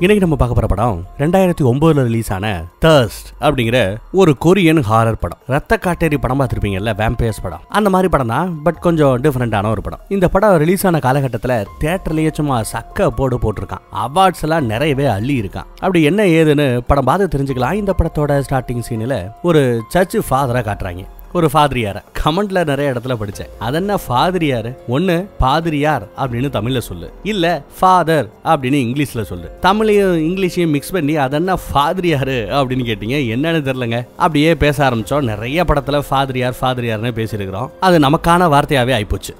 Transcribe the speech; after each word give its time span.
இன்னைக்கு 0.00 0.26
நம்ம 0.26 0.36
பார்க்க 0.40 0.58
போற 0.58 0.66
படம் 0.72 0.98
ரெண்டாயிரத்தி 1.18 1.62
ஒன்பதுல 1.70 2.02
ரிலீஸ் 2.08 2.32
ஆன 2.32 2.64
தர்ஸ்ட் 2.84 3.30
அப்படிங்கிற 3.40 3.96
ஒரு 4.12 4.36
கொரியன் 4.44 4.80
ஹாரர் 4.90 5.18
படம். 5.20 5.38
ரத்த 5.46 5.78
காட்டேரி 5.84 6.18
படம் 6.20 6.40
பார்த்துருப்பீங்கல்ல 6.40 6.92
வேம்பயர்ஸ் 7.00 7.42
படம். 7.42 7.64
அந்த 7.68 7.90
மாதிரி 7.90 8.08
படம் 8.08 8.26
தான் 8.26 8.62
பட் 8.62 8.78
கொஞ்சம் 8.78 9.22
டிஃப்ரெண்டான 9.22 9.70
ஒரு 9.70 9.82
படம். 9.82 9.98
இந்த 10.08 10.28
படம் 10.28 10.56
ரிலீஸ் 10.56 10.86
ஆன 10.86 10.98
காலகட்டத்தில் 10.98 11.66
தேட்டர்லயே 11.80 12.32
சும்மா 12.32 12.62
சக்க 12.72 13.08
போடு 13.08 13.38
போட்டிருக்கான். 13.38 13.84
அவார்ட்ஸ் 14.04 14.42
எல்லாம் 14.42 14.66
நிறையவே 14.66 15.06
அள்ளி 15.06 15.40
இருக்கான். 15.40 15.68
அப்படி 15.74 16.02
என்ன 16.02 16.22
ஏதுன்னு 16.22 16.80
படம் 16.86 17.04
பார்த்து 17.04 17.38
தெரிஞ்சுக்கலாம். 17.38 17.72
இந்த 17.72 17.94
படத்தோட 17.98 18.42
ஸ்டார்டிங் 18.50 18.82
சீனில் 18.90 19.30
ஒரு 19.42 19.82
சர்ச் 19.88 20.16
ஃபாதராக 20.16 20.66
காட்டுறாங்க. 20.70 21.04
ஒரு 21.32 21.50
ஃபாதிரியார 21.52 21.96
கமெண்ட்ல 22.24 22.64
நிறைய 22.64 22.92
இடத்துல 22.92 23.16
படிச்சேன். 23.20 23.50
அதென்ன 23.58 23.98
ஃபாதிரியார் 24.08 24.78
ஒன்று 24.88 25.28
பாதிரியார் 25.38 26.08
அப்படின்னு 26.18 26.50
தமிழில் 26.50 26.80
சொல்லு. 26.80 27.12
இல்ல 27.22 27.62
ஃபாதர் 27.78 28.30
அப்படின்னு 28.44 28.78
இங்கிலீஷில் 28.86 29.28
சொல்லு. 29.30 29.50
தமிழையும் 29.62 30.16
இங்கிலீஷையும் 30.28 30.68
மிக்ஸ் 30.68 30.90
பண்ணி 30.90 31.16
அதென்ன 31.16 31.56
ஃபாதிரியார் 31.56 32.36
அப்படின்னு 32.58 32.86
கேட்டீங்க. 32.90 33.18
என்னன்னு 33.34 33.60
தெரிலங்க 33.68 34.06
அப்படியே 34.16 34.54
பேச 34.54 34.90
ஆரம்பிச்சோம். 34.90 35.20
நிறைய 35.20 35.64
படத்தில் 35.64 36.06
ஃபாதிரியார் 36.10 36.56
ஃபாதிரியார்னு 36.60 37.12
பேசியிருக்கிறோம். 37.20 37.68
அது 37.80 37.98
நமக்கான 37.98 38.48
வார்த்தையாகவே 38.54 38.96
ஆயிப்போச்சு. 38.98 39.34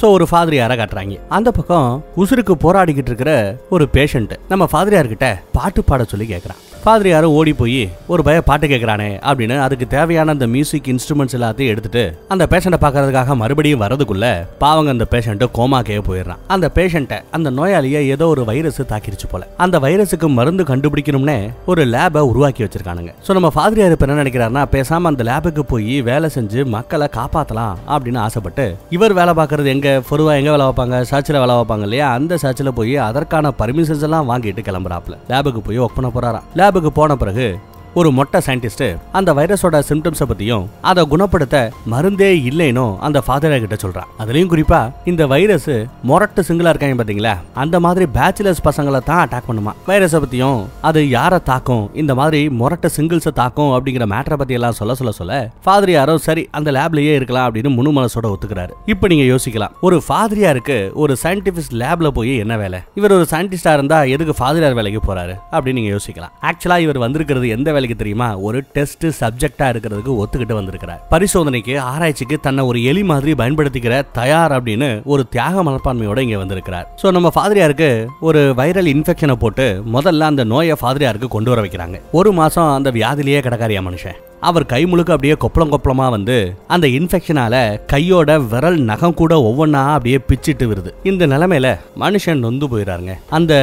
ஸோ 0.00 0.04
ஒரு 0.10 0.26
ஃபாதிரியாரை 0.30 0.74
காட்டுறாங்க? 0.78 1.20
அந்த 1.28 1.50
பக்கம் 1.50 2.04
உசுருக்கு 2.16 2.54
போராடிக்கிட்டு 2.62 3.12
இருக்கிற 3.12 3.56
ஒரு 3.70 3.88
பேஷண்ட்டு 3.92 4.36
நம்ம 4.48 4.68
ஃபாதிரியார்கிட்ட 4.72 5.38
பாட்டு 5.52 5.84
பாட 5.84 6.04
சொல்லி 6.04 6.34
கேட்குறான் 6.34 6.62
பாதிரியாரும் 6.86 7.34
ஓடி 7.36 7.52
போய் 7.58 7.82
ஒரு 8.12 8.22
பய 8.22 8.38
பாட்டு 8.48 8.66
கேட்குறானே 8.66 9.06
அப்படின்னு 9.28 9.54
அதுக்கு 9.66 9.86
தேவையான 9.94 10.32
அந்த 10.34 10.46
மியூசிக் 10.54 10.88
இன்ஸ்ட்ருமெண்ட்ஸ் 10.92 11.36
எல்லாத்தையும் 11.36 11.70
எடுத்துட்டு 11.72 12.02
அந்த 12.32 12.44
பேஷண்ட்டை 12.50 12.78
பார்க்கறதுக்காக 12.82 13.36
மறுபடியும் 13.42 13.80
வரதுக்குள்ள 13.82 14.26
பாவங்க 14.62 14.90
அந்த 14.94 15.06
பேஷண்ட்டை 15.12 15.46
கோமாக்கே 15.58 15.96
போயிடுறான். 16.08 16.40
அந்த 16.54 16.70
பேஷண்ட்டை 16.74 17.18
அந்த 17.36 17.50
நோயாளியை 17.50 18.00
ஏதோ 18.16 18.26
ஒரு 18.26 18.44
வைரஸ் 18.50 18.80
தாக்கிருச்சு 18.90 19.28
போல. 19.30 19.46
அந்த 19.56 19.78
வைரஸுக்கு 19.84 20.28
மருந்து 20.38 20.66
கண்டுபிடிக்கணும்னே 20.72 21.38
ஒரு 21.66 21.84
லேபை 21.94 22.22
உருவாக்கி 22.32 22.64
வச்சிருக்கானுங்க. 22.64 23.14
ஸோ 23.28 23.32
நம்ம 23.38 23.50
பாதிரியார் 23.58 23.94
இப்போ 23.96 24.06
என்ன 24.08 24.18
நினைக்கிறாருன்னா 24.22 24.64
பேசாம 24.76 25.12
அந்த 25.12 25.24
லேபுக்கு 25.30 25.64
போய் 25.72 25.96
வேலை 26.10 26.30
செஞ்சு 26.36 26.66
மக்களை 26.76 27.08
காப்பாற்றலாம் 27.16 27.74
அப்படின்னு 27.94 28.22
ஆசைப்பட்டு 28.26 28.68
இவர் 28.98 29.16
வேலை 29.20 29.34
பார்க்கறது 29.40 29.72
எங்க 29.76 30.02
பொதுவாக 30.10 30.36
எங்க 30.42 30.50
வேலை 30.56 30.68
வைப்பாங்க 30.68 31.02
சர்ச்சில் 31.12 31.40
வேலை 31.44 31.56
வைப்பாங்க 31.62 31.88
இல்லையா? 31.88 32.10
அந்த 32.18 32.40
சர்ச்சில் 32.44 32.72
போய் 32.80 32.94
அதற்கான 33.08 33.54
பர்மிஷன்ஸ் 33.62 34.06
எல்லாம் 34.10 34.30
வாங்கிட்டு 34.32 34.68
கிளம்புறாப்ல 34.70 35.16
லேபுக்கு 35.32 35.66
போய் 35.70 35.82
ஒர்க் 35.86 35.98
பண்ண 35.98 36.12
போறாராம். 36.18 36.72
லேபுக்கு 36.74 36.90
போன 36.94 37.14
பிறகு 37.16 37.46
ஒரு 37.94 38.10
மொட்டை 38.10 38.40
சயின்டிஸ்ட் 38.46 38.96
அந்த 39.12 39.34
வைரஸோட 39.34 39.76
சிம்டம்ஸை 39.88 40.24
பத்தியும் 40.28 40.64
அதை 40.80 41.06
குணப்படுத்த 41.06 41.72
மருந்தே 41.90 42.30
இல்லைனோ 42.50 42.98
அந்த 42.98 43.20
ஃபாதர் 43.20 43.62
கிட்ட 43.64 43.88
சொல்றான் 43.88 44.08
அதுலயும் 44.18 44.50
குறிப்பா 44.52 44.92
இந்த 45.04 45.26
வைரஸ் 45.26 45.70
மொரட்டு 46.08 46.42
சிங்கிளா 46.48 46.72
இருக்காங்க 46.72 47.04
பாத்தீங்களா? 47.04 47.34
அந்த 47.54 47.80
மாதிரி 47.80 48.06
பேச்சுலர்ஸ் 48.14 48.62
பசங்களை 48.64 48.98
தான் 48.98 49.28
அட்டாக் 49.28 49.48
பண்ணுமா? 49.48 49.72
வைரஸை 49.86 50.22
பத்தியும் 50.24 50.64
அது 50.80 51.08
யாரை 51.08 51.38
தாக்கும்? 51.42 51.90
இந்த 51.94 52.14
மாதிரி 52.14 52.48
மொரட்டு 52.48 52.88
சிங்கிள்ஸை 52.96 53.32
தாக்கும் 53.32 53.70
அப்படிங்கிற 53.70 54.06
மேட்டரை 54.14 54.34
பத்தி 54.34 54.54
எல்லாம் 54.54 54.72
சொல்ல 54.72 54.94
சொல்ல 54.94 55.12
சொல்ல 55.12 55.50
ஃபாதர் 55.64 55.90
யாரோ 55.90 56.18
சரி 56.18 56.48
அந்த 56.50 56.72
லேப்லயே 56.72 57.14
இருக்கலாம் 57.14 57.54
அப்படின்னு 57.54 57.74
முழு 57.74 57.92
மனசோட 57.92 58.32
ஒத்துக்கிறாரு. 58.34 58.70
இப்போ 58.86 59.06
நீங்க 59.06 59.34
யோசிக்கலாம். 59.34 59.70
ஒரு 59.80 60.02
ஃபாதரியாருக்கு 60.08 60.92
ஒரு 60.92 61.16
சயின்டிபிக் 61.22 61.72
லேப்ல 61.72 62.08
போய் 62.08 62.38
என்ன 62.38 62.56
வேலை? 62.56 62.80
இவர் 62.94 63.12
ஒரு 63.12 63.26
சயின்டிஸ்டா 63.30 63.72
இருந்தா 63.72 64.02
எதுக்கு 64.02 64.44
ஃபாதரியார் 64.44 64.74
வேலைக்கு 64.74 65.14
போறாரு? 65.14 65.36
அப்படின்னு 65.52 65.72
நீங்க 65.72 65.96
யோசிக்கலாம். 65.96 66.34
ஆக்சுவலா 66.42 66.78
இவர் 66.78 66.98
வந்திருக்கிறது 66.98 67.48
எந்த 67.48 67.72
வேலை 67.72 67.83
வேலைக்கு 67.84 68.02
தெரியுமா? 68.04 68.28
ஒரு 68.46 68.58
டெஸ்ட் 68.76 69.06
சப்ஜெக்டா 69.20 69.66
இருக்கிறதுக்கு 69.72 70.12
ஒத்துக்கிட்டு 70.22 70.54
வந்திருக்கிறார். 70.60 71.00
பரிசோதனைக்கு 71.10 71.74
ஆராய்ச்சிக்கு 71.92 72.36
தன்னை 72.40 72.62
ஒரு 72.64 72.78
எலி 72.82 73.02
மாதிரி 73.04 73.32
பயன்படுத்திக்கிற 73.32 73.94
தயார் 74.12 74.52
அப்படின்னு 74.56 74.88
ஒரு 75.04 75.28
தியாக 75.28 75.62
மனப்பான்மையோட 75.62 76.18
இங்க 76.18 76.38
வந்திருக்கிறார். 76.38 76.86
சோ 77.02 77.10
நம்ம 77.10 77.30
ஃபாதிரியாருக்கு 77.36 77.90
ஒரு 78.20 78.54
வைரல் 78.56 78.90
இன்ஃபெக்ஷனை 78.94 79.36
போட்டு 79.44 79.66
முதல்ல 79.96 80.28
அந்த 80.32 80.44
நோயை 80.44 80.76
ஃபாதிரியாருக்கு 80.82 81.28
கொண்டு 81.28 81.52
வர 81.54 81.62
வைக்கிறாங்க. 81.62 82.00
ஒரு 82.12 82.32
மாசம் 82.32 82.72
அந்த 82.72 82.90
வியாதிலேயே 82.90 83.40
கிடக்காரியா 83.46 83.82
மனுஷன்? 83.90 84.18
அவர் 84.48 84.66
கை 84.72 84.80
முழுக்க 84.86 85.10
அப்படியே 85.12 85.34
கொப்பளம் 85.42 85.72
கொப்பளமா 85.74 86.06
வந்து 86.14 86.36
அந்த 86.74 86.86
இன்ஃபெக்ஷனால 86.96 87.54
கையோட 87.92 88.38
விரல் 88.52 88.78
நகம் 88.90 89.14
கூட 89.20 89.34
ஒவ்வொன்றா 89.48 89.82
அப்படியே 89.92 90.18
பிச்சிட்டு 90.28 90.64
வருது. 90.70 90.90
இந்த 91.10 91.26
நிலைமையில 91.32 91.68
மனுஷன் 92.00 92.42
நொந்து 92.44 92.66
போயிடாருங்க 92.72 93.14
அந்த 93.38 93.54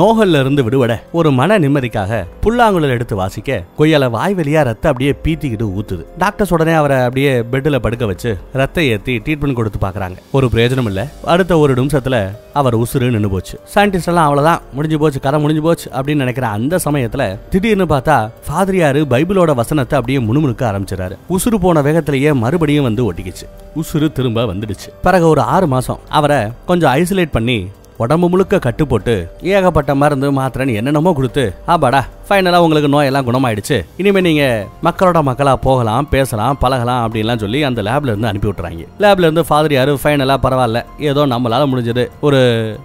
நோகல்ல 0.00 0.40
இருந்து 0.40 0.64
விடுபட 0.64 0.94
ஒரு 1.12 1.30
மன 1.38 1.58
நிம்மதிக்காக 1.58 2.20
புல்லாங்குழல் 2.40 2.94
எடுத்து 2.96 3.16
வாசிக்க 3.16 3.58
கொய்யால 3.78 4.10
வாய் 4.16 4.34
வழியா 4.34 4.64
ரத்தம் 4.68 4.92
அப்படியே 4.92 5.14
பீத்திக்கிட்டு 5.24 5.68
ஊத்துது. 5.78 6.02
டாக்டர்ஸ் 6.18 6.52
உடனே 6.56 6.74
அவரை 6.80 6.98
அப்படியே 7.06 7.32
பெட்டில் 7.52 7.82
படுக்க 7.86 8.06
வச்சு 8.06 8.32
ரத்த 8.52 8.84
ஏத்தி 8.94 9.14
ட்ரீட்மெண்ட் 9.26 9.58
கொடுத்து 9.60 9.80
பாக்குறாங்க 9.86 10.18
ஒரு 10.32 10.48
பிரயோஜனம் 10.52 10.90
இல்ல. 10.92 11.02
அடுத்த 11.24 11.58
ஒரு 11.58 11.74
நிமிஷத்துல 11.74 12.18
அவர் 12.52 12.78
உசுறு 12.82 13.10
நின்று 13.14 13.30
போச்சு. 13.30 13.54
சயின்டிஸ்ட் 13.74 14.10
எல்லாம் 14.12 14.26
அவ்வளவுதான் 14.28 14.60
முடிஞ்சு 14.72 14.98
போச்சு 14.98 15.20
கதை 15.20 15.40
முடிஞ்சு 15.40 15.62
போச்சு 15.62 15.90
அப்படின்னு 15.96 16.24
நினைக்கிற 16.24 16.46
அந்த 16.58 16.78
சமயத்துல 16.84 17.24
திடீர்னு 17.50 17.86
பார்த்தா 17.94 18.16
ஃபாதரியாரு 18.46 19.00
பைபிளோட 19.14 19.54
வசனத்தை 19.54 19.96
அப்படியே 19.98 20.20
முணுமுணுக்க 20.28 20.64
ஆரம்பிச்சிடாரு 20.70 21.16
உசுறு 21.30 21.54
போன 21.60 21.82
வேகத்திலேயே 21.82 22.32
மறுபடியும் 22.34 22.84
வந்து 22.84 23.12
ஒட்டிக்கிச்சு. 23.12 23.46
உசுறு 23.76 24.12
திரும்ப 24.12 24.44
வந்துடுச்சு. 24.44 24.88
பிறகு 25.02 25.28
ஒரு 25.28 25.40
ஆறு 25.40 25.66
மாசம் 25.66 25.98
அவரை 26.08 26.38
கொஞ்சம் 26.66 26.94
ஐசோலேட் 26.94 27.30
பண்ணி 27.30 27.66
உடம்பு 27.96 28.28
முழுக்க 28.28 28.58
கட்டு 28.58 28.86
போட்டு 28.86 29.30
ஏகப்பட்ட 29.42 29.94
மருந்து 29.94 30.32
மாத்திரைன்னு 30.32 30.74
என்னென்னமோ 30.74 31.12
கொடுத்து 31.12 31.54
ஆபாடா 31.66 32.00
ஃபைனலாக 32.28 32.64
உங்களுக்கு 32.64 32.88
நோயெல்லாம் 32.92 33.26
குணமாயிடுச்சு. 33.26 33.76
இனிமேல் 33.96 34.22
நீங்கள் 34.22 34.66
மக்களோட 34.84 35.22
மக்களாக 35.22 35.56
போகலாம் 35.56 36.08
பேசலாம் 36.08 36.58
பழகலாம் 36.60 37.02
அப்படின்லாம் 37.04 37.36
சொல்லி 37.36 37.62
அந்த 37.62 37.82
லேப்ல 37.82 38.12
இருந்து 38.12 38.26
அனுப்பி 38.26 38.48
விட்டுறாங்க. 38.48 38.86
லேப்ல 39.02 39.26
இருந்து 39.26 39.44
ஃபாதர் 39.44 39.72
யாரு? 39.72 39.98
ஃபைனலாக 40.02 40.38
பரவாயில்ல. 40.42 40.84
ஏதோ 40.98 41.26
நம்மளால 41.26 41.68
முடிஞ்சது. 41.72 42.08
ஒரு 42.20 42.40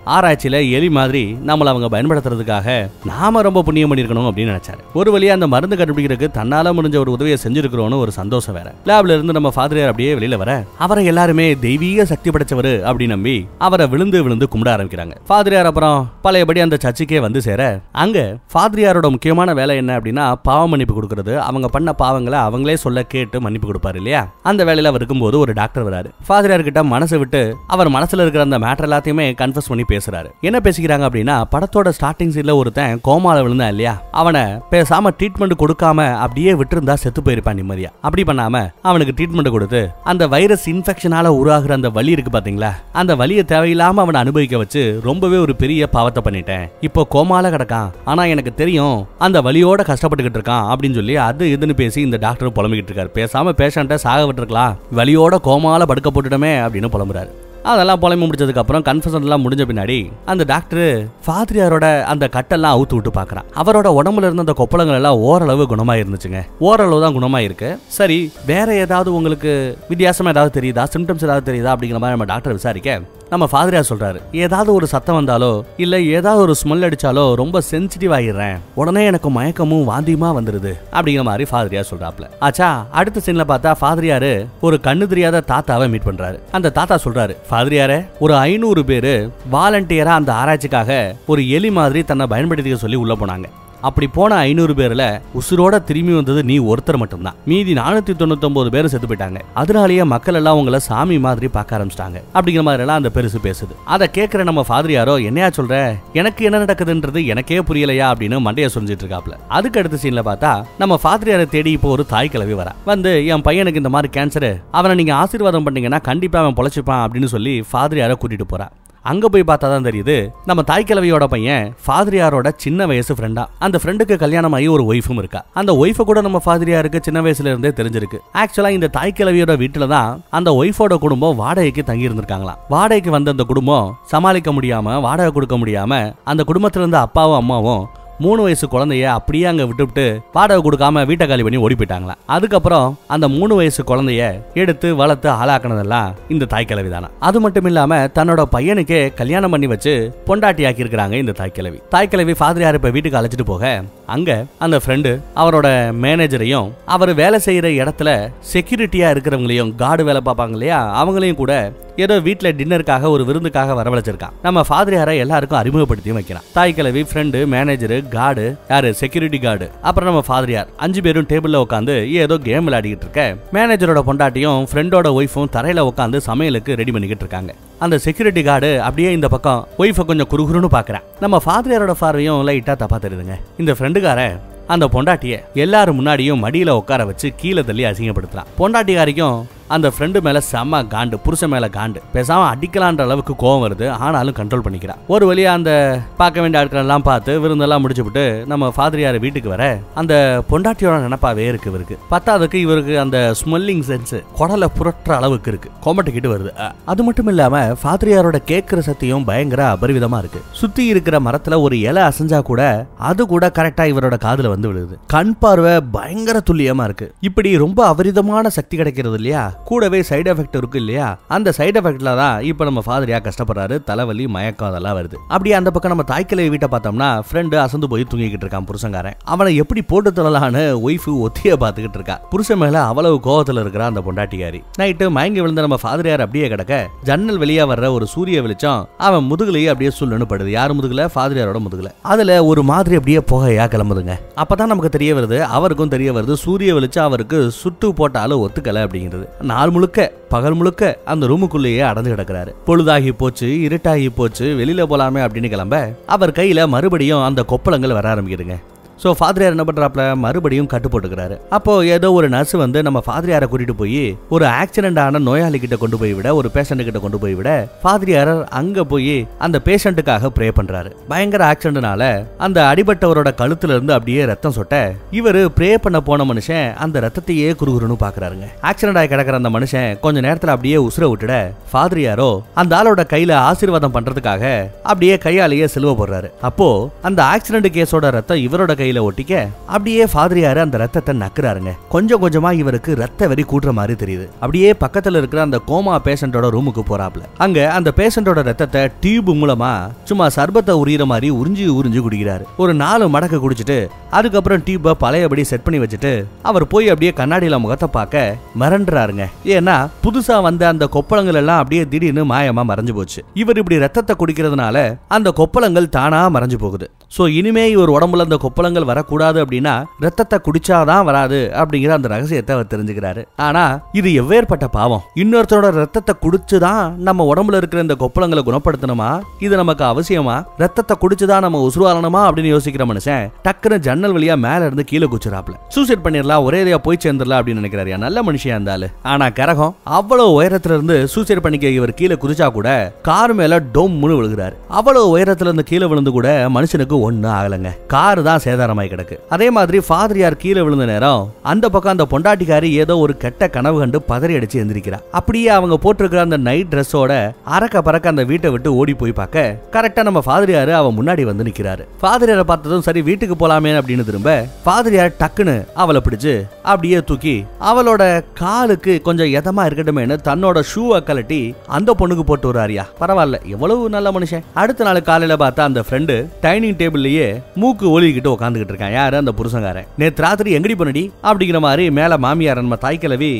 ஆராய்ச்சியில் 0.05 0.59
எலி 0.71 0.89
மாதிரி 0.89 1.23
நம்மளை 1.45 1.71
அவங்க 1.71 1.89
பயன்படுத்துறதுக்காக 1.95 2.89
நாம 3.05 3.41
ரொம்ப 3.41 3.61
புண்ணியம் 3.61 3.95
பண்ணியிருக்கணும் 3.95 4.29
அப்படின்னு 4.29 4.53
நினைச்சாரு. 4.53 4.81
ஒரு 4.93 5.11
வழியாக 5.11 5.33
அந்த 5.33 5.47
மருந்து 5.47 5.75
கண்டுபிடிக்கிறதுக்கு 5.75 6.29
தன்னால 6.39 6.73
முடிஞ்ச 6.79 6.97
ஒரு 6.97 7.11
உதவியை 7.11 7.37
செஞ்சிருக்கிறோன்னு 7.43 7.99
ஒரு 7.99 8.11
சந்தோஷம் 8.11 8.53
வேற. 8.53 8.73
லேப்ல 8.85 9.17
இருந்து 9.17 9.33
நம்ம 9.33 9.49
ஃபாதர் 9.49 9.83
அப்படியே 9.87 10.13
வெளியில 10.13 10.37
வர 10.37 10.63
அவரை 10.77 11.05
எல்லாருமே 11.05 11.55
தெய்வீக 11.55 12.05
சக்தி 12.05 12.29
படைச்சவர் 12.29 12.71
அப்படின்னு 12.91 13.07
நம்பி 13.07 13.47
அவரை 13.57 13.87
விழுந்து 13.87 14.23
விழுந்து 14.23 14.47
கும்பிட 14.55 14.69
ஆரம்பிக்கிறாங்க 15.01 15.27
ஃபாதிரியார் 15.29 15.65
அப்புறம் 15.65 16.09
பழையபடி 16.21 16.59
அந்த 16.59 16.77
சர்ச்சுக்கே 16.83 17.19
வந்து 17.19 17.41
சேர 17.41 17.61
அங்க 17.91 18.37
ஃபாதிரியாரோட 18.53 19.09
முக்கியமான 19.09 19.53
வேலை 19.53 19.75
என்ன 19.75 19.99
அப்படின்னா 19.99 20.33
பாவ 20.43 20.67
மன்னிப்பு 20.67 20.95
கொடுக்கறது. 20.97 21.33
அவங்க 21.37 21.67
பண்ண 21.67 21.95
பாவங்களை 22.01 22.39
அவங்களே 22.47 22.73
சொல்ல 22.73 23.03
கேட்டு 23.03 23.41
மன்னிப்பு 23.41 23.67
கொடுப்பாரு 23.71 23.95
இல்லையா? 23.95 24.21
அந்த 24.43 24.65
வேலையில 24.65 24.91
அவர் 24.91 25.01
இருக்கும்போது 25.01 25.39
ஒரு 25.39 25.53
டாக்டர் 25.53 25.87
வராரு. 25.89 26.09
ஃபாதிரியார் 26.27 26.63
கிட்ட 26.63 26.83
மனசு 26.83 27.17
விட்டு 27.17 27.55
அவர் 27.67 27.89
மனசுல 27.89 28.23
இருக்கிற 28.25 28.43
அந்த 28.43 28.59
மேட்டர் 28.59 28.87
எல்லாத்தையுமே 28.89 29.27
கன்ஃபர்ஸ் 29.41 29.69
பண்ணி 29.71 29.83
பேசுறாரு. 29.89 30.29
என்ன 30.41 30.59
பேசிக்கிறாங்க 30.63 31.05
அப்படின்னா 31.09 31.37
படத்தோட 31.51 31.91
ஸ்டார்டிங் 31.99 32.33
சீன்ல 32.35 32.55
ஒருத்தன் 32.55 32.99
கோமால 33.07 33.41
விழுந்தான் 33.41 33.69
இல்லையா? 33.69 34.01
அவனை 34.11 34.41
பேசாம 34.71 35.13
ட்ரீட்மெண்ட் 35.19 35.61
கொடுக்காம 35.63 35.99
அப்படியே 36.15 36.53
விட்டுருந்தா 36.53 36.93
செத்து 36.93 37.21
போயிருப்பான் 37.21 37.59
நிம்மதியா? 37.61 37.91
அப்படி 38.01 38.23
பண்ணாம 38.23 38.69
அவனுக்கு 38.81 39.15
ட்ரீட்மெண்ட் 39.17 39.49
கொடுத்து 39.49 39.81
அந்த 40.03 40.27
வைரஸ் 40.27 40.69
இன்ஃபெக்ஷனால 40.69 41.27
உருவாகிற 41.39 41.73
அந்த 41.73 41.89
வலி 41.89 42.11
இருக்கு 42.11 42.37
பாத்தீங்களா? 42.37 42.71
அந்த 42.91 43.15
வலியை 43.15 43.43
தேவையில்லாம 43.47 44.03
அவனை 44.03 44.19
அனுபவிக்க 44.21 44.57
வச்சு 44.57 44.83
ரொம்பவே 45.07 45.37
ஒரு 45.37 45.55
பெரிய 45.55 45.89
பாவத்தை 45.95 46.23
பண்ணிட்டேன். 46.27 46.65
இப்போ 46.87 47.07
கோமால 47.15 47.51
கிடக்கான். 47.55 47.91
ஆனா 48.05 48.23
எனக்கு 48.33 48.53
தெரியும் 48.61 48.97
அந்த 49.27 49.41
வலியோட 49.41 49.83
கஷ்டப்பட்டுக்கிட்டு 49.91 50.41
இருக்கான் 50.41 50.67
அப்படின்னு 50.71 50.99
சொல்லி 51.01 51.15
அது 51.27 51.45
இதுன்னு 51.57 51.79
பேசி 51.83 52.01
இந்த 52.07 52.17
டாக்டர் 52.25 52.57
புலம்பிக்கிட்டு 52.57 52.93
இருக்காரு. 52.93 53.13
பேசாம 53.19 53.53
பேஷண்ட்டை 53.61 53.99
சாக 54.07 54.25
விட்டுருக்கலாம். 54.27 54.75
வலியோட 54.99 55.37
கோமால 55.49 55.85
படுக்க 55.93 56.09
போட்டுட்டோமே 56.09 56.53
அப்படின்னு 56.65 56.93
புலம்புறாரு. 56.97 57.31
அதெல்லாம் 57.71 57.99
புலம்பு 58.01 58.25
முடிச்சதுக்கு 58.27 58.61
அப்புறம் 58.61 58.83
கன்ஃபர்ஷன் 58.87 59.25
எல்லாம் 59.25 59.43
முடிஞ்ச 59.43 59.63
பின்னாடி 59.69 59.97
அந்த 60.31 60.43
டாக்டர் 60.51 60.85
ஃபாத்ரியாரோட 61.25 61.85
அந்த 62.13 62.29
கட்டெல்லாம் 62.35 62.73
அவுத்து 62.75 62.95
விட்டு 62.97 63.11
பார்க்கறான் 63.17 63.49
அவரோட 63.61 63.87
உடம்புல 63.97 64.29
இருந்த 64.29 64.45
அந்த 64.45 64.55
கொப்பளங்கள் 64.61 64.99
எல்லாம் 64.99 65.21
ஓரளவு 65.29 65.67
குணமா 65.75 65.95
இருந்துச்சுங்க 66.01 66.41
ஓரளவு 66.69 67.03
தான் 67.05 67.17
குணமாயிருக்கு. 67.19 67.69
சரி 67.99 68.19
வேற 68.45 68.75
ஏதாவது 68.75 69.09
உங்களுக்கு 69.13 69.53
வித்தியாசமா 69.89 70.33
ஏதாவது 70.35 70.59
தெரியுதா? 70.59 70.85
சிம்டம்ஸ் 70.95 71.25
ஏதாவது 71.29 71.45
தெரியுதா? 71.51 71.73
அப்படிங்கிற 71.75 72.01
மாதிரி 72.03 72.17
நம்ம 72.17 72.29
டாக்டர் 72.33 72.57
விசாரிக்க 72.59 73.01
நம்ம 73.31 73.47
ஃபாதரியா 73.51 73.81
சொல்றாரு 73.89 74.19
ஏதாவது 74.31 74.73
ஒரு 74.73 74.87
சத்தம் 74.87 75.15
வந்தாலோ 75.15 75.63
இல்ல 75.77 76.01
ஏதாவது 76.01 76.41
ஒரு 76.41 76.55
ஸ்மெல் 76.63 76.85
அடிச்சாலோ 76.87 77.35
ரொம்ப 77.35 77.61
சென்சிட்டிவ் 77.71 78.11
ஆகிடுறேன் 78.11 78.57
உடனே 78.75 79.05
எனக்கு 79.05 79.29
மயக்கமும் 79.31 79.87
வாந்தியுமா 79.89 80.29
வந்துருது 80.37 80.73
அப்படிங்கிற 80.93 81.23
மாதிரி 81.23 81.45
ஃபாதரியா 81.51 81.83
சொல்றாப்ல 81.91 82.27
ஆச்சா 82.39 82.85
அடுத்த 82.91 83.21
சீன்ல 83.25 83.45
பார்த்தா 83.47 83.75
ஃபாதரியாரு 83.81 84.47
ஒரு 84.61 84.79
கண்ணு 84.83 85.07
தெரியாத 85.07 85.43
தாத்தாவை 85.47 85.89
மீட் 85.89 86.07
பண்றாரு. 86.09 86.39
அந்த 86.51 86.69
தாத்தா 86.69 86.99
சொல்றாரு 87.05 87.35
ஃபாதரியாரே 87.51 88.05
ஒரு 88.19 88.35
ஐநூறு 88.35 88.85
பேரு 88.85 89.31
வாலண்டியரா 89.51 90.13
அந்த 90.19 90.33
ஆராய்ச்சிக்காக 90.33 91.15
ஒரு 91.25 91.49
எலி 91.49 91.71
மாதிரி 91.71 92.03
தன்னை 92.03 92.27
பயன்படுத்திக்க 92.27 92.73
சொல்லி 92.73 92.95
உள்ள 92.95 93.13
போனாங்க. 93.13 93.45
அப்படி 93.81 94.07
போன 94.07 94.35
ஐநூறு 94.35 94.73
பேர்ல 94.73 95.21
உசுரோட 95.39 95.83
திரும்பி 95.83 96.13
வந்தது 96.13 96.43
நீ 96.43 96.59
ஒருத்தர் 96.59 96.97
மட்டும்தான். 96.97 97.33
மீதி 97.45 97.73
நானூத்தி 97.73 98.13
தொண்ணூத்தொன்பது 98.13 98.69
பேரும் 98.69 98.87
செத்து 98.87 99.07
போயிட்டாங்க. 99.07 99.39
அதனாலேயே 99.53 100.03
மக்கள் 100.03 100.33
எல்லாம் 100.33 100.57
உங்களை 100.57 100.79
சாமி 100.79 101.19
மாதிரி 101.19 101.47
பார்க்க 101.47 101.77
ஆரம்பிச்சிட்டாங்க. 101.77 102.21
அப்படிங்கிற 102.33 102.61
மாதிரி 102.61 102.83
எல்லாம் 102.83 103.03
அந்த 103.03 103.09
பெருசு 103.13 103.35
பேசுது. 103.43 103.75
அதை 103.85 104.09
கேட்கிற 104.09 104.43
நம்ம 104.43 104.65
ஃபாதரியாரோ 104.69 105.23
என்னையா 105.23 105.47
சொல்ற? 105.47 105.95
எனக்கு 106.13 106.45
என்ன 106.45 106.57
நடக்குதுன்றது 106.57 107.25
எனக்கே 107.25 107.59
புரியலையா? 107.59 108.11
அப்படின்னு 108.11 108.39
மண்டைய 108.45 108.65
சொல்லிட்டு 108.65 109.05
இருக்காப்ல. 109.05 109.33
அதுக்கு 109.47 109.79
அடுத்த 109.79 109.97
சீன்ல 110.01 110.21
பார்த்தா 110.25 110.63
நம்ம 110.77 110.99
ஃபாதரியாரை 111.03 111.49
தேடி 111.49 111.71
இப்போ 111.71 111.89
ஒரு 111.89 112.05
தாய் 112.05 112.29
கிளவி 112.29 112.53
வரா. 112.53 112.71
வந்து 112.85 113.25
என் 113.25 113.41
பையனுக்கு 113.41 113.75
இந்த 113.75 113.89
மாதிரி 113.89 114.21
கேன்சர் 114.21 114.61
அவனை 114.71 114.95
நீங்க 114.95 115.13
ஆசீர்வாதம் 115.15 115.63
பண்ணீங்கன்னா 115.63 115.97
கண்டிப்பா 115.97 116.39
அவன் 116.39 116.53
பொழைச்சிப்பான் 116.53 117.07
அப்படின்னு 117.07 117.25
சொல்லி 117.25 117.63
ஃபாதரியாரை 117.73 118.15
கூட்டிட்டு 118.21 118.41
போறா. 118.51 118.67
அங்க 119.09 119.27
போய் 119.33 119.43
பார்த்தா 119.49 119.67
தான் 119.73 119.85
தெரியுது 119.85 120.15
நம்ம 120.49 120.61
தாய் 120.69 120.85
கிழவியோட 120.89 121.25
பையன் 121.33 121.63
ஃபாதிரியாரோட 121.85 122.49
சின்ன 122.63 122.85
வயசு 122.89 123.13
ஃப்ரெண்டா 123.17 123.43
அந்த 123.65 123.77
ஃப்ரெண்டுக்கு 123.81 124.15
கல்யாணம் 124.23 124.55
ஆகி 124.57 124.67
ஒரு 124.67 124.83
ஒய்ஃபும் 124.91 125.19
இருக்கா. 125.21 125.41
அந்த 125.59 125.71
ஒய்ஃபை 125.73 126.03
கூட 126.09 126.21
நம்ம 126.21 126.41
ஃபாதிரியாருக்கு 126.45 126.99
சின்ன 127.07 127.21
வயசுல 127.21 127.51
இருந்தே 127.51 127.71
தெரிஞ்சிருக்கு. 127.79 128.19
ஆக்சுவலா 128.41 128.71
இந்த 128.77 128.89
தாய் 128.97 129.15
கிழவியோட 129.19 129.55
வீட்டுல 129.63 129.87
தான் 129.87 130.21
அந்த 130.39 130.51
ஒய்ஃபோட 130.61 130.97
குடும்பம் 131.05 131.39
வாடகைக்கு 131.41 131.83
தங்கி 131.83 132.07
இருந்திருக்காங்களாம். 132.09 132.59
வாடகைக்கு 132.75 133.15
வந்த 133.17 133.33
அந்த 133.35 133.45
குடும்பம் 133.53 133.89
சமாளிக்க 134.13 134.51
முடியாம 134.59 134.99
வாடகை 135.07 135.31
கொடுக்க 135.31 135.57
முடியாம 135.63 135.99
அந்த 136.33 136.43
குடும்பத்துல 136.51 136.85
இருந்த 136.85 136.99
அப்பாவும் 137.07 137.39
அம்மாவும் 137.41 137.83
மூணு 138.21 138.41
வயசு 138.41 138.65
குழந்தைய 138.67 139.05
அப்படியே 139.09 139.45
அங்க 139.45 139.65
விட்டுவிட்டு 139.65 140.05
வாடகை 140.33 140.61
கொடுக்காம 140.61 141.05
வீட்டை 141.05 141.27
காலி 141.27 141.43
பண்ணி 141.43 141.57
ஓடி 141.57 141.75
போயிட்டாங்களாம் 141.75 142.19
அதுக்கப்புறம் 142.25 142.97
அந்த 143.07 143.27
மூணு 143.27 143.55
வயசு 143.55 143.83
குழந்தைய 143.83 144.23
எடுத்து 144.53 144.95
வளர்த்து 144.95 145.29
ஆளாக்குனதெல்லாம் 145.31 146.09
இந்த 146.29 146.45
தாய் 146.45 146.65
கிழவி 146.65 146.89
தானா 146.89 147.09
அது 147.19 147.39
மட்டும் 147.39 147.65
இல்லாம 147.65 147.99
தன்னோட 148.15 148.45
பையனுக்கே 148.51 149.13
கல்யாணம் 149.13 149.51
பண்ணி 149.51 149.67
வச்சு 149.67 149.93
பொண்டாட்டி 150.27 150.65
ஆக்கியிருக்கிறாங்க 150.65 151.13
இந்த 151.13 151.31
தாய்க்கிழவி 151.31 151.79
ஃபாதர் 151.91 152.39
ஃபாதரியார் 152.41 152.75
இப்ப 152.75 152.89
வீட்டுக்கு 152.89 153.19
அழைச்சிட்டு 153.19 153.43
போக? 153.43 153.65
அங்க 154.05 154.31
அந்த 154.57 154.77
ஃப்ரெண்டு 154.77 155.11
அவரோட 155.35 155.67
மேனேஜரையும் 156.01 156.71
அவர் 156.85 157.13
வேலை 157.13 157.39
செய்யற 157.45 157.67
இடத்துல 157.77 158.09
செக்யூரிட்டியா 158.53 159.09
இருக்கிறவங்களையும் 159.09 159.75
கார்டு 159.75 160.03
வேலை 160.03 160.21
பார்ப்பாங்க 160.25 160.51
இல்லையா? 160.51 160.79
அவங்களையும் 161.01 161.35
கூட 161.35 161.53
ஏதோ 161.97 162.19
வீட்டில் 162.19 162.55
டின்னருக்காக 162.55 163.09
ஒரு 163.09 163.23
விருந்துக்காக 163.23 163.75
வரவழைச்சிருக்கான் 163.79 164.35
நம்ம 164.41 164.61
ஃபாதரியாரை 164.69 165.17
எல்லாருக்கும் 165.17 165.59
அறிமுகப்படுத்தியும் 165.59 166.17
வைக்கிறான். 166.19 166.43
தாய் 166.53 166.73
கிழவி 166.73 167.01
ஃப்ரெண்டு 167.01 167.39
மேனேஜரு 167.53 168.07
கார்டு 168.07 168.57
யாரு? 168.69 168.93
செக்யூரிட்டி 168.93 169.39
கார்டு 169.39 169.71
அப்புறம் 169.81 170.09
நம்ம 170.13 170.23
ஃபாதரியார். 170.27 170.67
அஞ்சு 170.77 171.01
பேரும் 171.01 171.27
டேபிள்ல 171.31 171.63
உட்காந்து 171.65 172.11
ஏதோ 172.11 172.37
கேம் 172.37 172.67
விளையாடிக்கிட்டு 172.67 173.07
இருக்க. 173.07 173.37
மேனேஜரோட 173.53 174.01
பொண்டாட்டியும் 174.09 174.67
ஃப்ரெண்டோட 174.71 175.09
ஒய்ஃபும் 175.19 175.51
தரையில 175.57 175.85
உட்காந்து 175.91 176.17
சமையலுக்கு 176.17 176.75
ரெடி 176.75 176.91
பண்ணிக்கிட்டு 176.91 177.25
இருக்காங்க. 177.25 177.53
அந்த 177.79 177.97
செக்யூரிட்டி 177.97 178.43
கார்டு 178.43 178.81
அப்படியே 178.81 179.11
இந்த 179.11 179.27
பக்கம் 179.27 179.67
ஒய்ஃபை 179.77 180.05
கொஞ்சம் 180.05 180.27
குறுகுறுன்னு 180.31 180.71
பாக்குறேன். 180.77 181.01
நம்ம 181.19 181.41
ஃபாதரியாரோட 181.45 181.91
பார்வையும் 181.91 182.47
லைட்டா 182.47 182.75
தப்பா 182.75 182.97
தெரியுதுங்க. 182.97 183.37
இந்த 183.57 183.71
ஃப்ரெண்டுக்காரன் 183.71 184.37
அந்த 184.71 184.87
பொண்டாட்டிய 184.93 185.37
எல்லாரும் 185.53 185.97
முன்னாடியும் 185.99 186.43
மடியில 186.43 186.69
உட்கார 186.69 187.05
வச்சு 187.05 187.33
கீழே 187.35 187.63
தள்ளி 187.63 187.83
அசிங்கப்படுத்துறான். 187.83 188.51
பொண்டாட்டிக்காரிக்கும் 188.59 189.39
அந்த 189.67 189.91
ஃப்ரெண்டு 189.95 190.19
மேல 190.21 190.39
செம்ம 190.51 190.79
காண்டு 190.93 191.15
புருஷன் 191.23 191.49
மேல 191.49 191.67
காண்டு. 191.67 191.99
பேசாம 192.13 192.41
அடிக்கலான்ற 192.53 193.01
அளவுக்கு 193.01 193.33
கோவம் 193.39 193.63
வருது. 193.65 193.89
ஆனாலும் 193.89 194.33
கண்ட்ரோல் 194.33 194.65
பண்ணிக்கிறான். 194.65 194.99
ஒரு 195.07 195.33
வழியா 195.33 195.51
அந்த 195.57 195.71
பார்க்க 196.17 196.41
வேண்டிய 196.41 196.63
ஆட்கள் 196.63 196.79
எல்லாம் 196.79 197.01
பார்த்து 197.01 197.39
விருந்தெல்லாம் 197.41 197.83
முடிச்சுவிட்டு 197.83 198.23
நம்ம 198.45 198.73
ஃபாதரியார் 198.77 199.19
வீட்டுக்கு 199.19 199.49
வர 199.49 199.79
அந்த 199.95 200.43
பொண்டாட்டியோட 200.49 200.97
நினப்பாவே 201.05 201.45
இருக்கு 201.51 201.69
இவருக்கு. 201.71 201.97
பத்தாவதுக்கு 202.11 202.59
இவருக்கு 202.65 202.99
அந்த 202.99 203.33
ஸ்மெல்லிங் 203.43 203.85
சென்ஸ் 203.89 204.23
குடலை 204.39 204.67
புரட்டுற 204.79 205.11
அளவுக்கு 205.11 205.51
இருக்கு. 205.51 205.69
கொமட்டிக்கிட்டு 205.85 206.31
வருது. 206.33 206.51
அது 206.85 207.03
மட்டும் 207.03 207.27
இல்லாம 207.27 207.63
ஃபாதரியாரோட 207.83 208.35
கேட்கிற 208.35 208.81
சத்தியம் 208.81 209.23
பயங்கர 209.23 209.61
அபரிவிதமா 209.73 210.17
இருக்கு. 210.17 210.41
சுத்தி 210.51 210.85
இருக்கிற 210.85 211.19
மரத்துல 211.19 211.61
ஒரு 211.61 211.79
இலை 211.79 212.03
அசைஞ்சா 212.03 212.41
கூட 212.41 212.85
அது 212.97 213.27
கூட 213.27 213.51
கரெக்டா 213.55 213.85
இவரோட 213.93 214.15
காதுல 214.27 214.47
வந்து 214.47 214.60
விழுது 214.67 214.99
கண் 215.07 215.37
பார்வை 215.37 215.81
பயங்கர 215.81 216.41
துல்லியமா 216.51 216.83
இருக்கு. 216.83 217.13
இப்படி 217.19 217.57
ரொம்ப 217.57 217.93
அபரிதமான 217.93 218.47
சக்தி 218.47 218.77
கிடைக்கிறது 218.77 219.15
இல்லையா? 219.15 219.53
கூடவே 219.63 219.99
சைடு 220.09 220.29
எஃபெக்ட் 220.33 220.57
இருக்கு 220.57 220.79
இல்லையா? 220.79 221.17
அந்த 221.27 221.53
சைடு 221.57 221.77
எஃபெக்ட்ல 221.81 222.15
தான் 222.15 222.41
இப்போ 222.41 222.63
நம்ம 222.63 222.81
ஃபாதரியா 222.85 223.19
கஷ்டப்படுறாரு? 223.27 223.83
தலைவலி 223.83 224.27
மயக்கம் 224.27 224.69
அதெல்லாம் 224.69 224.97
வருது. 224.97 225.13
அப்படியே 225.27 225.55
அந்த 225.55 225.71
பக்கம் 225.71 225.97
நம்ம 225.97 226.19
தாய்க்கிளை 226.19 226.49
வீட்டை 226.49 226.69
பார்த்தோம்னா 226.71 227.21
ஃப்ரெண்டு 227.31 227.55
அசந்து 227.55 227.89
போய் 227.89 228.05
தூங்கிக்கிட்டு 228.13 228.47
இருக்கான் 228.47 228.65
புருஷங்காரன் 228.65 229.17
அவனை 229.23 229.55
எப்படி 229.55 229.81
போட்டு 229.81 230.11
தள்ளலான்னு 230.11 230.63
ஒய்ஃபு 230.87 231.13
ஒத்திய 231.25 231.53
பார்த்துக்கிட்டு 231.59 231.99
இருக்கா. 231.99 232.19
புருஷன் 232.29 232.57
மேல 232.57 232.83
அவ்வளவு 232.83 233.19
கோவத்துல 233.23 233.59
இருக்கிற 233.59 233.85
அந்த 233.85 234.01
பொண்டாட்டிக்காரி 234.01 234.61
நைட்டு 234.79 235.09
மயங்கி 235.09 235.39
விழுந்த 235.39 235.61
நம்ம 235.61 235.77
ஃபாதரியார் 235.83 236.19
அப்படியே 236.19 236.47
கிடக்க 236.47 236.89
ஜன்னல் 237.03 237.37
வெளியே 237.37 237.61
வர்ற 237.61 237.93
ஒரு 237.93 238.07
சூரிய 238.07 238.41
வெளிச்சம் 238.41 238.87
அவன் 238.97 239.23
முதுகலையே 239.23 239.65
அப்படியே 239.65 239.91
சுள்ளுன்னு 239.99 240.29
படுது. 240.31 240.47
யார் 240.47 240.75
முதுகுல? 240.75 241.09
ஃபாதரியாரோட 241.15 241.59
முதுகுல. 241.65 241.89
அதுல 242.01 242.45
ஒரு 242.45 242.63
மாதிரி 242.63 242.95
அப்படியே 242.95 243.19
புகையா 243.31 243.65
கிளம்புதுங்க. 243.67 244.13
அப்பதான் 244.51 244.65
நமக்கு 244.65 244.89
தெரிய 244.89 245.15
வருது 245.15 245.39
அவருக்கும் 245.39 245.87
தெரிய 245.87 246.13
வருது 246.13 246.33
சூரிய 246.33 246.73
வெளிச்சம் 246.73 247.03
அவருக்கு 247.03 247.51
சுட்டு 247.51 247.93
போட்டாலும் 247.93 248.49
ஒத்துக்கலை 248.49 248.81
அப்படிங்கிறது. 248.85 249.41
நாள் 249.41 249.69
முழுக்க 249.69 250.11
பகல் 250.29 250.53
முழுக்க 250.53 250.97
அந்த 251.05 251.27
ரூமுக்குள்ளேயே 251.27 251.83
அடைஞ்சு 251.91 252.11
கிடக்கிறாரு. 252.13 252.51
பொழுதாகி 252.67 253.11
போச்சு 253.11 253.47
இருட்டாகி 253.47 254.09
போச்சு 254.15 254.45
வெளியில 254.45 254.85
போலாமே 254.89 255.21
அப்படின்னு 255.25 255.49
கிளம்ப 255.49 255.93
அவர் 256.05 256.31
கையில 256.31 256.67
மறுபடியும் 256.67 257.23
அந்த 257.23 257.45
கொப்பளங்கள் 257.47 257.93
வர 257.93 258.15
ஆரம்பிக்குதுங்க. 258.15 258.57
ஸோ 259.03 259.09
ஃபாதிரியார் 259.19 259.53
என்ன 259.53 259.63
பண்றாப்ல 259.67 260.01
மறுபடியும் 260.23 260.67
கட்டு 260.71 260.87
போட்டுக்கிறாரு. 260.89 261.35
அப்போ 261.57 261.73
ஏதோ 261.93 262.07
ஒரு 262.17 262.27
நர்ஸ் 262.33 262.55
வந்து 262.63 262.79
நம்ம 262.87 262.99
ஃபாதிரியாரை 263.05 263.45
கூட்டிட்டு 263.51 263.75
போய் 263.79 264.03
ஒரு 264.35 264.45
ஆக்சிடென்ட் 264.61 264.99
ஆன 265.03 265.21
நோயாளி 265.27 265.59
கிட்ட 265.63 265.75
கொண்டு 265.83 265.97
போய் 266.01 266.13
விட 266.17 266.29
ஒரு 266.39 266.49
பேஷண்ட் 266.55 266.83
கிட்ட 266.87 266.99
கொண்டு 267.05 267.19
போய் 267.23 267.33
விட 267.39 267.51
ஃபாதரியார் 267.83 268.31
அங்க 268.59 268.83
போய் 268.91 269.15
அந்த 269.45 269.59
பேஷண்ட்டுக்காக 269.67 270.31
ப்ரே 270.35 270.49
பண்றாரு. 270.59 270.91
பயங்கர 271.13 271.45
ஆக்சிடென்ட்னால 271.51 272.09
அந்த 272.47 272.59
அடிபட்டவரோட 272.73 273.31
கழுத்துல 273.41 273.75
இருந்து 273.77 273.95
அப்படியே 273.97 274.27
ரத்தம் 274.31 274.55
சொட்ட 274.57 274.81
இவரு 275.19 275.41
ப்ரே 275.57 275.71
பண்ண 275.85 276.01
போன 276.09 276.27
மனுஷன் 276.33 276.67
அந்த 276.85 276.99
ரத்தத்தையே 277.05 277.49
குறுகுறுன்னு 277.61 277.97
பாக்குறாருங்க. 278.05 278.45
ஆக்சிடென்ட் 278.69 279.01
ஆகி 279.01 279.11
கிடக்கிற 279.15 279.41
அந்த 279.41 279.53
மனுஷன் 279.57 279.89
கொஞ்ச 280.05 280.25
நேரத்துல 280.27 280.55
அப்படியே 280.55 280.77
உசுர 280.87 281.09
விட்டுட 281.13 281.33
ஃபாதிரியாரோ 281.73 282.29
அந்த 282.61 282.71
ஆளோட 282.81 283.07
கையில 283.15 283.33
ஆசீர்வாதம் 283.49 283.95
பண்றதுக்காக 283.97 284.45
அப்படியே 284.83 285.17
கையாலேயே 285.25 285.67
சிலுவை 285.75 285.95
போடுறாரு. 286.01 286.31
அப்போ 286.49 286.69
அந்த 287.09 287.21
ஆக்சிடென்ட் 287.33 287.71
கேஸோட 287.79 288.15
ரத்தம் 288.19 288.45
இவரோட 288.47 288.71
கையில 288.71 288.89
ஒட்டிக்க 288.99 289.47
அப்படியே 289.65 290.05
ஃபாதரியாரு 290.05 290.57
அந்த 290.57 290.77
ரத்தத்தை 290.77 291.17
நக்குறாருங்க. 291.17 291.71
கொஞ்சம் 291.89 292.21
கொஞ்சமா 292.23 292.51
இவருக்கு 292.51 292.95
ரத்த 292.95 293.27
வெறி 293.27 293.43
கூட்டுற 293.43 293.71
மாதிரி 293.71 293.93
தெரியுது. 294.05 294.27
அப்படியே 294.33 294.71
பக்கத்துல 294.73 295.17
இருக்கிற 295.17 295.41
அந்த 295.41 295.59
கோமா 295.67 295.95
பேஷண்டோட 296.07 296.49
ரூமுக்கு 296.55 296.83
போறாப்ல. 296.91 297.21
அங்க 297.37 297.71
அந்த 297.71 297.93
பேஷண்டோட 297.95 298.41
ரத்தத்தை 298.43 298.89
டியூப் 298.99 299.31
மூலமா 299.31 299.89
சும்மா 300.03 300.27
சர்பத்தை 300.27 300.75
உரியற 300.83 301.05
மாதிரி 301.05 301.31
உறிஞ்சி 301.31 301.65
உறிஞ்சி 301.79 302.01
குடிக்கிறாரு. 302.07 302.41
ஒரு 302.57 302.73
நாலு 302.73 303.09
மடக்கு 303.09 303.39
குடிச்சிட்டு 303.45 303.87
அதுக்கப்புறம் 304.11 304.63
டியூப்பை 304.67 304.91
பழையபடி 304.91 305.43
செட் 305.43 305.63
பண்ணி 305.63 305.79
வச்சுட்டு 305.79 306.23
அவர் 306.41 306.67
போய் 306.67 306.89
அப்படியே 306.89 307.13
கண்ணாடியில 307.17 307.59
முகத்தை 307.59 307.87
பார்க்க 307.91 308.37
மிரண்டுறாருங்க. 308.59 309.25
ஏன்னா 309.45 309.87
புதுசா 310.03 310.41
வந்த 310.41 310.67
அந்த 310.67 310.89
கொப்பளங்கள் 310.93 311.33
எல்லாம் 311.33 311.57
அப்படியே 311.57 311.87
திடீர்னு 311.87 312.25
மாயமா 312.25 312.63
மறைஞ்சு 312.71 312.93
போச்சு. 312.93 313.23
இவர் 313.33 313.57
இப்படி 313.57 313.77
ரத்தத்தை 313.79 314.15
குடிக்கிறதுனால 314.15 314.97
அந்த 315.07 315.33
கொப்பளங்கள் 315.37 315.89
தானா 315.89 316.29
மறைஞ்சு 316.29 316.57
போகுது. 316.57 316.89
சோ 317.17 317.27
இனிமே 317.27 317.69
இவர் 317.69 317.89
உடம்புல 317.89 318.25
அந்த 318.27 318.39
கொப்பளங்கள் 318.41 318.80
நோய்கள் 318.81 319.05
வரக்கூடாது 319.05 319.45
அப்படின்னா 319.45 319.83
ரத்தத்தை 319.99 320.39
குடிச்சாதான் 320.39 321.03
வராது 321.03 321.39
அப்படிங்கிற 321.53 321.89
அந்த 321.89 322.07
ரகசியத்தை 322.07 322.55
அவர் 322.55 322.71
தெரிஞ்சுக்கிறாரு. 322.73 323.21
ஆனா 323.35 323.63
இது 323.91 324.09
எவ்வேற்பட்ட 324.13 324.67
பாவம். 324.67 325.03
இன்னொருத்தரோட 325.15 325.69
ரத்தத்தை 325.71 326.15
குடிச்சுதான் 326.21 326.95
நம்ம 326.95 327.27
உடம்புல 327.33 327.55
இருக்கிற 327.55 327.81
இந்த 327.81 327.95
கொப்பளங்களை 327.99 328.41
குணப்படுத்தணுமா? 328.49 329.09
இது 329.39 329.55
நமக்கு 329.55 329.83
அவசியமா? 329.83 330.45
ரத்தத்தை 330.57 330.97
குடிச்சுதான் 331.01 331.45
நம்ம 331.45 331.67
உசுவாரணுமா 331.67 332.21
அப்படின்னு 332.27 332.51
யோசிக்கிற 332.55 332.85
மனுஷன் 332.91 333.23
டக்குன்னு 333.43 333.77
ஜன்னல் 333.77 334.15
வழியா 334.15 334.37
மேல 334.37 334.61
இருந்து 334.65 334.83
கீழே 334.83 335.07
குச்சிராப்ல 335.07 335.55
சூசைட் 335.67 336.05
பண்ணிடலாம் 336.05 336.43
ஒரே 336.43 336.59
இதையா 336.63 336.77
போய் 336.77 337.01
சேர்ந்துடலாம் 337.03 337.39
அப்படின்னு 337.41 337.61
நினைக்கிறாரு. 337.61 337.97
நல்ல 337.97 338.21
மனுஷன் 338.21 338.53
இருந்தாலும் 338.53 338.89
ஆனா 339.03 339.27
கரகம் 339.27 339.75
அவ்வளவு 339.83 340.31
உயரத்துல 340.41 340.73
இருந்து 340.77 341.07
சூசைட் 341.07 341.41
பண்ணிக்க 341.41 341.67
இவர் 341.67 341.93
கீழே 341.93 342.15
குதிச்சா 342.15 342.47
கூட 342.51 342.69
கார் 343.01 343.33
மேல 343.33 343.59
டொம் 343.73 343.99
முழு 343.99 344.15
விழுகிறாரு. 344.21 344.55
அவ்வளவு 344.67 345.17
உயரத்துல 345.17 345.49
இருந்து 345.49 345.63
கீழே 345.63 345.85
விழுந்து 345.85 346.11
கூட 346.11 346.27
மனுஷனுக்கு 346.55 346.95
ஒண்ணு 347.05 347.27
ஆகலைங்க. 347.37 347.71
கார் 347.87 348.21
தான் 348.21 348.43
சேதாரமாய் 348.61 348.91
கிடக்கு. 348.93 349.17
அதே 349.29 349.49
மாதிரி 349.49 349.79
ஃபாதரியார் 349.87 350.41
கீழே 350.43 350.61
விழுந்த 350.61 350.85
நேரம் 350.85 351.33
அந்த 351.41 351.69
பக்கம் 351.69 351.91
அந்த 351.91 352.05
பொண்டாட்டிக்காரி 352.11 352.69
ஏதோ 352.83 352.97
ஒரு 352.97 353.17
கெட்ட 353.17 353.49
கனவு 353.49 353.79
கண்டு 353.79 353.99
பதறி 354.09 354.33
அடிச்சு 354.37 354.57
எந்திரிக்கிறா. 354.63 354.99
அப்படியே 355.11 355.47
அவங்க 355.47 355.77
போட்டிருக்கிற 355.77 356.21
அந்த 356.21 356.37
நைட் 356.37 356.71
ட்ரெஸ்ஸோட 356.73 357.11
அறக்க 357.57 357.81
பறக்க 357.81 358.09
அந்த 358.09 358.23
வீட்டை 358.23 358.51
விட்டு 358.51 358.75
ஓடி 358.75 358.93
போய் 358.93 359.11
பார்க்க 359.11 359.57
கரெக்டா 359.71 360.03
நம்ம 360.03 360.21
ஃபாதரியார் 360.25 360.71
அவன் 360.79 360.97
முன்னாடி 360.99 361.21
வந்து 361.21 361.43
நிக்கிறாரு. 361.43 361.83
ஃபாதரியாரை 362.01 362.43
பார்த்ததும் 362.43 362.81
சரி 362.81 363.01
வீட்டுக்கு 363.01 363.35
போலாமே 363.41 363.71
அப்படின்னு 363.81 364.05
திரும்ப 364.05 364.45
ஃபாதரியார் 364.65 365.17
டக்குன்னு 365.21 365.55
அவளை 365.73 366.01
பிடிச்சு 366.05 366.33
அப்படியே 366.63 366.99
தூக்கி 367.09 367.45
அவளோட 367.69 368.03
காலுக்கு 368.33 369.01
கொஞ்சம் 369.01 369.33
எதமா 369.39 369.63
இருக்கட்டுமேனு 369.69 370.17
தன்னோட 370.29 370.63
ஷூவை 370.71 370.99
கலட்டி 371.09 371.41
அந்த 371.67 371.95
பொண்ணுக்கு 371.99 372.21
போட்டு 372.21 372.53
வராரியா 372.53 372.85
பரவாயில்ல 372.99 373.37
எவ்வளவு 373.45 373.89
நல்ல 373.89 374.11
மனுஷன். 374.11 374.45
அடுத்த 374.53 374.83
நாள் 374.83 375.01
காலையில 375.01 375.35
பார்த்தா 375.45 375.59
அந்த 375.59 375.83
ஃப்ரெண்டு 375.89 376.15
டைனிங் 376.41 376.77
டேபிள்லயே 376.81 377.27
மூக்கு 377.55 377.85
ஒலிக்கிட்டு 377.95 378.29
உட்காந்துக்கிட்டு 378.51 378.73
இருக்கான். 378.73 378.93
யாரு? 378.99 379.15
அந்த 379.21 379.31
புருஷங்காரன் 379.39 379.87
நேற்று 380.01 380.23
ராத்திரி 380.25 380.55
எங்கடி 380.57 380.75
பண்ணடி 380.81 381.03
அப்படிங்கிற 381.29 381.59
மாதிரி 381.65 381.83
மேல 381.99 382.17
மாமியார் 382.25 382.61
நம்ம 382.61 382.75
தாய் 382.85 383.01
கிழவி 383.03 383.31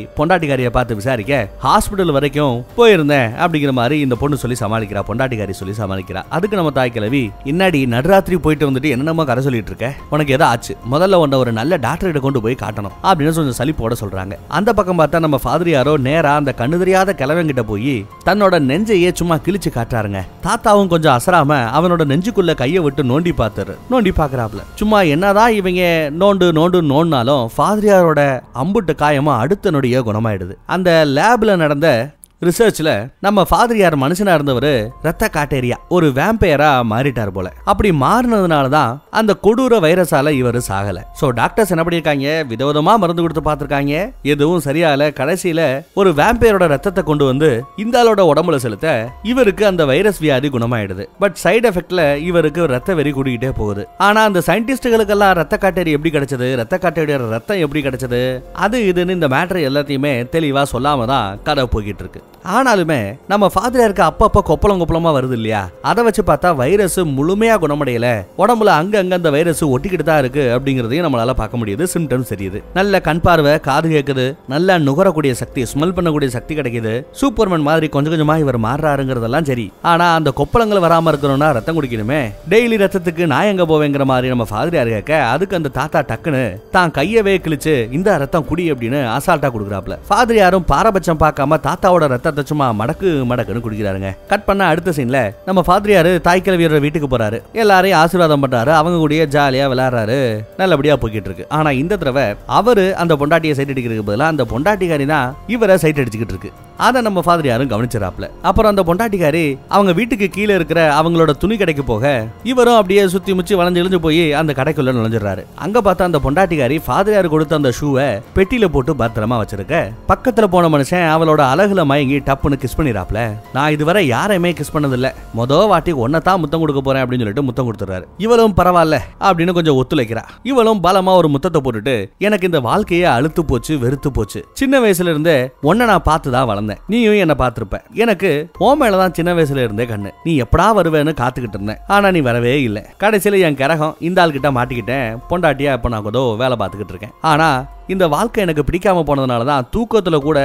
பார்த்து 0.78 0.96
விசாரிக்க 1.00 1.50
ஹாஸ்பிட்டல் 1.66 2.12
வரைக்கும் 2.18 2.66
போயிருந்தேன் 2.78 3.30
அப்படிங்கிற 3.44 3.72
மாதிரி 3.80 4.00
இந்த 4.06 4.16
பொண்ணு 4.22 4.38
சொல்லி 4.44 4.58
சமாளிக்கிறா. 4.64 5.02
பொண்டாட்டிக்காரி 5.10 5.56
சொல்லி 5.60 5.76
சமாளிக்கிறா. 5.82 6.22
அதுக்கு 6.30 6.56
நம்ம 6.60 6.72
தாய் 6.72 6.92
கிழவி 6.96 7.24
இன்னாடி 7.52 7.80
நடுராத்திரி 7.96 8.38
போயிட்டு 8.46 8.70
வந்துட்டு 8.70 8.90
என்னென்னமோ 8.96 9.26
கரை 9.30 9.44
சொல்லிட்டு 9.44 9.72
இருக்க? 9.74 9.88
உனக்கு 10.10 10.34
எதோ 10.34 10.46
ஆச்சு? 10.46 10.74
முதல்ல 10.94 11.22
உன்ன 11.24 11.38
ஒரு 11.44 11.52
நல்ல 11.60 11.78
டாக்டர்கிட்ட 11.88 12.20
கொண்டு 12.20 12.42
போய் 12.42 12.62
காட்டணும். 12.64 12.96
அப்படின்னு 13.04 13.34
கொஞ்சம் 13.40 13.60
சலிப்போட 13.62 13.96
சொல்றாங்க. 14.04 14.34
அந்த 14.48 14.74
பக்கம் 14.74 15.00
பார்த்தா 15.00 15.20
நம்ம 15.20 15.38
ஃபாதர் 15.44 15.70
யாரோ 15.70 15.98
நேரா 16.08 16.34
அந்த 16.42 16.54
கண்ணு 16.58 16.78
தெரியாத 16.84 17.16
கிழவங்கிட்ட 17.20 17.64
போய் 17.72 17.96
தன்னோட 18.26 18.56
நெஞ்சையே 18.72 19.10
சும்மா 19.14 19.36
கிழிச்சு 19.46 19.70
காட்டுறாருங்க. 19.78 20.22
தாத்தாவும் 20.48 20.92
கொஞ்சம் 20.94 21.18
அசராம 21.18 21.60
அவனோட 21.80 22.04
நெஞ்சுக்குள்ள 22.12 22.54
கையை 22.62 22.82
விட்டு 22.86 23.04
நோண்டி 23.12 23.32
பார்த்தாரு 23.42 23.76
நோண்டி 23.92 24.12
பாக்குறாப்ல 24.20 24.62
சும்மா 24.76 25.01
என்னதான் 25.08 25.52
இவங்க 25.52 25.82
நோண்டு 26.20 26.48
நோண்டு 26.58 26.82
நோண்டினாலும் 26.82 27.48
ஃபாதரியாரோட 27.58 28.42
அம்புட்டு 28.54 28.94
காயமா 28.96 29.38
அடுத்த 29.38 29.72
நொடியே 29.72 30.00
குணமாயிடுது. 30.00 30.52
அந்த 30.66 31.06
லேப்ல 31.08 31.56
நடந்த 31.56 32.16
ரிசர்ச்ல 32.48 32.92
நம்ம 33.26 33.40
ஃபாதரியார் 33.50 33.96
மனுஷனா 34.04 34.34
இருந்தவர் 34.38 34.74
ரத்த 35.08 35.26
காட்டேரியா. 35.34 35.76
ஒரு 35.96 36.08
வேம்பையரா 36.20 36.70
மாறிட்டார் 36.92 37.32
போல. 37.36 37.48
அப்படி 37.72 37.90
மாறினதுனால 38.04 38.70
தான் 38.76 38.94
அந்த 39.20 39.32
கொடூர 39.46 39.80
வைரஸால 39.86 40.32
இவர் 40.40 40.58
சாகல. 40.70 41.00
சோ 41.20 41.28
டாக்டர்ஸ் 41.40 41.74
என்ன 41.74 41.84
பண்ணிருக்காங்க? 41.88 42.30
விதவிதமா 42.52 42.94
மருந்து 43.04 43.24
கொடுத்து 43.26 43.44
பார்த்திருக்காங்க. 43.48 43.94
எதுவும் 44.34 44.64
சரியால 44.68 45.10
கடைசியில 45.20 45.62
ஒரு 46.00 46.12
வேம்பையரோட 46.22 46.68
ரத்தத்தை 46.74 47.04
கொண்டு 47.04 47.28
வந்து 47.30 47.50
இந்த 47.84 48.02
ஆளோட 48.02 48.26
உடம்புல 48.32 48.60
செலுத்த 48.66 48.96
இவருக்கு 49.34 49.66
அந்த 49.72 49.86
வைரஸ் 49.92 50.22
வியாதி 50.26 50.50
குணமாயிடுது. 50.56 51.06
பட் 51.20 51.38
சைடு 51.44 51.70
எஃபெக்ட்ல 51.72 52.02
இவருக்கு 52.30 52.68
ரத்த 52.74 52.98
வெறி 53.02 53.14
கூடிக்கிட்டே 53.20 53.54
போகுது. 53.62 53.86
ஆனா 54.08 54.24
அந்த 54.32 54.44
சயின்டிஸ்டுகளுக்கெல்லாம் 54.50 55.38
ரத்த 55.42 55.58
காட்டேரி 55.66 55.96
எப்படி 56.00 56.16
கிடைச்சது? 56.18 56.50
ரத்த 56.64 56.82
காட்டேரியோட 56.88 57.30
ரத்தம் 57.38 57.64
எப்படி 57.68 57.86
கிடைச்சது? 57.88 58.24
அது 58.66 58.80
இதுன்னு 58.92 59.18
இந்த 59.20 59.30
மேட்டர் 59.38 59.66
எல்லாத்தையுமே 59.70 60.16
தெளிவா 60.36 60.66
சொல்லாம 60.76 61.10
தான் 61.16 61.40
கதை 61.44 61.66
போய்கிட்டு 61.76 62.06
இருக்கு. 62.06 62.22
ஆனாலுமே 62.56 63.00
நம்ம 63.32 63.50
ஃபாதரியாருக்கு 63.54 64.04
அப்பப்போ 64.08 64.42
கொப்பளம் 64.50 64.80
கொப்பளமாக 64.82 65.14
வருது 65.18 65.36
இல்லையா 65.40 65.62
அதை 65.90 66.02
வச்சு 66.06 66.24
பார்த்தா 66.30 66.50
வைரஸ் 66.62 67.00
முழுமையா 67.18 67.56
குணமடையல. 67.64 68.08
உடம்புல 68.44 68.70
அங்க 68.82 68.96
அங்க 69.02 69.14
அந்த 69.20 69.30
வைரஸ் 69.36 69.64
ஒட்டிக்கிட்டு 69.74 70.06
தான் 70.10 70.22
இருக்கு 70.24 70.44
அப்படிங்கறதையும் 70.56 71.06
நம்மளால 71.08 71.34
பார்க்க 71.42 71.60
முடியுது. 71.62 71.84
சிம்டம்ஸ் 71.94 72.32
தெரியுது. 72.34 72.62
நல்ல 72.78 73.02
கண் 73.08 73.22
பார்வை 73.26 73.54
காது 73.68 73.90
கேட்குது 73.96 74.26
நல்லா 74.54 74.76
நுகரக்கூடிய 74.88 75.34
சக்தி 75.42 75.64
ஸ்மெல் 75.72 75.96
பண்ணக்கூடிய 75.98 76.30
சக்தி 76.38 76.56
கிடைக்குது. 76.60 76.94
சூப்பர்மேன் 77.22 77.68
மாதிரி 77.70 77.90
கொஞ்சம் 77.96 78.16
கொஞ்சமா 78.16 78.38
இவர் 78.44 78.60
மாறுறாருங்கிறதெல்லாம் 78.68 79.48
சரி. 79.52 79.68
ஆனா 79.92 80.08
அந்த 80.20 80.34
கொப்பளங்கள் 80.40 80.84
வராம 80.88 81.14
இருக்கணும்னா 81.14 81.52
ரத்தம் 81.60 81.78
குடிக்கணுமே. 81.80 82.22
டெய்லி 82.54 82.82
ரத்தத்துக்கு 82.84 83.30
நான் 83.34 83.52
எங்க 83.52 83.66
போவேங்கிற 83.74 84.06
மாதிரி 84.14 84.34
நம்ம 84.34 84.48
ஃபாதரியார் 84.54 84.94
கேட்க 84.96 85.22
அதுக்கு 85.34 85.60
அந்த 85.60 85.74
தாத்தா 85.80 86.02
டக்குன்னு 86.12 86.44
தான் 86.76 86.96
கையவே 86.98 87.36
கிழிச்சு 87.46 87.76
இந்த 88.00 88.18
ரத்தம் 88.26 88.50
குடி 88.50 88.66
அப்படின்னு 88.74 89.00
அசால்ட்டா 89.18 89.52
கொடுக்குறாப்ல 89.56 89.98
ஃபாதர் 90.10 90.42
யாரும் 90.44 90.68
பாரபட்சம் 90.74 91.24
பார்க்காம 91.26 91.62
தாத்தாவோட 91.70 92.06
ரத்தத்தை 92.22 92.44
சும்மா 92.50 92.66
மடக்கு 92.80 93.10
மடக்குன்னு 93.30 93.62
குடிக்கிறாருங்க. 93.66 94.10
கட் 94.32 94.46
பண்ண 94.46 94.66
அடுத்த 94.66 94.92
சீன்ல 94.98 95.20
நம்ம 95.46 95.62
ஃபாதரியாரு 95.68 96.12
தாய்க்கிழ 96.28 96.56
வீரர் 96.58 96.84
வீட்டுக்கு 96.86 97.18
போறாரு. 97.18 97.38
எல்லாரையும் 97.54 98.00
ஆசீர்வாதம் 98.00 98.44
பண்றாரு. 98.44 98.72
அவங்க 98.82 98.98
கூடயே 99.04 99.24
ஜாலியா 99.36 99.66
விளையாடுறாரு. 99.74 100.20
நல்லபடியா 100.58 100.96
போய்கிட்டு 100.96 101.30
இருக்கு. 101.30 101.46
ஆனா 101.50 101.72
இந்த 101.72 101.96
தடவை 101.96 102.26
அவரு 102.46 102.96
அந்த 102.96 103.16
பொண்டாட்டியை 103.16 103.52
சைட் 103.52 103.72
அடிக்கிறதுக்கு 103.72 104.10
பதிலா 104.10 104.32
அந்த 104.34 104.46
பொண்டாட்டிக்காரி 104.52 105.06
தான் 105.06 105.36
இவரை 105.48 105.78
சைட் 105.78 106.00
அடிச்சுக்கிட்டு 106.00 106.36
இருக்கு. 106.36 106.52
அதை 106.88 107.00
நம்ம 107.08 107.20
ஃபாதர் 107.26 107.50
யாரும் 107.50 107.72
கவனிச்சிடாப்ல 107.72 108.28
அப்புறம் 108.50 108.72
அந்த 108.72 108.84
பொண்டாட்டிக்காரி 108.88 109.44
அவங்க 109.76 109.92
வீட்டுக்கு 110.00 110.28
கீழே 110.36 110.54
இருக்கிற 110.60 110.80
அவங்களோட 111.00 111.32
துணி 111.42 111.56
கடைக்கு 111.58 111.84
போக 111.90 112.06
இவரும் 112.52 112.78
அப்படியே 112.80 113.04
சுத்தி 113.16 113.32
முச்சு 113.38 113.60
வளைஞ்சு 113.60 113.82
இழிஞ்சு 113.82 114.00
போய் 114.06 114.24
அந்த 114.40 114.52
கடைக்குள்ள 114.60 114.92
நுழைஞ்சிடறாரு. 114.98 115.44
அங்க 115.66 115.78
பார்த்தா 115.88 116.08
அந்த 116.10 116.20
பொண்டாட்டிக்காரி 116.26 116.78
ஃபாதர் 116.86 117.16
யார் 117.16 117.30
கொடுத்த 117.34 117.60
அந்த 117.60 117.72
ஷூவை 117.80 118.08
பெட்டியில 118.38 118.68
போட்டு 118.76 118.94
பத்திரமா 119.02 119.38
வச்சிருக்க. 119.42 119.76
பக்கத்துல 120.12 120.48
போன 120.56 120.70
மனுஷன் 120.76 121.06
அவளோட 121.16 121.42
அழகுல 121.52 121.86
மயங்கி 121.92 122.18
டப்புன்னு 122.30 122.60
கிஸ் 122.64 122.78
பண்ணிடாப்ல 122.80 123.20
நான் 123.58 123.74
இதுவரை 123.76 124.04
யாரையுமே 124.16 124.52
கிஸ் 124.60 124.74
பண்ணதில்ல. 124.78 125.10
மொத 125.40 125.60
வாட்டி 125.74 125.94
தான் 126.30 126.42
முத்தம் 126.44 126.64
கொடுக்க 126.64 126.82
போறேன் 126.88 127.04
அப்படின்னு 127.04 127.26
சொல்லிட்டு 127.26 127.48
முத்தம் 127.50 127.68
கொடுத்துறாரு 127.70 128.06
இவளும் 128.26 128.58
பரவாயில்ல 128.60 129.00
அப்படின்னு 129.28 129.56
கொஞ்சம் 129.60 129.80
ஒத்துழைக்கிறா. 129.82 130.24
இவளும் 130.52 130.84
பலமா 130.88 131.14
ஒரு 131.22 131.30
முத்தத்தை 131.36 131.62
போட்டுட்டு 131.66 131.96
எனக்கு 132.28 132.50
இந்த 132.52 132.60
வாழ்க்கையே 132.70 133.08
அழுத்து 133.16 133.44
போச்சு 133.52 133.74
வெறுத்து 133.86 134.12
போச்சு. 134.18 134.42
சின்ன 134.62 134.80
வயசுல 134.86 135.14
இருந்தே 135.14 135.38
ஒன்ன 135.70 135.90
நான் 135.92 136.08
பார்த்து 136.10 136.32
தான் 136.36 136.50
வளர்ந்தேன். 136.52 136.71
நீயும் 136.88 137.14
என்ன 137.14 137.36
பார்த்துருப்ப. 137.38 137.80
எனக்கு 137.94 138.50
உன் 138.58 138.82
மேலதான் 138.82 139.12
சின்ன 139.12 139.34
வயசுல 139.34 139.64
இருந்தே 139.64 139.86
கண்ணு. 139.86 140.12
நீ 140.24 140.42
எப்படா 140.42 140.62
வருவேன்னு 140.62 141.16
காத்துக்கிட்டு 141.22 141.54
இருந்தேன். 141.54 141.78
ஆனா 141.88 142.12
நீ 142.12 142.20
வரவே 142.20 142.62
இல்லை. 142.62 142.86
கடைசியில 143.00 143.40
என் 143.40 143.56
கரகம் 143.56 143.96
இந்த 144.00 144.22
ஆள் 144.22 144.32
கிட்ட 144.32 144.52
மாட்டிக்கிட்டேன். 144.52 145.18
பொண்டாட்டியா 145.30 145.74
இப்ப 145.74 145.90
நான் 145.90 146.06
ஏதோ 146.06 146.36
வேலை 146.38 146.58
பார்த்துக்கிட்டு 146.60 146.90
இருக்கேன். 146.90 147.12
ஆனா 147.22 147.66
இந்த 147.94 148.06
வாழ்க்கை 148.14 148.40
எனக்கு 148.46 148.64
பிடிக்காம 148.68 149.04
போனதுனால 149.08 149.46
தான் 149.52 149.66
தூக்கத்தில் 149.76 150.18
கூட 150.26 150.40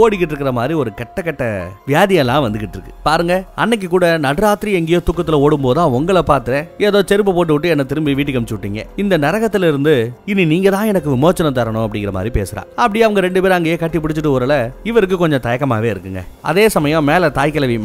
ஓடிக்கிட்டு 0.00 0.32
இருக்கிற 0.32 0.52
மாதிரி 0.58 0.74
ஒரு 0.82 0.90
கெட்ட 1.00 1.18
கெட்ட 1.26 1.44
வியாதியெல்லாம் 1.90 2.42
வந்துகிட்டு 2.44 2.76
இருக்கு. 2.76 2.92
பாருங்க 3.08 3.34
அன்னைக்கு 3.62 3.86
கூட 3.94 4.06
நடுராத்திரி 4.24 4.70
எங்கேயோ 4.78 5.00
தூக்கத்தில் 5.08 5.38
ஓடும்போது 5.44 5.76
தான் 5.78 5.92
உங்களை 5.98 6.22
பார்த்தேன் 6.30 6.64
ஏதோ 6.86 6.98
செருப்பு 7.10 7.34
போட்டு 7.36 7.54
விட்டு 7.54 7.72
என்ன 7.74 7.86
திரும்பி 7.92 8.14
வீட்டுக்கு 8.18 8.40
அனுப்பிச்சு 8.40 8.58
விட்டீங்க. 8.58 8.82
இந்த 9.02 9.14
நரகத்துல 9.26 9.70
இருந்து 9.72 9.94
இனி 10.32 10.44
நீங்க 10.52 10.70
தான் 10.76 10.90
எனக்கு 10.92 11.08
விமோச்சனம் 11.14 11.56
தரணும் 11.60 11.84
அப்படிங்கிற 11.86 12.12
மாதிரி 12.18 12.32
பேசுறா. 12.38 12.64
அப்படியே 12.84 13.04
அவங்க 13.06 13.22
ரெண்டு 13.26 13.42
பேரும் 13.42 13.58
அங்கேயே 13.58 13.78
கட்டி 13.84 14.00
பிடிச்சிட்டு 14.04 14.34
வரல 14.36 14.56
இவருக்கு 14.90 15.18
கொஞ்சம் 15.22 15.44
தயக்கமாவே 15.46 15.90
இருக்குங்க. 15.94 16.22
அதே 16.52 16.66
சமயம் 16.76 17.08
மேல 17.10 17.30
தாய் 17.38 17.54
கிழவி 17.56 17.78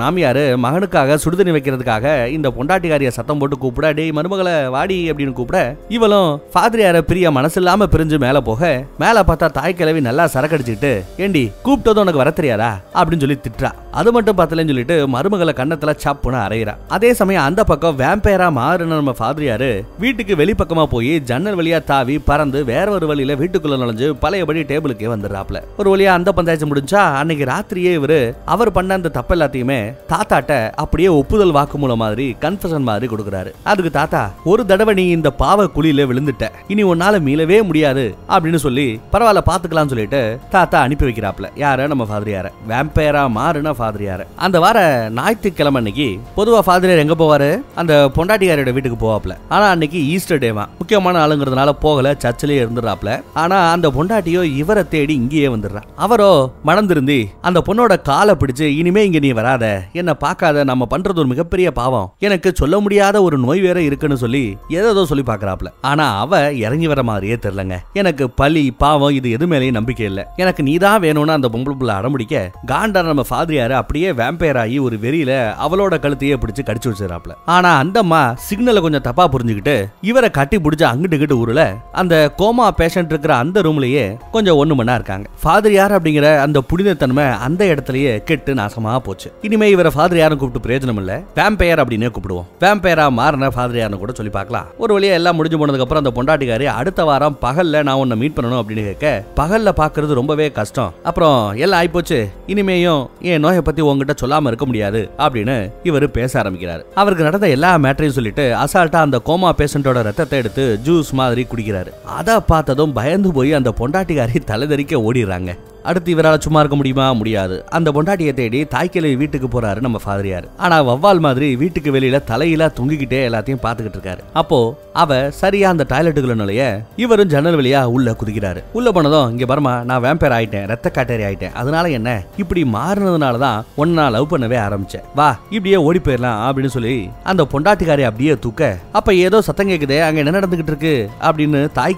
மகனுக்காக 0.66 1.20
சுடுதண்ணி 1.24 1.56
வைக்கிறதுக்காக 1.58 2.16
இந்த 2.38 2.48
பொண்டாட்டிக்காரிய 2.58 3.12
சத்தம் 3.20 3.40
போட்டு 3.42 3.58
கூப்பிட 3.64 3.94
டேய் 4.00 4.16
மருமகளை 4.18 4.56
வாடி 4.76 5.00
அப்படின்னு 5.12 5.38
கூப்பிட 5.40 5.60
இவளும் 5.96 6.30
ஃபாதரியார 6.54 6.98
பிரிய 7.10 7.32
மனசு 7.40 7.58
இல்லாம 7.62 7.88
பிரிஞ்சு 7.94 8.18
மேல 8.26 8.38
போக 8.50 8.62
மேல 9.06 9.22
பார்த்தா 9.30 9.48
தாய் 9.56 9.76
கிழவி 9.80 10.02
நல்லா 10.06 10.24
சரக்கடிச்சுக்கிட்டு 10.34 10.92
ஏண்டி 11.24 11.42
கூப்பிட்டதும் 11.66 12.04
உனக்கு 12.04 12.22
வர 12.22 12.30
தெரியாதா 12.38 12.70
அப்படின்னு 13.00 13.24
சொல்லி 13.24 13.38
திட்டுறா. 13.46 13.70
அது 14.00 14.10
மட்டும் 14.16 14.38
பார்த்தலன்னு 14.38 14.72
சொல்லிட்டு 14.72 14.96
மருமகளை 15.14 15.52
கண்ணத்துல 15.58 15.92
சப்புன்னு 16.04 16.40
அரைகிறா 16.46 16.74
அதே 16.96 17.10
சமயம் 17.20 17.46
அந்த 17.50 17.62
பக்கம் 17.70 18.00
வேம்பேரா 18.00 18.48
மாறுன 18.58 18.96
நம்ம 19.00 19.14
ஃபாதரியாரு 19.20 19.70
வீட்டுக்கு 20.04 20.34
வெளிப்பக்கமா 20.42 20.86
போய் 20.94 21.12
ஜன்னல் 21.30 21.58
வழியா 21.60 21.80
தாவி 21.90 22.16
பறந்து 22.30 22.60
வேற 22.72 22.86
ஒரு 22.96 23.06
வழியில 23.12 23.36
வீட்டுக்குள்ள 23.42 23.78
நுழைஞ்சு 23.82 24.08
பழையபடி 24.24 24.64
டேபிளுக்கே 24.72 25.10
வந்துடுறாப்ல. 25.14 25.62
ஒரு 25.78 25.90
வழியா 25.94 26.12
அந்த 26.18 26.34
பஞ்சாயத்து 26.40 26.70
முடிஞ்சா 26.72 27.04
அன்னைக்கு 27.20 27.48
ராத்திரியே 27.52 27.94
இவரு 28.00 28.20
அவர் 28.56 28.74
பண்ண 28.78 29.00
அந்த 29.00 29.14
தப்பு 29.20 29.36
எல்லாத்தையுமே 29.36 29.80
தாத்தாட்ட 30.14 30.52
அப்படியே 30.84 31.12
ஒப்புதல் 31.20 31.56
வாக்குமூலம் 31.60 32.04
மாதிரி 32.06 32.28
கன்ஃபஷன் 32.46 32.90
மாதிரி 32.90 33.10
கொடுக்குறாரு. 33.14 33.54
அதுக்கு 33.72 33.94
தாத்தா 34.00 34.24
ஒரு 34.54 34.66
தடவை 34.72 34.96
நீ 35.02 35.08
இந்த 35.18 35.32
பாவ 35.44 35.70
குழியில 35.78 36.08
விழுந்துட்ட. 36.12 36.46
இனி 36.74 36.86
உன்னால 36.92 37.24
மீளவே 37.30 37.60
முடியாது. 37.70 38.06
அப்படின்னு 38.36 38.62
சொல்லி 38.66 38.85
பரவாயில்ல 39.14 39.44
பாத்துக்கலாம்னு 39.50 39.94
சொல்லிட்டு 39.94 40.22
தாத்தா 40.56 40.78
அனுப்பி 40.86 41.08
வைக்கிறாப்ல 41.08 41.48
யார? 41.64 41.88
நம்ம 41.92 42.08
ஃபாதரியார 42.10 42.48
வேம்பேரா 42.70 43.24
மாறுனா 43.38 43.74
ஃபாதரியார 43.80 44.22
அந்த 44.46 44.58
வார 44.66 44.78
ஞாயிற்றுக்கிழமை 45.20 45.80
அன்னைக்கு 45.82 46.08
பொதுவா 46.38 46.60
ஃபாதரியார் 46.68 47.04
எங்க 47.04 47.16
போவாரு? 47.24 47.50
அந்த 47.82 47.94
பொண்டாட்டியாரோட 48.18 48.72
வீட்டுக்கு 48.76 49.00
போவாப்ல 49.06 49.34
ஆனா 49.56 49.66
அன்னைக்கு 49.74 50.00
ஈஸ்டர் 50.14 50.42
டேவா. 50.46 50.64
முக்கியமான 50.80 51.16
ஆளுங்கிறதுனால 51.26 51.70
போகல 51.86 52.14
சர்ச்சிலே 52.24 52.58
இருந்துடுறாப்ல 52.64 53.12
ஆனா 53.44 53.58
அந்த 53.76 53.88
பொண்டாட்டியோ 53.98 54.42
இவரை 54.62 54.84
தேடி 54.94 55.14
இங்கேயே 55.22 55.48
வந்துடுறா. 55.56 55.82
அவரோ 56.06 56.32
மணந்திருந்தி 56.70 57.20
அந்த 57.48 57.60
பொண்ணோட 57.68 57.94
காலை 58.10 58.36
பிடிச்சு 58.42 58.68
இனிமே 58.80 59.04
இங்க 59.08 59.20
நீ 59.26 59.32
வராத. 59.40 59.66
என்ன 60.02 60.12
பார்க்காத 60.24 60.64
நம்ம 60.72 60.88
பண்றது 60.94 61.22
ஒரு 61.24 61.32
மிகப்பெரிய 61.34 61.68
பாவம். 61.80 62.10
எனக்கு 62.28 62.50
சொல்ல 62.62 62.76
முடியாத 62.86 63.22
ஒரு 63.28 63.38
நோய் 63.46 63.62
வேற 63.68 63.78
இருக்குன்னு 63.88 64.18
சொல்லி 64.24 64.44
ஏதோ 64.80 65.06
சொல்லி 65.12 65.24
பாக்குறாப்ல 65.28 65.72
ஆனா 65.92 66.06
அவ 66.24 66.42
இறங்கி 66.66 66.88
வர 66.92 67.04
மாதிரியே 67.10 67.38
தெரியலங்க. 67.46 67.78
எனக்கு 68.02 68.26
பழி 68.42 68.64
பாவம் 68.78 69.10
இது 69.10 69.32
எது 69.32 69.48
மேலேயும் 69.48 69.72
நம்பிக்கை 69.72 70.06
இல்லை. 70.06 70.24
எனக்கு 70.36 70.64
நீதான் 70.64 71.02
வேணும்னு 71.02 71.36
அந்த 71.38 71.50
பொம்பளை 71.52 71.74
புள்ள 71.80 71.94
அடம்பிடிக்க 71.98 72.50
காண்டா 72.72 73.04
நம்ம 73.04 73.24
ஃபாதிரியார் 73.30 73.72
அப்படியே 73.72 74.12
வேம்பயர் 74.12 74.60
ஆகி 74.60 74.80
ஒரு 74.80 74.98
வெறியில 75.02 75.32
அவளோட 75.66 75.98
கழுத்தையே 76.00 76.36
பிடிச்சு 76.38 76.64
கடிச்சு 76.66 76.92
வச்சிடறாப்ல 76.92 77.34
ஆனா 77.46 77.78
அந்த 77.78 78.00
அம்மா 78.00 78.36
சிக்னலை 78.50 78.82
கொஞ்சம் 78.82 79.02
தப்பா 79.02 79.30
புரிஞ்சுக்கிட்டு 79.30 79.86
இவரை 80.02 80.30
கட்டி 80.30 80.58
பிடிச்சி 80.58 80.86
அங்கிட்டு 80.90 81.14
இங்கிட்டு 81.16 81.32
ஊர்ல 81.32 81.76
அந்த 81.92 82.34
கோமா 82.38 82.68
பேஷண்ட் 82.78 83.06
இருக்கிற 83.06 83.36
அந்த 83.36 83.62
ரூம்லயே 83.62 84.18
கொஞ்சம் 84.32 84.58
ஒண்ணு 84.58 84.76
மணி 84.76 84.94
இருக்காங்க. 84.94 85.30
ஃபாதிரியார் 85.44 85.92
அப்படிங்கிற 85.92 86.40
அந்த 86.40 86.62
புனிதத்தன்மை 86.62 87.24
அந்த 87.24 87.66
இடத்துலயே 87.66 88.24
கெட்டு 88.24 88.54
நாசமா 88.54 89.00
போச்சு. 89.00 89.32
இனிமே 89.42 89.70
இவரை 89.70 89.92
ஃபாதர் 89.96 90.18
யாரும் 90.18 90.38
கூப்பிட்டு 90.38 90.68
பிரயோஜனம் 90.68 90.96
இல்ல. 90.96 91.22
வேம்பயர் 91.36 91.82
அப்படின்னே 91.84 92.10
கூப்பிடுவோம். 92.10 92.46
வேம்பயரா 92.60 93.10
மாறின 93.10 93.50
ஃபாதர் 93.50 93.78
யாருன்னு 93.78 93.98
கூட 93.98 94.12
சொல்லி 94.12 94.32
பார்க்கலாம். 94.32 94.66
ஒரு 94.78 95.00
வழியா 95.00 95.18
எல்லாம் 95.20 95.36
முடிஞ்சு 95.36 95.58
போனதுக்கு 95.58 95.80
அப்புறம் 95.80 96.04
அந்த 96.04 96.12
பொண்டாட்டிக்காரி 96.22 96.66
அடுத்த 96.66 97.04
வாரம் 97.04 97.38
பகல்ல 97.42 97.84
நான் 97.84 97.96
உன்னை 97.96 98.18
மீட் 98.18 98.38
பண்ணணும் 98.38 98.64
அப்படின்னு 98.66 98.84
கேட்க 98.84 99.24
பகல்ல 99.36 99.72
பாக்குறது 99.78 100.14
ரொம்பவே 100.14 100.52
கஷ்டம். 100.52 100.94
அப்புறம் 101.04 101.52
எல்லாம் 101.52 101.84
ஆயிப்போச்சு. 101.84 102.28
இனிமேயும் 102.48 103.08
என் 103.20 103.40
நோயை 103.40 103.62
பத்தி 103.62 103.82
உங்ககிட்ட 103.82 104.28
சொல்லாம 104.28 104.48
இருக்க 104.48 104.66
முடியாது 104.66 105.10
அப்படின்னு 105.18 105.72
இவர் 105.84 106.12
பேச 106.12 106.42
ஆரம்பிக்கிறாரு. 106.42 106.82
அவருக்கு 106.96 107.24
நடந்த 107.24 107.50
எல்லா 107.50 107.76
மேட்டரையும் 107.76 108.18
சொல்லிட்டு 108.18 108.56
அசால்ட்டா 108.64 108.96
அந்த 108.96 109.22
கோமா 109.26 109.52
பேஷண்டோட 109.58 110.02
ரத்தத்தை 110.02 110.40
எடுத்து 110.40 110.80
ஜூஸ் 110.86 111.12
மாதிரி 111.12 111.48
குடிக்கிறாரு. 111.56 111.92
அதை 112.06 112.40
பார்த்ததும் 112.40 112.94
பயந்து 112.94 113.32
போய் 113.32 113.54
அந்த 113.54 113.74
பொண்டாட்டிக்காரி 113.78 114.42
தலைதறிக்க 114.48 114.96
ஓடிடுறாங்க. 115.08 115.58
அடுத்து 115.86 116.12
இவரால் 116.12 116.40
சும்மா 116.40 116.60
இருக்க 116.60 116.76
முடியுமா? 116.76 117.14
முடியாது. 117.14 117.66
அந்த 117.70 117.92
பொண்டாட்டியை 117.92 118.34
தேடி 118.34 118.64
தாய்க்கிழவி 118.64 119.18
வீட்டுக்கு 119.18 119.62
போறாரு 119.62 119.80
நம்ம 119.80 120.00
ஃபாதரியார் 120.06 120.48
ஆனா 120.58 120.84
வவ்வால் 120.84 121.20
மாதிரி 121.20 121.56
வீட்டுக்கு 121.56 121.92
வெளியில 121.92 122.24
தலையில 122.24 122.72
தொங்கிக்கிட்டே 122.80 123.20
எல்லாத்தையும் 123.30 123.64
பார்த்துக்கிட்டு 123.64 124.00
இருக்காரு. 124.00 124.20
அப்போ 124.34 124.60
அவ 124.94 125.32
சரியா 125.32 125.70
அந்த 125.70 125.86
டாய்லெட்டுக்குள்ள 125.90 126.36
நுழைய 126.36 126.82
இவரும் 126.96 127.28
ஜன்னல் 127.28 127.58
வழியா 127.60 127.84
உள்ள 127.84 128.12
குதிக்கிறாரு. 128.12 128.64
உள்ள 128.74 128.92
போனதும் 128.92 129.30
இங்க 129.32 129.56
பரமா 129.56 129.84
நான் 129.84 130.04
வேம்பேர் 130.04 130.36
ஆயிட்டேன் 130.38 130.68
ரத்த 130.68 130.92
காட்டேரி 130.94 131.24
ஆயிட்டேன். 131.24 131.54
அதனால 131.54 131.90
என்ன? 131.90 132.24
இப்படி 132.38 132.64
மாறினதுனால 132.64 133.38
தான் 133.38 133.66
ஒன்னு 133.76 133.94
நான் 133.94 134.12
லவ் 134.12 134.32
பண்ணவே 134.32 134.60
ஆரம்பிச்சேன். 134.68 135.04
வா 135.16 135.40
இப்படியே 135.50 135.76
ஓடி 135.76 136.00
போயிடலாம் 136.00 136.42
அப்படின்னு 136.48 136.76
சொல்லி 136.78 137.10
அந்த 137.24 137.48
பொண்டாட்டிக்காரி 137.52 138.02
அப்படியே 138.02 138.36
தூக்க 138.40 138.78
அப்ப 138.92 139.14
ஏதோ 139.14 139.42
சத்தம் 139.42 139.70
கேக்குதே 139.70 140.02
அங்க 140.02 140.22
என்ன 140.24 140.40
நடந்துகிட்டு 140.40 140.68
இருக்கு? 140.68 141.10
அப்படின்னு 141.22 141.72
தாய் 141.72 141.94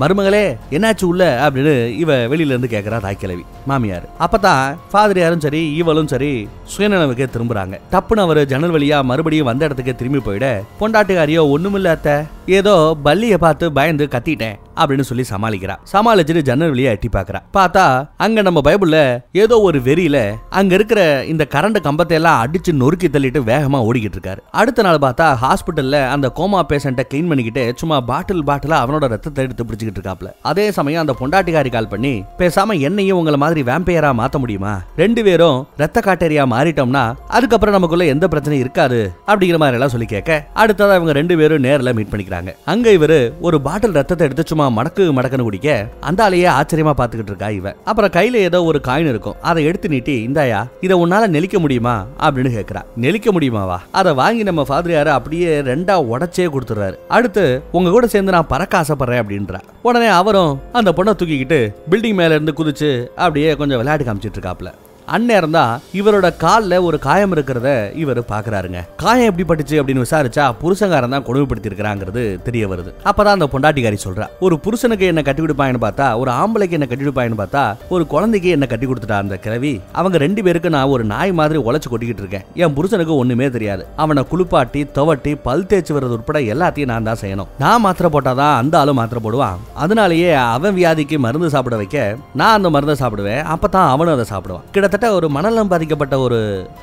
மருமகளே 0.00 0.56
என்னாச்சு 0.70 1.04
உள்ள? 1.04 1.50
அப்படின்னு 1.50 1.86
இவ 1.96 2.16
வெளியில 2.26 2.54
இருந்து 2.54 2.68
கேக்குறா 2.70 3.00
தாய் 3.00 3.18
கிழவி 3.22 3.44
மாமியார். 3.70 4.06
அப்பதான் 4.24 4.76
ஃபாதர் 4.90 5.22
யாரும் 5.22 5.44
சரி 5.46 5.62
ஈவலும் 5.80 6.10
சரி 6.14 6.32
சுயநலவுக்கே 6.72 7.28
திரும்புறாங்க. 7.34 7.74
டப்புன்னு 7.92 8.24
அவர் 8.26 8.40
ஜன்னல் 8.52 8.74
வழியா 8.76 8.98
மறுபடியும் 9.10 9.50
வந்த 9.50 9.68
இடத்துக்கே 9.68 9.94
திரும்பி 9.94 10.22
போயிட 10.26 10.46
பொண்டாட்டுக்காரியோ 10.80 11.44
ஒண்ணுமில்ல 11.54 12.18
ஏதோ 12.58 12.74
பள்ளியை 13.02 13.38
பார்த்து 13.38 13.72
பயந்து 13.72 14.04
கத்திட்டேன். 14.12 14.56
அப்படின்னு 14.80 15.08
சொல்லி 15.10 15.26
சமாளிக்கிறா. 15.32 15.76
சமாளிச்சுட்டு 15.92 16.44
ஜன்னல் 16.48 16.72
வழியா 16.74 16.92
எட்டி 16.96 17.10
பாக்குறா. 17.16 17.40
பார்த்தா 17.58 17.84
அங்க 18.24 18.42
நம்ம 18.48 18.60
பைபிள்ல 18.68 18.98
ஏதோ 19.42 19.58
ஒரு 19.68 19.78
வெறியில 19.88 20.18
அங்க 20.60 20.74
இருக்கிற 20.78 21.00
இந்த 21.32 21.46
கரண்ட் 21.54 21.78
கம்பத்தை 21.86 22.16
எல்லாம் 22.18 22.40
அடிச்சு 22.44 22.72
நொறுக்கி 22.82 23.08
தள்ளிட்டு 23.14 23.42
வேகமா 23.50 23.78
ஓடிக்கிட்டு 23.88 24.18
இருக்காரு. 24.18 24.40
அடுத்த 24.60 24.82
நாள் 24.86 25.02
பார்த்தா 25.06 25.26
ஹாஸ்பிட்டல்ல 25.44 25.98
அந்த 26.14 26.26
கோமா 26.38 26.62
பேஷண்ட்டை 26.72 27.04
கிளீன் 27.10 27.30
பண்ணிக்கிட்டு 27.32 27.64
சும்மா 27.82 27.98
பாட்டில் 28.10 28.44
பாட்டிலா 28.48 28.78
அவனோட 28.84 29.04
ரத்தத்தை 29.14 29.44
எடுத்து 29.46 29.66
பிடிச்சிக்கிட்டு 29.68 30.00
இருக்காப்ல. 30.00 30.30
அதே 30.50 30.66
சமயம் 30.78 31.02
அந்த 31.04 31.14
பொண்டாட்டிக்காரி 31.20 31.70
கால் 31.76 31.90
பண்ணி 31.92 32.14
பேசாம 32.40 32.78
என்னையும் 32.88 33.18
உங்களை 33.20 33.38
மாதிரி 33.44 33.62
வேம்பையரா 33.70 34.10
மாத்த 34.20 34.38
முடியுமா? 34.42 34.74
ரெண்டு 35.02 35.20
பேரும் 35.28 35.58
ரத்த 35.82 35.98
காட்டேரியா 36.06 36.44
மாறிட்டோம்னா 36.54 37.04
அதுக்கப்புறம் 37.36 37.76
நமக்குள்ள 37.76 38.04
எந்த 38.14 38.26
பிரச்சனையும் 38.34 38.64
இருக்காது 38.64 39.00
அப்படிங்கிற 39.30 39.58
மாதிரி 39.62 39.78
எல்லாம் 39.78 39.94
சொல்லி 39.94 40.08
கேட்க 40.14 40.40
அடுத்ததா 40.62 40.96
இவங்க 40.98 41.14
ரெண்டு 41.20 41.36
பேரும் 41.40 41.64
நேரில் 41.66 41.94
மீட் 41.98 42.12
பண்ணிக்கிறாங்க. 42.12 42.50
அங்க 42.72 42.90
இவரு 42.98 43.18
ஒரு 43.48 43.60
பாட்டில் 43.66 43.96
ரத்தத்தை 44.00 44.26
எடுத்து 44.28 44.50
சும்மா 44.52 44.66
மடக்கு 44.78 45.12
மடக்குன்னு 45.12 45.42
குடிக்க 45.42 45.88
அந்த 46.00 46.30
ஆளையே 46.30 46.60
ஆச்சரியமா 46.60 46.92
பாத்துக்கிட்டு 46.96 47.30
இருக்கா 47.32 47.48
இவன் 47.48 47.76
அப்புறம் 47.84 48.10
கையில 48.10 48.32
ஏதோ 48.32 48.62
ஒரு 48.62 48.80
காயின் 48.88 49.08
இருக்கும். 49.08 49.34
அதை 49.40 49.64
எடுத்து 49.64 49.88
நீட்டி 49.88 50.26
இந்தாயா 50.26 50.66
இதை 50.80 51.04
உன்னால 51.04 51.28
நெளிக்க 51.28 51.58
முடியுமா? 51.58 52.04
அப்படின்னு 52.20 52.48
கேக்குறா. 52.58 52.82
நெளிக்க 53.00 53.28
முடியுமாவா? 53.40 53.76
அதை 53.90 54.12
வாங்கி 54.12 54.42
நம்ம 54.42 54.64
ஃபாதர் 54.64 55.08
அப்படியே 55.08 55.60
ரெண்டா 55.62 55.94
உடச்சே 56.12 56.48
கொடுத்துறாரு 56.48 56.94
அடுத்து 57.08 57.62
உங்க 57.72 57.90
கூட 57.90 58.06
சேர்ந்து 58.06 58.32
நான் 58.32 58.46
பறக்க 58.46 58.80
ஆசைப்படுறேன் 58.80 59.22
அப்படின்றா. 59.22 59.60
உடனே 59.82 60.06
அவரும் 60.06 60.60
அந்த 60.72 60.92
பொண்ணை 60.96 61.10
தூக்கிக்கிட்டு 61.10 61.74
பில்டிங் 61.90 62.14
மேல 62.14 62.34
இருந்து 62.34 62.54
குதிச்சு 62.56 63.06
அப்படியே 63.16 63.56
கொஞ்சம் 63.56 63.78
விளையாட்டு 63.78 64.04
காமிச்சிட்டு 64.04 64.38
இருக்காப்ல. 64.40 64.72
அந்நேரம் 65.16 65.54
தான் 65.58 65.72
இவரோட 65.98 66.26
காலில் 66.42 66.74
ஒரு 66.88 66.96
காயம் 67.06 67.32
இருக்கிறத 67.34 67.68
இவர் 68.02 68.20
பாக்குறாருங்க. 68.32 68.80
காயம் 69.02 69.28
எப்படி 69.30 69.44
பட்டுச்சு 69.48 69.78
அப்படின்னு 69.80 70.04
விசாரிச்சா 70.04 70.44
புருஷங்காரன் 70.60 71.14
தான் 71.14 71.24
கொடுமைப்படுத்தி 71.28 71.68
இருக்கிறாங்கிறது 71.70 72.22
தெரிய 72.46 72.64
வருது. 72.72 72.90
அப்பதான் 73.10 73.36
அந்த 73.38 73.48
பொண்டாட்டிக்காரி 73.54 73.98
சொல்றா 74.04 74.26
ஒரு 74.46 74.56
புருஷனுக்கு 74.64 75.06
என்ன 75.12 75.22
கட்டி 75.28 75.42
கொடுப்பாங்கன்னு 75.44 75.82
பார்த்தா 75.86 76.06
ஒரு 76.20 76.30
ஆம்பளைக்கு 76.40 76.76
என்ன 76.78 76.88
கட்டி 76.90 77.04
கொடுப்பாங்கன்னு 77.04 77.40
பார்த்தா 77.42 77.64
ஒரு 77.94 78.06
குழந்தைக்கு 78.12 78.50
என்ன 78.56 78.68
கட்டி 78.72 78.88
கொடுத்துட்டா 78.90 79.18
அந்த 79.24 79.38
கிழவி? 79.46 79.72
அவங்க 80.00 80.18
ரெண்டு 80.24 80.44
பேருக்கு 80.48 80.74
நான் 80.76 80.92
ஒரு 80.94 81.06
நாய் 81.14 81.32
மாதிரி 81.40 81.60
உழைச்சு 81.68 81.90
கொட்டிக்கிட்டு 81.94 82.24
இருக்கேன். 82.24 82.46
என் 82.62 82.76
புருஷனுக்கு 82.78 83.16
ஒண்ணுமே 83.22 83.48
தெரியாது. 83.56 83.82
அவனை 84.04 84.24
குளிப்பாட்டி 84.32 84.82
துவட்டி 84.98 85.34
பல் 85.48 85.66
தேய்ச்சி 85.72 85.94
வர்றது 85.96 86.16
உட்பட 86.18 86.38
எல்லாத்தையும் 86.54 86.92
நான் 86.92 87.10
தான் 87.10 87.20
செய்யணும். 87.24 87.50
நான் 87.64 87.84
மாத்திரை 87.86 88.10
போட்டாதான் 88.16 88.54
அந்த 88.60 88.80
ஆளும் 88.82 89.00
மாத்திரை 89.00 89.22
போடுவான். 89.26 89.58
அதனாலேயே 89.84 90.30
அவன் 90.54 90.78
வியாதிக்கு 90.80 91.18
மருந்து 91.26 91.52
சாப்பிட 91.56 91.76
வைக்க 91.82 91.98
நான் 92.42 92.56
அந்த 92.60 92.70
மருந்தை 92.76 92.98
சாப்பிடுவேன். 93.02 93.42
அப்பதான் 93.56 93.90
அவனும் 93.96 94.16
அதை 94.16 94.26
சாப்பிடுவான். 94.32 94.64
கிட்டத்தட்ட 94.74 94.99
ஒரு 95.16 95.26
மனநலம் 95.36 95.70
பாதிக்கப்பட்ட 95.72 96.14
ஒரு 96.24 96.38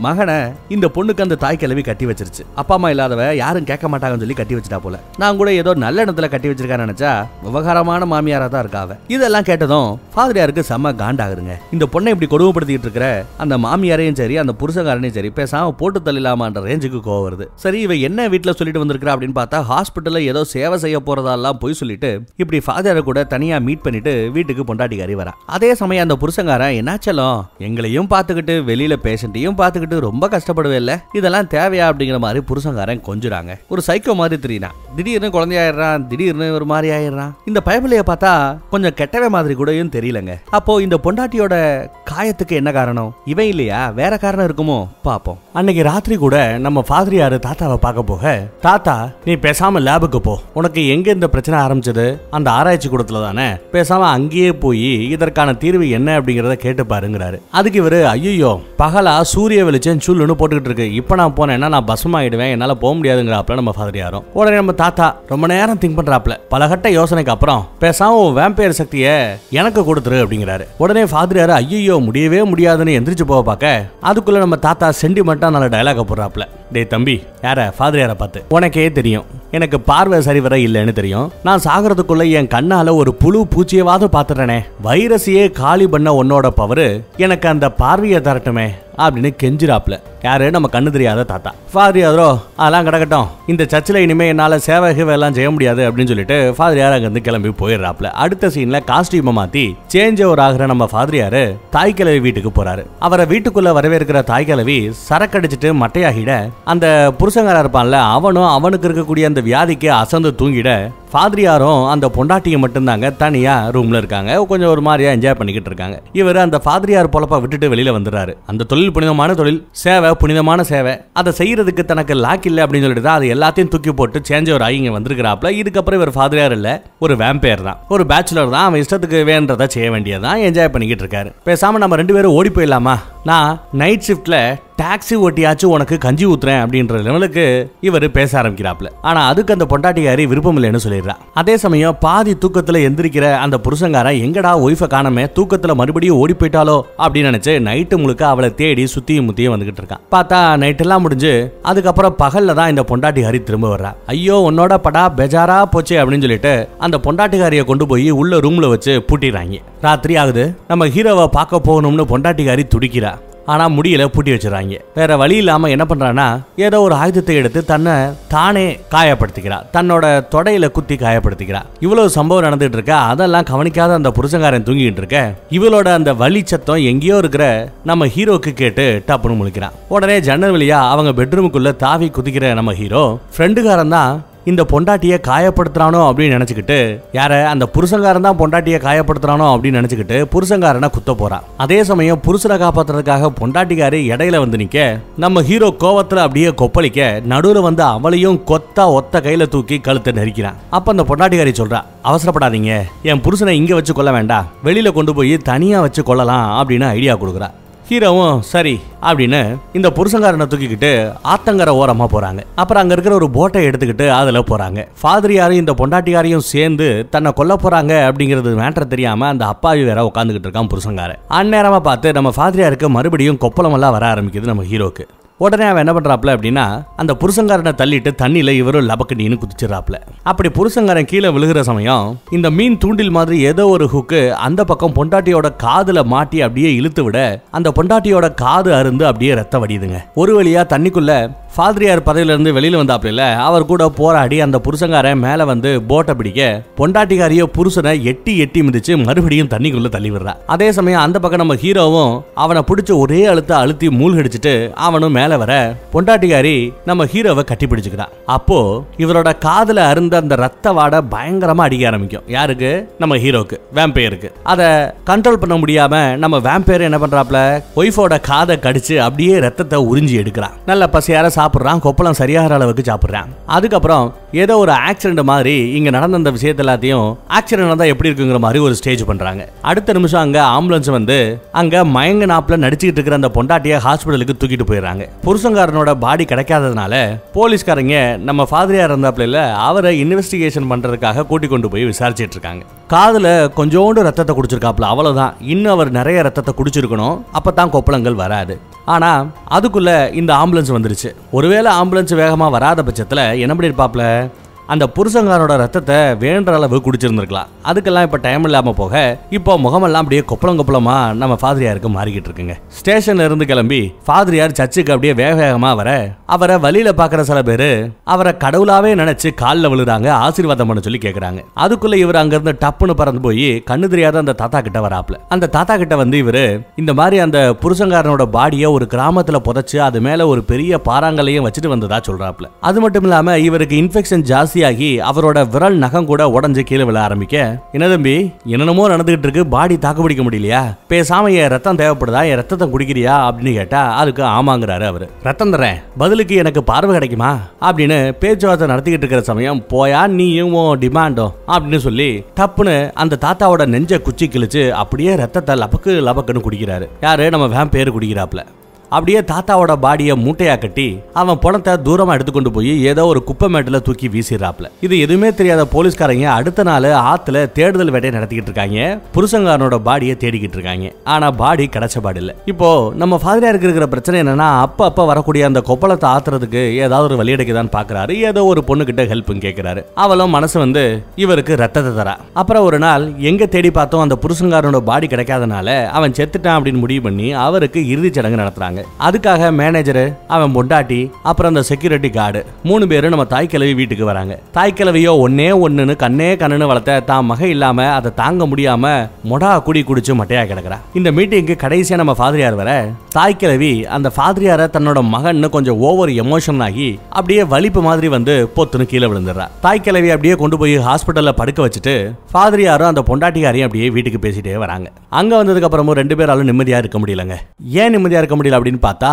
மகனை 0.06 0.38
இந்த 0.76 0.86
பொண்ணுக்கு 0.96 1.26
அந்த 1.26 1.38
தாய் 1.44 1.60
கிளவி 1.62 1.84
கட்டி 1.88 2.06
வச்சிருச்சு. 2.10 2.44
அப்பா 2.62 2.76
அம்மா 2.78 2.90
இல்லாதவ 2.94 3.22
யாரும் 3.42 3.68
கேட்க 3.70 3.86
மாட்டாங்கன்னு 3.92 4.24
சொல்லி 4.24 4.38
கட்டி 4.40 4.56
வச்சிட்டா 4.58 4.80
போல. 4.86 4.98
நான் 5.22 5.40
கூட 5.40 5.50
ஏதோ 5.62 5.74
நல்ல 5.86 6.06
இடத்துல 6.06 6.30
கட்டி 6.34 6.50
வச்சிருக்கான்னு 6.52 6.88
நினைச்சா 6.88 7.12
விவகாரமான 7.46 8.08
மாமியாரா 8.14 8.48
தான் 8.54 8.64
இருக்காவ 8.66 8.98
இதெல்லாம் 9.16 9.48
கேட்டதும் 9.50 9.90
ஃபாதரியாருக்கு 10.16 10.64
செம்ம 10.72 10.94
காண்டாகுதுங்க. 11.04 11.56
இந்த 11.78 11.88
பொண்ணை 11.96 12.14
இப்படி 12.16 12.30
கொடுமைப்படுத்திட்டு 12.34 12.88
இருக்கிற 12.88 13.08
அந்த 13.46 13.58
மாமியாரையும் 13.66 14.20
சரி 14.22 14.38
அந்த 14.44 14.56
புருஷகாரனையும் 14.62 15.18
சரி 15.18 15.32
பேசாம 15.40 15.74
போட்டு 15.82 16.02
தள்ளிலாமான்ற 16.08 16.64
ரேஞ்சுக்கு 16.70 17.02
கோவம் 17.08 17.26
வருது. 17.28 17.48
சரி 17.66 17.82
இவ 17.88 17.96
என்ன 18.10 18.28
வீட்டுல 18.36 18.54
சொல்லிட்டு 18.60 18.84
வந்திருக்கிறா 18.84 19.14
அப்படின்னு 19.16 19.40
பார்த்தா 19.40 19.62
ஹாஸ்பிட்டல்ல 19.72 20.22
ஏதோ 20.32 20.44
சேவை 20.54 20.80
செய்ய 20.86 21.00
போறதெல்லாம் 21.10 21.60
போய் 21.64 21.80
சொல்லிட்டு 21.82 22.12
இப்படி 22.42 22.62
ஃபாதரை 22.68 23.04
கூட 23.10 23.20
தனியா 23.34 23.60
மீட் 23.68 23.86
பண்ணிட்டு 23.86 24.16
வீட்டுக்கு 24.38 24.64
பொண்டாட்டிக்காரி 24.70 25.16
வரா. 25.22 25.34
அதே 25.58 25.72
சமயம் 25.82 26.06
அந்த 26.08 26.18
புருஷங்காரன் 26.24 26.78
என்னாச்சலும் 26.82 27.40
எங்களையும் 27.68 28.07
பார்த்துக்கிட்டு 28.10 28.56
வெளியில 28.72 28.96
பேஷண்ட்டையும் 29.04 29.58
பார்த்துக்கிட்டு 29.58 30.00
ரொம்ப 30.00 30.28
கஷ்டப்படுவே 30.28 30.76
இதெல்லாம் 31.14 31.46
தேவையா 31.46 31.86
அப்படிங்கிற 31.92 32.20
மாதிரி 32.20 32.46
புருஷங்காரன் 32.48 33.02
கொஞ்சுறாங்க. 33.08 33.60
ஒரு 33.68 33.82
சைக்கோ 33.88 34.14
மாதிரி 34.14 34.38
தெரியுனா 34.42 34.70
திடீர்னு 34.96 35.28
குழந்தையாயிடுறான் 35.28 36.08
திடீர்னு 36.08 36.54
ஒரு 36.54 36.66
மாதிரி 36.66 36.94
ஆயிடுறான். 36.94 37.32
இந்த 37.46 37.62
பயபிளைய 37.66 38.00
பார்த்தா 38.08 38.58
கொஞ்சம் 38.70 38.94
கெட்டவே 38.96 39.28
மாதிரி 39.28 39.54
கூடயும் 39.54 39.92
தெரியலங்க. 39.92 40.34
அப்போ 40.50 40.82
இந்த 40.82 41.00
பொண்டாட்டியோட 41.04 41.88
காயத்துக்கு 42.12 42.52
என்ன 42.52 42.72
காரணம்? 42.72 43.16
இவன் 43.26 43.46
இல்லையா? 43.46 43.90
வேற 43.90 44.18
காரணம் 44.18 44.48
இருக்குமோ? 44.48 44.88
பார்ப்போம். 45.04 45.40
அன்னைக்கு 45.54 45.84
ராத்திரி 45.84 46.18
கூட 46.18 46.58
நம்ம 46.58 46.84
ஃபாதரியாரு 46.90 47.40
தாத்தாவை 47.48 47.76
பார்க்க 47.76 48.04
போக 48.04 48.48
தாத்தா 48.62 49.10
நீ 49.26 49.34
பேசாம 49.34 49.82
லேபுக்கு 49.88 50.18
போ. 50.18 50.40
உனக்கு 50.54 50.88
எங்க 50.88 51.12
இந்த 51.12 51.28
பிரச்சனை 51.28 51.60
ஆரம்பிச்சது? 51.60 52.20
அந்த 52.30 52.52
ஆராய்ச்சி 52.52 52.90
கூடத்துல 52.90 53.22
தானே? 53.22 53.48
பேசாம 53.72 54.00
அங்கேயே 54.00 54.54
போய் 54.54 55.10
இதற்கான 55.10 55.54
தீர்வு 55.54 55.90
என்ன? 55.90 56.22
அப்படிங்கறத 56.22 56.54
கேட்டு 56.54 56.84
பாருங்கிறாரு. 56.84 57.40
அதுக்கு 57.52 57.84
இவரு 57.88 58.00
ஐயோ 58.12 58.50
பகலா 58.80 59.12
சூரிய 59.32 59.60
வெளிச்சம் 59.68 60.02
சுள்ளுன்னு 60.06 60.34
போட்டுக்கிட்டு 60.40 60.70
இருக்கு. 60.70 60.88
இப்போ 61.00 61.14
நான் 61.20 61.36
போனேன்னா 61.38 61.68
நான் 61.74 61.86
பஸ்மா 61.90 62.18
ஆயிடுவேன் 62.20 62.52
என்னால 62.56 62.74
போக 62.82 62.92
முடியாதுங்கிறாப்ல 62.98 63.58
நம்ம 63.60 63.72
ஃபாதர் 63.76 64.00
யாரும் 64.02 64.26
உடனே 64.40 64.56
நம்ம 64.56 64.74
தாத்தா 64.82 65.08
ரொம்ப 65.32 65.48
நேரம் 65.54 65.80
திங்க் 65.84 65.98
பண்றாப்ல 66.00 66.36
பலகட்ட 66.54 66.90
யோசனைக்கு 66.98 67.34
அப்புறம் 67.36 67.62
பேசாம 67.84 68.26
வேம்பையர் 68.40 68.78
சக்தியை 68.82 69.14
எனக்கு 69.60 69.82
கொடுத்துரு 69.82 70.20
அப்படிங்கிறாரு. 70.24 70.68
உடனே 70.84 71.06
ஃபாதர் 71.14 71.42
யாரு 71.42 71.54
ஐயோ 71.62 71.98
முடியவே 72.10 72.44
முடியாதுன்னு 72.52 72.98
எந்திரிச்சு 73.00 73.28
போக 73.34 73.42
பார்க்க 73.52 73.90
அதுக்குள்ள 74.12 74.44
நம்ம 74.46 74.62
தாத்தா 74.68 74.90
சென்டிமெண்டா 75.02 75.50
நல்ல 75.58 75.68
டைலாக 75.78 76.08
போடுறாப்ல 76.12 76.46
டே 76.72 76.84
தம்பி 76.94 77.18
யார? 77.44 77.72
ஃபாதர் 77.78 78.00
யாரை 78.00 78.16
பார்த்து. 78.16 78.40
உனக்கே 78.50 78.92
தெரியும். 78.92 79.28
எனக்கு 79.52 79.80
பார்வை 79.80 80.22
சரிவர 80.22 80.56
இல்லைன்னு 80.56 80.94
தெரியும். 80.94 81.32
நான் 81.44 81.62
சாகிறதுக்குள்ள 81.64 82.32
என் 82.32 82.48
கண்ணால 82.48 82.96
ஒரு 82.96 83.14
புழு 83.14 83.48
பூச்சியவாவது 83.56 84.08
பார்த்துட்டேனே. 84.16 84.60
வைரஸையே 84.84 85.52
காலி 85.52 85.88
பண்ண 85.88 86.24
உன்னோட 86.24 86.50
பவரு 86.58 87.04
எனக்கு 87.18 87.50
அந்த 87.50 87.72
பார்வையை 87.72 88.20
தரட்டுமே. 88.20 88.72
அப்படின்னு 88.98 89.32
கெஞ்சிராப்ல. 89.44 90.00
யாரு? 90.24 90.52
நம்ம 90.52 90.70
கண்ணு 90.72 90.90
தெரியாத 90.90 91.24
தாத்தா. 91.24 91.54
ஃபாதர் 91.74 92.00
யாரோ? 92.00 92.38
அதெல்லாம் 92.56 92.86
கிடக்கட்டும். 92.86 93.28
இந்த 93.48 93.66
சர்ச்சில் 93.68 93.96
இனிமே 93.96 94.28
என்னால் 94.28 94.60
சேவை 94.60 94.98
எல்லாம் 94.98 95.34
செய்ய 95.34 95.52
முடியாது 95.52 95.92
அப்படின்னு 95.92 96.08
சொல்லிட்டு 96.08 96.54
ஃபாதர் 96.58 96.78
யார் 96.78 96.94
அங்கேருந்து 96.94 97.22
கிளம்பி 97.28 97.50
போயிடுறாப்ல. 97.50 98.04
அடுத்த 98.04 98.48
சீனில் 98.48 98.84
காஸ்டியூமை 98.88 99.32
மாற்றி 99.32 99.76
சேஞ்ச் 99.94 100.24
ஓவர் 100.24 100.40
ஆகிற 100.40 100.66
நம்ம 100.66 100.86
ஃபாதர் 100.86 101.16
யாரு? 101.16 101.58
தாய் 101.70 101.94
கிழவி 101.94 102.20
வீட்டுக்கு 102.20 102.64
போறாரு. 102.64 102.86
அவரை 103.00 103.26
வீட்டுக்குள்ள 103.26 103.72
வரவேற்கிற 103.80 104.24
தாய் 104.24 104.46
கிழவி 104.46 104.92
சரக்கடிச்சிட்டு 105.10 105.74
மட்டையாகிட 105.84 106.50
அந்த 106.64 107.14
புருஷங்காரா 107.20 107.62
இருப்பான்ல 107.64 107.92
அவனும் 107.92 108.44
அவனுக்கு 108.44 108.90
இருக்கக்கூடிய 108.90 109.26
அந்த 109.26 109.42
வியாதிக்கு 109.42 109.88
அசந்து 109.88 110.36
தூங்கிட 110.38 110.92
ஃபாதிரியாரும் 111.14 111.88
அந்த 111.88 112.12
பொண்டாட்டியை 112.16 112.64
மட்டும்தாங்க 112.64 113.16
தனியாக 113.18 113.72
ரூமில் 113.72 113.98
இருக்காங்க. 113.98 114.46
கொஞ்சம் 114.46 114.70
ஒரு 114.70 114.82
மாதிரியா 114.82 115.12
என்ஜாய் 115.14 115.38
பண்ணிக்கிட்டு 115.38 115.70
இருக்காங்க. 115.72 116.02
இவர் 116.12 116.38
அந்த 116.38 116.60
ஃபாதிரியார் 116.64 117.10
பொழப்பை 117.10 117.40
விட்டுட்டு 117.40 117.70
வெளியில் 117.70 117.94
வந்துடுறாரு. 117.94 118.34
அந்த 118.46 118.64
தொழில் 118.64 118.87
புனிதமான 118.92 119.34
தொழில் 119.34 119.68
சேவை 119.72 120.12
புனிதமான 120.14 120.64
சேவை. 120.64 120.94
அதை 121.14 121.34
செய்யறதுக்கு 121.40 121.84
தனக்கு 121.86 122.14
லாக் 122.14 122.46
இல்லை 122.46 122.64
அப்படின்னு 122.64 122.88
சொல்லிட்டு 122.88 123.02
தான் 123.02 123.18
அது 123.20 123.28
எல்லாத்தையும் 123.36 123.68
தூக்கி 123.68 123.92
போட்டு 123.92 124.22
சேஞ்ச் 124.30 124.54
ஒரு 124.54 124.64
ஆகி 124.64 124.76
இங்கே 124.76 124.94
வந்திருக்கிறாப்ல 124.98 125.52
இதுக்கப்புறம் 125.62 125.94
இவர் 125.94 126.14
ஃபாதரியார் 126.16 126.52
இல்ல 126.52 126.84
ஒரு 127.00 127.16
வேம்பையர் 127.16 127.64
தான். 127.64 127.80
ஒரு 127.90 128.04
பேச்சுலர் 128.04 128.54
தான் 128.56 128.66
அவன் 128.68 128.84
இஷ்டத்துக்கு 128.84 129.20
வேண்டதை 129.32 129.68
செய்ய 129.76 129.92
வேண்டியதான் 129.92 130.40
என்ஜாய் 130.48 130.74
பண்ணிக்கிட்டு 130.76 131.06
இருக்காரு. 131.06 131.32
பேசாம 131.46 131.82
நம்ம 131.84 131.96
ரெண்டு 131.96 132.14
பேரும் 132.14 132.32
ஓடி 132.32 132.50
போயிடலாமா? 132.50 132.96
நான் 133.30 133.60
நைட் 133.82 134.06
ஷிஃப்ட்ல 134.08 134.38
டாக்ஸி 134.82 135.16
ஓட்டியாச்சும் 135.26 135.72
உனக்கு 135.76 135.96
கஞ்சி 136.04 136.26
ஊத்துறேன் 136.32 136.60
அப்படின்ற 136.64 136.98
லெவலுக்கு 137.06 137.44
இவர் 137.88 138.06
பேச 138.18 138.32
ஆரம்பிக்கிறாப்ல 138.42 138.88
ஆனா 139.10 139.22
அதுக்கு 139.30 139.56
அந்த 139.56 139.66
பொண்டாட்டிக்காரி 139.72 140.24
விருப்பம் 140.32 140.58
இல்லைன்னு 140.60 140.82
சொல்லிடுறா. 140.84 141.16
அதே 141.42 141.58
சமயம் 141.64 141.98
பாதி 142.04 142.34
தூக்கத்துல 142.44 142.82
எந்திரிக்கிற 142.88 143.26
அந்த 143.44 143.58
புருஷங்கார 143.66 144.12
எங்கடா 144.26 144.52
ஒய்ஃபை 144.66 144.88
காணாம 144.94 145.24
தூக்கத்துல 145.38 145.76
மறுபடியும் 145.80 146.20
ஓடி 146.22 146.34
போயிட்டாலோ 146.34 146.78
அப்படின்னு 147.04 147.32
நினைச்சு 147.32 147.56
நைட்டு 147.68 147.98
முழுக்க 148.04 148.28
அவளை 148.28 148.50
தேடி 148.62 148.86
சுத்தியும் 148.96 149.28
முத்தியும் 149.30 149.56
வந்துகிட்டு 149.56 149.84
இருக்கான். 149.84 150.04
பார்த்தா 150.16 150.58
நைட் 150.64 150.84
எல்லாம் 150.86 151.04
முடிஞ்சு 151.08 151.34
அதுக்கப்புறம் 151.72 152.18
பகல்ல 152.24 152.58
தான் 152.62 152.72
இந்த 152.76 152.86
பொண்டாட்டிகாரி 152.92 153.42
திரும்ப 153.50 153.76
வர்றா. 153.76 153.94
ஐயோ 154.16 154.38
உன்னோட 154.52 154.78
படா 154.88 155.06
பெஜாரா 155.22 155.58
போச்சு 155.76 155.98
அப்படின்னு 156.04 156.28
சொல்லிட்டு 156.28 156.54
அந்த 156.78 157.00
பொண்டாட்டிகாரியை 157.08 157.66
கொண்டு 157.72 157.88
போய் 157.94 158.10
உள்ள 158.22 158.40
ரூம்ல 158.48 158.70
வச்சு 158.76 158.96
பூட்டிடுறாங்க. 159.10 159.60
ராத்திரி 159.82 160.16
ஆகுது 160.22 160.46
நம்ம 160.68 160.86
ஹீரோவை 160.94 161.28
பார்க்க 161.40 161.66
போகணும்னு 161.70 162.06
பொண்டாட்டிகாரி 162.14 162.66
துடிக்கிறா. 162.76 163.14
ஆனால் 163.54 163.74
முடியல 163.76 164.06
பூட்டி 164.14 164.32
வச்சிடறாங்க. 164.34 164.78
வேற 165.00 165.18
வழி 165.22 165.36
இல்லாமல் 165.42 165.74
என்ன 165.76 165.86
பண்ணுறான்னா 165.90 166.28
ஏதோ 166.66 166.78
ஒரு 166.88 166.96
ஆயுதத்தை 167.02 167.36
எடுத்து 167.42 167.60
தன்னை 167.72 167.96
தானே 168.34 168.66
காயப்படுத்திக்கிறா. 168.94 169.58
தன்னோட 169.76 170.06
தொடையில 170.34 170.72
குத்தி 170.78 170.96
காயப்படுத்திக்கிறா. 171.04 171.62
இவ்வளவு 171.86 172.16
சம்பவம் 172.18 172.48
நடந்துட்டு 172.48 172.78
இருக்க? 172.80 172.96
அதெல்லாம் 173.14 173.50
கவனிக்காத 173.52 173.98
அந்த 174.00 174.12
புருஷங்காரன் 174.18 174.68
தூங்கிட்டு 174.70 175.04
இருக்க. 175.04 175.20
இவளோட 175.58 175.88
அந்த 176.00 176.14
வலி 176.24 176.44
சத்தம் 176.54 176.86
எங்கேயோ 176.92 177.18
இருக்கிற 177.24 177.46
நம்ம 177.92 178.08
ஹீரோக்கு 178.16 178.54
கேட்டு 178.64 178.88
டப்புன்னு 179.10 179.40
முழிக்கிறான் 179.42 179.78
உடனே 179.96 180.18
ஜன்னல் 180.30 180.56
வழியா 180.56 180.80
அவங்க 180.94 181.12
பெட்ரூமுக்குள்ள 181.20 181.72
தாவி 181.86 182.10
குதிக்கிற 182.18 182.54
நம்ம 182.60 182.74
ஹீரோ 182.82 183.04
ஃப்ரெண்டுக்காரன் 183.36 183.96
தான் 184.00 184.12
இந்த 184.48 184.62
பொண்டாட்டியை 184.72 185.18
காயப்படுத்துறானோ 185.28 186.02
அப்படின்னு 186.08 186.36
நினச்சிக்கிட்டு 186.38 186.78
யார 187.14 187.40
அந்த 187.50 187.66
புருஷங்காரன் 187.76 188.28
தான் 188.28 188.38
பொண்டாட்டியை 188.42 188.80
காயப்படுத்துறானோ 188.86 189.48
அப்படின்னு 189.54 189.80
நினச்சிக்கிட்டு 189.80 190.18
புருஷங்காரனை 190.26 190.90
குத்த 190.90 191.14
போறான் 191.14 191.46
அதே 191.58 191.84
சமயம் 191.84 192.22
புருஷனை 192.28 192.58
காப்பாத்துறதுக்காக 192.58 193.32
பொண்டாட்டிக்காரி 193.40 194.00
இடையில 194.14 194.40
வந்து 194.40 194.58
நிற்க 194.58 194.86
நம்ம 195.18 195.42
ஹீரோ 195.42 195.70
கோவத்தில் 195.84 196.24
அப்படியே 196.26 196.52
கொப்பளிக்க 196.64 197.02
நடுவில் 197.26 197.62
வந்து 197.62 197.84
அவளையும் 197.90 198.42
கொத்தா 198.46 198.86
ஒத்த 198.94 199.22
கையில் 199.22 199.50
தூக்கி 199.50 199.80
கழுத்தை 199.80 200.14
நெரிக்கிறான் 200.14 200.60
அப்போ 200.70 200.92
அந்த 200.92 201.06
பொண்டாட்டிக்காரி 201.12 201.54
சொல்றா 201.62 201.82
அவசரப்படாதீங்க 202.04 202.74
என் 203.04 203.24
புருஷனை 203.28 203.56
இங்கே 203.62 203.74
வச்சு 203.74 203.94
கொல்ல 203.94 204.12
வேண்டாம் 204.12 204.50
வெளியில் 204.64 204.98
கொண்டு 205.00 205.14
போய் 205.14 205.38
தனியாக 205.52 205.82
வச்சு 205.82 206.04
கொள்ளலாம் 206.04 206.48
அப்படின்னு 206.60 206.88
ஐடியா 206.90 207.16
கொடுக்குறா. 207.16 207.50
ஹீரோவும் 207.90 208.40
சரி 208.52 208.74
அப்படின்னு 209.02 209.40
இந்த 209.74 209.90
புருஷங்காரனை 209.98 210.46
தூக்கிக்கிட்டு 210.52 210.90
ஆத்தங்கரை 211.34 211.74
ஓரமா 211.82 212.06
போறாங்க. 212.14 212.42
அப்புறம் 212.62 212.82
அங்க 212.82 212.94
இருக்கிற 212.94 213.16
ஒரு 213.16 213.28
போட்டை 213.30 213.60
எடுத்துக்கிட்டு 213.68 214.08
அதுல 214.10 214.40
போறாங்க. 214.40 214.80
ஃபாதரியாரையும் 215.02 215.64
இந்த 215.64 215.74
பொண்டாட்டியாரையும் 215.82 216.44
சேர்ந்து 216.54 216.88
தன்னை 217.10 217.32
கொல்ல 217.34 217.56
போறாங்க 217.56 217.94
அப்படிங்கிறது 218.08 218.56
மேட்டர் 218.62 218.88
தெரியாம 218.88 219.28
அந்த 219.28 219.46
அப்பாவி 219.46 219.84
வேற 219.84 220.04
உட்காந்துக்கிட்டு 220.10 220.50
இருக்கான் 220.50 220.72
புருஷங்காரன் 220.74 221.22
அந்நேரமா 221.40 221.80
பார்த்து 221.80 222.12
நம்ம 222.12 222.34
ஃபாதரியாருக்கு 222.38 222.90
மறுபடியும் 222.98 223.40
கொப்பளமெல்லாம் 223.46 223.96
வர 223.98 224.06
ஆரம்பிக்குது 224.14 224.52
நம்ம 224.52 224.64
ஹீரோக்கு 224.64 225.06
உடனே 225.40 225.66
அவன் 225.66 225.88
என்ன 225.88 225.94
பண்றாப்ல 225.98 226.34
அப்படின்னா 226.36 226.64
அந்த 226.96 227.14
புருஷங்காரனை 227.22 227.72
தள்ளிட்டு 227.82 228.12
தண்ணியில 228.22 228.50
இவரும் 228.50 228.88
லபக்கடின்னு 228.90 229.38
குதிச்சிடறாப்ல. 229.42 229.96
அப்படி 230.24 230.50
புருஷங்காரன் 230.50 231.10
கீழே 231.12 231.30
விழுகிற 231.30 231.60
சமயம் 231.60 232.06
இந்த 232.32 232.52
மீன் 232.52 232.78
தூண்டில் 232.78 233.14
மாதிரி 233.18 233.38
ஏதோ 233.42 233.68
ஒரு 233.68 233.86
ஹுக்கு 233.94 234.22
அந்த 234.30 234.64
பக்கம் 234.64 234.96
பொண்டாட்டியோட 234.96 235.50
காதுல 235.64 236.04
மாட்டி 236.14 236.42
அப்படியே 236.42 236.76
இழுத்து 236.76 237.04
விட 237.04 237.20
அந்த 237.52 237.72
பொண்டாட்டியோட 237.78 238.34
காது 238.34 238.72
அருந்து 238.74 239.06
அப்படியே 239.06 239.34
ரத்த 239.34 239.60
வடியுதுங்க. 239.60 240.00
ஒரு 240.14 240.44
வழியா 240.44 240.64
தண்ணிக்குள்ள 240.74 241.14
ஃபாதரியார் 241.56 242.02
பதவியிலேருந்து 242.06 242.52
வெளியில் 242.52 242.78
வந்தாப்புல 242.78 243.36
அவர் 243.36 243.66
கூட 243.66 243.90
போராடி 243.90 244.42
அந்த 244.42 244.62
புருஷங்காரன் 244.64 245.16
மேலே 245.16 245.44
வந்து 245.44 245.82
போட்டை 245.82 246.16
பிடிக்க 246.16 246.62
பொண்டாட்டிக்காரியோ 246.78 247.46
புருஷனை 247.58 248.02
எட்டி 248.02 248.38
எட்டி 248.38 248.62
மிதிச்சு 248.62 249.04
மறுபடியும் 249.04 249.48
தண்ணிக்குள்ளே 249.48 249.90
தள்ளி 249.90 250.12
விடுறா. 250.12 250.34
அதே 250.46 250.72
சமயம் 250.72 251.02
அந்த 251.02 251.20
பக்கம் 251.20 251.40
நம்ம 251.40 251.56
ஹீரோவும் 251.56 252.22
அவனை 252.34 252.62
பிடிச்ச 252.68 252.98
ஒரே 252.98 253.26
அழுத்த 253.26 253.58
அழுத்தி 253.58 253.88
மூழ்கடிச்சிட்டு 253.88 254.72
அவனும் 254.74 255.12
மேலே 255.12 255.36
வர 255.36 255.76
பொண்டாட்டிக்காரி 255.94 256.74
நம்ம 256.86 257.06
ஹீரோவை 257.06 257.44
கட்டி 257.44 257.66
பிடிச்சுக்கிறான் 257.66 258.14
அப்போ 258.26 258.84
இவரோட 258.98 259.38
காதில் 259.38 259.78
அருந்த 259.78 260.18
அந்த 260.18 260.36
ரத்த 260.36 260.72
வாடை 260.72 261.02
பயங்கரமாக 261.02 261.70
அடிக்க 261.70 261.88
ஆரம்பிக்கும். 261.88 262.24
யாருக்கு? 262.28 262.90
நம்ம 262.98 263.16
ஹீரோக்கு. 263.16 263.58
வேம்பையருக்கு 263.76 264.32
அதை 264.44 264.66
கண்ட்ரோல் 265.06 265.42
பண்ண 265.44 265.56
முடியாம 265.58 266.18
நம்ம 266.18 266.40
வேம்பையர் 266.40 266.88
என்ன 266.90 266.98
பண்றாப்ல 266.98 267.64
ஒய்ஃபோட 267.76 268.20
காதை 268.22 268.58
கடிச்சு 268.58 268.98
அப்படியே 268.98 269.40
ரத்தத்தை 269.40 269.80
உறிஞ்சி 269.80 270.16
எடுக்கிறான் 270.22 270.56
நல்ல 270.66 270.88
பசியார 270.88 271.30
சாப்பிடுறான் 271.48 271.82
கொப்பளம் 271.84 272.20
சரியாகிற 272.20 272.50
அளவுக்கு 272.50 272.94
சாப்பிடுறான். 272.94 273.28
அதுக்கப்புறம் 273.46 274.14
ஏதோ 274.34 274.58
ஒரு 274.58 274.72
ஆக்சிடென்ட் 274.72 275.24
மாதிரி 275.24 275.72
இங்க 275.72 275.90
நடந்த 275.90 276.18
அந்த 276.18 276.32
விஷயத்த 276.32 276.64
எல்லாத்தையும் 276.64 277.16
ஆக்சிடென்ட் 277.38 277.76
தான் 277.76 277.88
எப்படி 277.88 278.10
இருக்குங்கிற 278.10 278.40
மாதிரி 278.40 278.60
ஒரு 278.64 278.76
ஸ்டேஜ் 278.76 279.06
பண்றாங்க. 279.06 279.50
அடுத்த 279.62 279.94
நிமிஷம் 279.94 280.22
அங்க 280.22 280.42
ஆம்புலன்ஸ் 280.42 280.90
வந்து 280.90 281.42
அங்க 281.52 281.86
மயங்க 281.86 282.26
நாப்பில் 282.26 282.62
நடிச்சுக்கிட்டு 282.64 283.00
இருக்கிற 283.00 283.16
அந்த 283.16 283.32
பொண்டாட்டியை 283.38 283.78
ஹாஸ்பிட்டலுக்கு 283.86 284.36
தூக்கிட்டு 284.42 284.68
போயிடுறாங்க. 284.72 285.10
புருஷங்காரனோட 285.26 285.92
பாடி 285.92 286.26
கிடைக்காததுனால 286.26 287.22
போலீஸ்காரங்க 287.34 288.18
நம்ம 288.18 288.48
ஃபாதரியா 288.52 288.88
இருந்தாப்ல 288.90 289.20
இல்ல 289.20 289.54
அவரை 289.54 290.04
இன்வெஸ்டிகேஷன் 290.04 290.70
பண்றதுக்காக 290.70 291.26
கூட்டி 291.26 291.48
கொண்டு 291.48 291.70
போய் 291.70 291.84
விசாரிச்சிட்டு 291.84 292.38
இருக்காங்க. 292.38 292.64
காதுல 292.90 293.54
கொஞ்சோண்டு 293.56 294.02
ரத்தத்தை 294.02 294.36
குடிச்சிருக்காப்ல 294.36 294.82
அவ்வளவுதான். 294.82 295.36
இன்னும் 295.40 295.74
அவர் 295.74 295.92
நிறைய 295.92 296.22
ரத்தத்தை 296.22 296.54
குடிச்சிருக்கணும் 296.58 297.22
அப்பதான் 297.40 297.74
கொப்பளங்கள் 297.76 298.14
வராது. 298.14 298.60
ஆனா 298.86 299.26
அதுக்குள்ள 299.52 300.14
இந்த 300.14 300.34
ஆம்புலன்ஸ் 300.34 300.76
வந்துருச்சு. 300.76 301.10
ஒருவேளை 301.32 301.72
ஆம்புலன்ஸ் 301.72 302.14
வேகமா 302.22 302.50
வராத 302.50 302.84
பட்சத்துல 302.84 303.40
என்ன 303.40 303.54
பண்ணிருப்பாப்ல 303.54 304.27
அந்த 304.74 304.86
புருஷங்காரோட 304.96 305.54
ரத்தத்தை 305.62 305.98
வேண்ட 306.22 306.56
அளவு 306.58 306.78
குடிச்சிருந்திருக்கலாம். 306.86 307.50
அதுக்கெல்லாம் 307.70 308.06
இப்போ 308.08 308.20
டைம் 308.26 308.46
இல்லாமல் 308.48 308.76
போக 308.80 308.96
இப்போ 309.38 309.54
முகமெல்லாம் 309.66 310.04
அப்படியே 310.04 310.24
கொப்பளம் 310.32 310.60
கொப்பளமா 310.60 310.96
நம்ம 311.22 311.38
ஃபாதிரியாருக்கு 311.42 311.90
மாறிக்கிட்டு 311.96 312.28
இருக்குங்க. 312.30 312.56
ஸ்டேஷன்ல 312.78 313.28
இருந்து 313.28 313.46
கிளம்பி 313.52 313.80
ஃபாதிரியார் 314.08 314.56
சர்ச்சுக்கு 314.60 314.94
அப்படியே 314.96 315.14
வேக 315.22 315.36
வேகமாக 315.44 315.78
வர 315.82 315.92
அவரை 316.36 316.56
வழியில 316.66 316.90
பார்க்குற 317.00 317.22
சில 317.30 317.42
பேர் 317.50 317.70
அவரை 318.16 318.34
கடவுளாவே 318.44 318.92
நினைச்சு 319.02 319.32
காலில் 319.44 319.70
விழுறாங்க 319.74 320.10
ஆசீர்வாதம் 320.26 320.70
பண்ண 320.72 320.82
சொல்லி 320.88 321.02
கேட்குறாங்க 321.06 321.40
அதுக்குள்ள 321.66 321.98
இவர் 322.04 322.20
அங்கேருந்து 322.24 322.56
டப்புன்னு 322.64 322.98
பறந்து 323.02 323.22
போய் 323.28 323.50
கண்ணு 323.70 323.92
தெரியாத 323.94 324.22
அந்த 324.24 324.36
தாத்தா 324.42 324.62
கிட்ட 324.68 324.82
வராப்ல. 324.88 325.16
அந்த 325.36 325.52
தாத்தா 325.56 325.74
கிட்ட 325.84 325.96
வந்து 326.04 326.18
இவரு 326.24 326.46
இந்த 326.84 326.94
மாதிரி 327.00 327.18
அந்த 327.28 327.40
புருஷங்காரனோட 327.64 328.26
பாடியை 328.38 328.70
ஒரு 328.78 328.88
கிராமத்தில் 328.96 329.44
புதைச்சு 329.48 329.80
அது 329.88 330.02
மேலே 330.10 330.24
ஒரு 330.34 330.44
பெரிய 330.52 330.82
பாறாங்கலையும் 330.90 331.48
வச்சுட்டு 331.48 331.74
வந்ததா 331.76 332.00
சொல்றாப்ல. 332.10 332.48
அது 332.70 332.78
மட்டும் 332.86 333.08
இல்லாமல் 333.10 333.44
இவருக்கு 333.48 333.76
இன்ஃபெக்ஷன் 333.84 334.28
ஜாஸ்தியாகி 334.58 334.90
அவரோட 335.10 335.50
விரல் 335.50 335.78
நகம் 335.78 336.06
கூட 336.06 336.40
உடஞ்சு 336.40 336.60
கீழே 336.60 336.84
விழ 336.84 337.02
ஆரம்பிக்க 337.02 337.36
என்ன 337.72 337.90
தம்பி 337.90 338.32
என்னென்னமோ 338.46 338.88
நடந்துகிட்டு 338.88 339.18
இருக்கு 339.18 339.48
பாடி 339.48 339.78
தாக்கு 339.78 340.02
பிடிக்க 340.02 340.24
முடியலையா? 340.24 340.62
பேசாம 340.90 341.34
என் 341.34 341.50
ரத்தம் 341.50 341.76
தேவைப்படுதா? 341.76 342.22
என் 342.30 342.36
ரத்தத்தை 342.36 342.68
குடிக்கிறியா? 342.68 343.16
அப்படின்னு 343.28 343.54
கேட்டா 343.54 343.96
அதுக்கு 343.96 344.24
ஆமாங்கிறாரு 344.24 344.86
அவரு. 344.86 345.10
ரத்தம் 345.24 345.54
தரேன். 345.54 345.82
பதிலுக்கு 345.98 346.36
எனக்கு 346.36 346.64
பார்வை 346.64 346.94
கிடைக்குமா? 346.94 347.38
அப்படின்னு 347.62 348.12
பேச்சுவார்த்தை 348.12 348.68
நடத்திக்கிட்டு 348.68 349.04
இருக்கிற 349.04 349.22
சமயம் 349.22 349.64
போயா 349.70 350.08
நீயும் 350.08 350.54
டிமாண்டோ? 350.54 350.86
டிமாண்டும் 350.88 351.32
அப்படின்னு 351.48 351.78
சொல்லி 351.78 352.24
டப்புன்னு 352.36 352.92
அந்த 352.94 353.18
தாத்தாவோட 353.22 353.66
நெஞ்ச 353.66 354.00
குச்சி 354.00 354.28
கிழிச்சு 354.28 354.70
அப்படியே 354.70 355.16
ரத்தத்தை 355.16 355.56
லபக்கு 355.56 355.94
லபக்குன்னு 356.10 356.46
குடிக்கிறாரு. 356.48 356.88
யாரு? 357.02 357.30
நம்ம 357.30 357.48
வேம் 357.48 357.70
பேரு 357.70 358.00
குடிக்கிறாப்ல 358.00 358.44
அப்படியே 358.90 359.20
தாத்தாவோட 359.20 359.74
பாடியை 359.86 360.14
மூட்டையா 360.26 360.54
கட்டி 360.60 360.88
அவன் 361.14 361.40
பணத்தை 361.40 361.74
தூரமா 361.88 362.14
எடுத்துக்கொண்டு 362.14 362.52
போய் 362.52 362.72
ஏதோ 362.92 363.06
ஒரு 363.06 363.24
குப்பை 363.24 363.50
மேட்டில் 363.50 363.82
தூக்கி 363.82 364.08
வீசிடுறாப்ல 364.14 364.68
இது 364.82 365.00
எதுவுமே 365.00 365.34
தெரியாத 365.34 365.66
போலீஸ்காரங்க 365.74 366.28
அடுத்த 366.38 366.64
நாள் 366.64 366.88
ஆத்துல 367.12 367.52
தேடுதல் 367.52 367.92
வேட்டையை 367.96 368.14
நடத்திக்கிட்டு 368.18 368.52
இருக்காங்க. 368.52 369.00
புருஷங்காரனோட 369.16 369.78
பாடியை 369.88 370.16
தேடிக்கிட்டு 370.24 370.58
இருக்காங்க. 370.60 370.92
ஆனா 371.04 371.32
பாடி 371.32 371.70
கிடைச்ச 371.76 372.00
பாடு 372.02 372.20
இல்லை. 372.20 372.36
இப்போ 372.46 372.92
நம்ம 372.96 373.20
ஃபாதரியாருக்கு 373.24 373.68
இருக்கிற 373.68 373.88
பிரச்சனை 373.88 374.22
என்னன்னா 374.22 374.48
அப்ப 374.66 374.86
அப்ப 374.86 375.06
வரக்கூடிய 375.06 375.46
அந்த 375.46 375.64
கொப்பளத்தை 375.68 376.08
ஆத்துறதுக்கு 376.16 376.62
ஏதாவது 376.86 377.08
ஒரு 377.10 377.18
வழி 377.18 377.34
கிடைக்குதான்னு 377.34 377.74
பாக்குறாரு. 377.78 378.16
ஏதோ 378.30 378.44
ஒரு 378.46 378.64
பொண்ணு 378.64 378.86
கிட்ட 378.86 379.04
ஹெல்ப் 379.04 379.84
அவளும் 379.96 380.30
மனசு 380.30 380.60
வந்து 380.60 381.04
இவருக்கு 381.16 381.56
ரத்தத்தை 381.56 381.92
தரா. 381.94 382.16
அப்புறம் 382.34 382.64
ஒரு 382.64 382.80
நாள் 382.80 383.06
எங்க 383.30 383.46
தேடி 383.46 383.72
பார்த்தோம் 383.72 384.06
அந்த 384.06 384.18
புருஷங்காரனோட 384.24 384.82
பாடி 384.92 385.08
கிடைக்காதனால 385.08 385.86
அவன் 385.98 386.12
செத்துட்டான் 386.12 386.58
அப்படின்னு 386.58 386.84
முடிவு 386.86 387.02
பண்ணி 387.02 387.34
அவருக்கு 387.34 387.80
இறுதிச் 387.94 388.14
சடங்கு 388.14 388.42
நடத்துறாங்க. 388.44 388.77
அதுக்காக 389.08 389.52
மேனேஜரு 389.60 390.06
அவன் 390.36 390.56
பொண்டாட்டி 390.58 391.00
அப்புறம் 391.30 391.52
அந்த 391.54 391.64
செக்யூரிட்டி 391.70 392.10
கார்டு 392.10 392.42
மூணு 392.70 392.88
பேரும் 392.92 393.14
நம்ம 393.16 393.26
தாய் 393.34 393.52
கிழவி 393.54 393.74
வீட்டுக்கு 393.80 394.06
வராங்க. 394.12 394.34
தாய் 394.58 394.76
கிழவியோ 394.80 395.14
ஒன்னே 395.26 395.50
ஒன்னு 395.66 395.96
கண்ணே 396.04 396.30
கண்ணுன்னு 396.42 396.70
வளர்த்த 396.72 397.00
தான் 397.12 397.28
மகை 397.32 397.50
இல்லாம 397.56 397.88
அதை 397.98 398.12
தாங்க 398.22 398.46
முடியாம 398.52 398.94
மொடா 399.32 399.52
குடி 399.68 399.84
குடிச்சு 399.90 400.14
மட்டையா 400.20 400.44
கிடக்குறா. 400.52 400.78
இந்த 401.00 401.12
மீட்டிங்க்கு 401.18 401.58
கடைசியா 401.64 402.00
நம்ம 402.04 402.16
ஃபாதரியார் 402.20 402.60
வர 402.62 402.72
தாய் 403.18 403.40
கிழவி 403.42 403.72
அந்த 403.98 404.12
ஃபாதரியார 404.16 404.70
தன்னோட 404.76 405.00
மகன்னு 405.14 405.50
கொஞ்சம் 405.56 405.80
ஓவர் 405.90 406.12
எமோஷன் 406.24 406.64
ஆகி 406.68 406.90
அப்படியே 407.10 407.44
வலிப்பு 407.54 407.82
மாதிரி 407.88 408.08
வந்து 408.16 408.34
பொத்துன்னு 408.56 408.86
கீழே 408.92 409.08
விழுந்துடுறா. 409.12 409.46
தாய் 409.66 409.84
கிழவி 409.86 410.10
அப்படியே 410.16 410.36
கொண்டு 410.42 410.58
போய் 410.62 410.76
ஹாஸ்பிட்டல்ல 410.88 411.32
படுக்க 411.40 411.66
வச்சுட்டு 411.66 411.96
ஃபாதரியாரும் 412.34 412.92
அந்த 412.92 413.04
பொண்டாட்டிக்காரையும் 413.10 413.68
அப்படியே 413.68 413.90
வீட்டுக்கு 413.96 414.22
பேசிட்டே 414.26 414.58
வராங்க. 414.66 414.88
அங்க 415.20 415.44
வந்ததுக்கு 415.44 415.68
அப்புறமும் 415.70 415.98
ரெண்டு 416.02 416.18
பேராலும் 416.20 416.50
நிம்மதியா 416.50 416.78
இருக்க 416.84 417.00
முடியலங்க. 417.04 417.38
ஏன் 417.82 417.94
நிம்மதியா 417.96 418.22
இருக்க 418.22 418.36
முடியல? 418.38 418.60
அப்படின்னு 418.68 418.82
பார்த்தா 418.82 419.10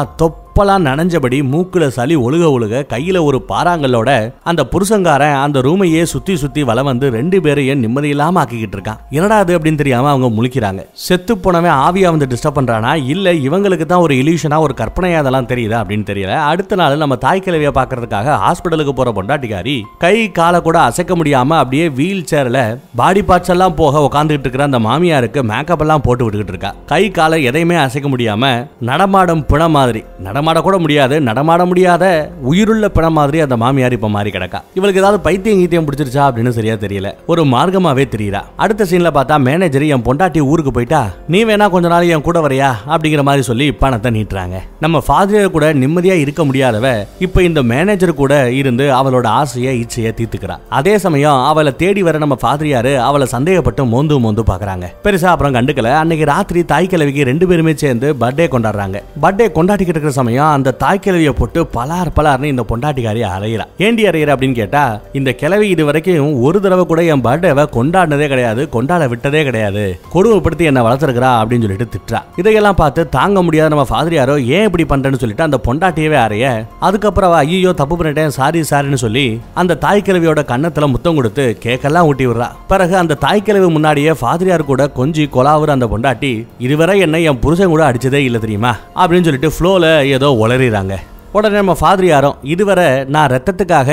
தொப்பலாம் 0.55 0.85
நனைஞ்சபடி 0.87 1.39
மூக்குல 1.53 1.87
சளி 1.87 2.17
ஒழுக 2.17 2.45
ஒழுக 2.57 2.83
கையில 2.93 3.25
ஒரு 3.25 3.45
பாறாங்கல்லோட 3.49 4.11
அந்த 4.43 4.67
புருஷங்காரன் 4.73 5.35
அந்த 5.45 5.59
ரூமையே 5.61 6.03
சுத்தி 6.03 6.37
சுத்தி 6.37 6.63
வள 6.63 6.83
வந்து 6.83 7.11
ரெண்டு 7.11 7.41
பேரையும் 7.41 7.83
நிம்மதியில்லாம 7.85 8.39
ஆக்கிக்கிட்டு 8.43 8.77
இருக்கான். 8.77 8.99
என்னடா 9.11 9.39
அது 9.39 9.59
அப்படின்னு 9.59 9.75
தெரியாம 9.75 10.09
அவங்க 10.09 10.29
முழிக்கிறாங்க. 10.37 10.83
செத்து 10.93 11.39
போனவன் 11.39 11.73
ஆவியா 11.87 12.11
வந்து 12.11 12.29
டிஸ்டர்ப் 12.33 12.59
பண்றானா? 12.59 12.93
இல்ல 13.07 13.33
இவங்களுக்கு 13.33 13.87
தான் 13.87 13.99
ஒரு 13.99 14.15
இலியூஷனா 14.15 14.59
ஒரு 14.59 14.75
கற்பனையா 14.81 15.17
அதெல்லாம் 15.17 15.47
தெரியுதா 15.47 15.81
அப்படின்னு 15.81 16.07
தெரியல. 16.11 16.37
அடுத்த 16.53 16.75
நாள் 16.75 16.97
நம்ம 16.97 17.17
தாய் 17.17 17.41
கிழவிய 17.41 17.71
பாக்குறதுக்காக 17.71 18.39
ஹாஸ்பிட்டலுக்கு 18.45 18.95
போற 19.01 19.13
பொண்டாட்டிக்காரி 19.13 19.77
கை 19.99 20.31
காலை 20.31 20.61
கூட 20.61 20.81
அசைக்க 20.81 21.17
முடியாம 21.17 21.59
அப்படியே 21.63 21.89
வீல் 21.89 22.25
சேர்ல 22.31 22.79
பாடி 22.97 23.23
பார்ட்ஸ் 23.23 23.55
எல்லாம் 23.57 23.75
போக 23.83 24.05
உட்காந்துட்டு 24.09 24.45
இருக்கிற 24.47 24.65
அந்த 24.65 24.79
மாமியாருக்கு 24.79 25.43
மேக்கப் 25.43 25.81
எல்லாம் 25.81 26.01
போட்டு 26.01 26.31
விட்டுக்கிட்டு 26.31 26.55
இருக்கா. 26.57 26.73
கை 26.87 27.11
காலை 27.11 27.43
எதையுமே 27.51 27.75
அசைக்க 27.87 28.09
முடியாம 28.17 28.55
நடமாடும் 28.81 29.47
பிண 29.47 29.69
மாதிரி 29.69 30.03
நடமாட 30.19 30.43
கூட 30.53 30.79
முடியாது 30.79 31.21
நடமாட 31.21 31.65
முடியாத 31.65 32.31
உயிருள்ள 32.43 32.89
பிண 32.89 33.11
மாதிரி 33.11 33.41
அந்த 33.41 33.57
மாமியார் 33.57 33.93
இப்ப 33.93 34.09
மாறி 34.09 34.31
கிடக்கா. 34.31 34.61
இவளுக்கு 34.75 35.01
ஏதாவது 35.01 35.23
பைத்தியம் 35.23 35.59
கீத்தியம் 35.59 35.87
பிடிச்சிருச்சா 35.89 36.23
அப்படின்னு 36.29 36.49
சரியா 36.49 36.75
தெரியல. 36.75 37.13
ஒரு 37.27 37.45
மார்க்கமாவே 37.45 38.05
தெரியுறா. 38.17 38.41
அடுத்த 38.57 38.85
சீன்ல 38.85 39.11
பார்த்தா 39.15 39.39
மேனேஜர் 39.39 39.87
என் 39.87 40.03
பொண்டாட்டி 40.03 40.41
ஊருக்கு 40.41 40.71
போயிட்டா 40.71 41.07
நீ 41.29 41.45
வேணா 41.45 41.71
கொஞ்ச 41.71 41.89
நாள் 41.89 42.09
என் 42.09 42.21
கூட 42.21 42.41
வரையா? 42.41 42.71
அப்படிங்கிற 42.89 43.23
மாதிரி 43.23 43.43
சொல்லி 43.43 43.73
பணத்தை 43.73 44.13
நீட்டுறாங்க. 44.13 44.59
நம்ம 44.81 45.03
ஃபாதர் 45.07 45.51
கூட 45.51 45.73
நிம்மதியா 45.73 46.13
இருக்க 46.13 46.45
முடியாதவ 46.45 47.07
இப்ப 47.19 47.43
இந்த 47.43 47.63
மேனேஜர் 47.63 48.15
கூட 48.15 48.53
இருந்து 48.53 48.85
அவளோட 49.01 49.27
ஆசையை 49.27 49.73
இச்சையை 49.81 50.13
தீர்த்துக்கிறா. 50.21 50.57
அதே 50.69 50.99
சமயம் 50.99 51.45
அவளை 51.45 51.77
தேடி 51.77 52.03
வர 52.03 52.19
நம்ம 52.19 52.37
ஃபாதரியாரு 52.43 52.97
அவளை 52.97 53.27
சந்தேகப்பட்டு 53.27 53.85
மோந்து 53.85 54.19
மோந்து 54.19 54.43
பாக்குறாங்க. 54.43 54.87
பெருசா 55.05 55.25
அப்புறம் 55.25 55.55
கண்டுக்கல. 55.55 55.95
அன்னைக்கு 55.95 56.27
ராத்திரி 56.27 56.65
தாய் 56.65 56.87
கிழவிக்கு 56.87 57.25
ரெண்டு 57.25 57.47
பேருமே 57.47 57.75
சேர்ந்து 57.77 58.15
பர்த்டே 58.21 58.49
கொண்டாடுறாங்க. 58.55 59.03
பர்த்டே 59.23 59.49
கொண்டாடிக்கிட்டு 59.59 59.95
இருக்கிற 59.95 60.11
சமயம் 60.11 60.33
சமயம் 60.35 60.55
அந்த 60.57 60.71
தாய் 60.83 61.01
கிழவியை 61.05 61.33
போட்டு 61.39 61.61
பலார் 61.75 62.09
பலார்னு 62.17 62.49
இந்த 62.53 62.63
பொண்டாட்டிக்காரி 62.71 63.21
அறையிறா. 63.35 63.65
ஏண்டி 63.87 64.03
அறையிற 64.09 64.31
அப்படின்னு 64.35 64.57
கேட்டா 64.59 64.83
இந்த 65.19 65.31
கிழவி 65.41 65.67
இது 65.75 65.83
வரைக்கும் 65.89 66.33
ஒரு 66.47 66.59
தடவை 66.65 66.85
கூட 66.91 67.01
என் 67.13 67.23
பர்த்டேவை 67.27 67.65
கொண்டாடினதே 67.77 68.27
கிடையாது 68.33 68.63
கொண்டாட 68.75 69.03
விட்டதே 69.13 69.41
கிடையாது. 69.49 69.83
கொடுமைப்படுத்தி 70.15 70.65
என்ன 70.71 70.83
வளர்த்துருக்கா 70.87 71.31
அப்படின்னு 71.43 71.67
சொல்லிட்டு 71.67 71.89
திட்டுறா. 71.95 72.21
இதையெல்லாம் 72.41 72.79
பார்த்து 72.81 73.03
தாங்க 73.17 73.43
முடியாத 73.49 73.71
நம்ம 73.75 73.85
ஃபாதரியாரோ 73.91 74.37
ஏன் 74.57 74.67
இப்படி 74.69 74.87
பண்றேன்னு 74.93 75.21
சொல்லிட்டு 75.23 75.47
அந்த 75.49 75.61
பொண்டாட்டியவே 75.67 76.19
அறைய 76.25 76.49
அதுக்கப்புறம் 76.89 77.37
ஐயோ 77.43 77.75
தப்பு 77.83 77.99
பண்ணிட்டேன் 78.01 78.35
சாரி 78.39 78.63
சாரின்னு 78.71 79.01
சொல்லி 79.05 79.27
அந்த 79.63 79.79
தாய் 79.87 80.05
கிழவியோட 80.09 80.45
கன்னத்துல 80.53 80.89
முத்தம் 80.95 81.19
கொடுத்து 81.21 81.47
கேக்கெல்லாம் 81.67 82.09
ஊட்டி 82.11 82.27
விடுறா. 82.31 82.51
பிறகு 82.73 82.97
அந்த 83.03 83.19
தாய் 83.27 83.47
கிழவி 83.49 83.71
முன்னாடியே 83.77 84.15
ஃபாதரியார் 84.23 84.71
கூட 84.73 84.83
கொஞ்சி 84.99 85.27
கொலாவுற 85.37 85.71
அந்த 85.79 85.89
பொண்டாட்டி 85.95 86.33
இதுவரை 86.67 86.99
என்ன 87.07 87.23
என் 87.31 87.43
புருஷன் 87.47 87.73
கூட 87.77 87.85
அடிச்சதே 87.91 88.23
இல்லை 88.29 88.41
தெரியுமா? 88.47 88.75
அப்படின்னு 89.01 89.27
சொல்லிட்டு 89.29 89.53
ஃப்ளோல 89.55 89.87
ஏதோ 90.17 90.24
உளறிறாங்க 90.45 90.95
உடனே 91.37 91.55
நம்ம 91.55 91.75
ஃபாதர் 91.79 92.07
யாரும் 92.07 92.35
இதுவரை 92.53 92.85
நான் 93.15 93.31
ரத்தத்துக்காக 93.33 93.91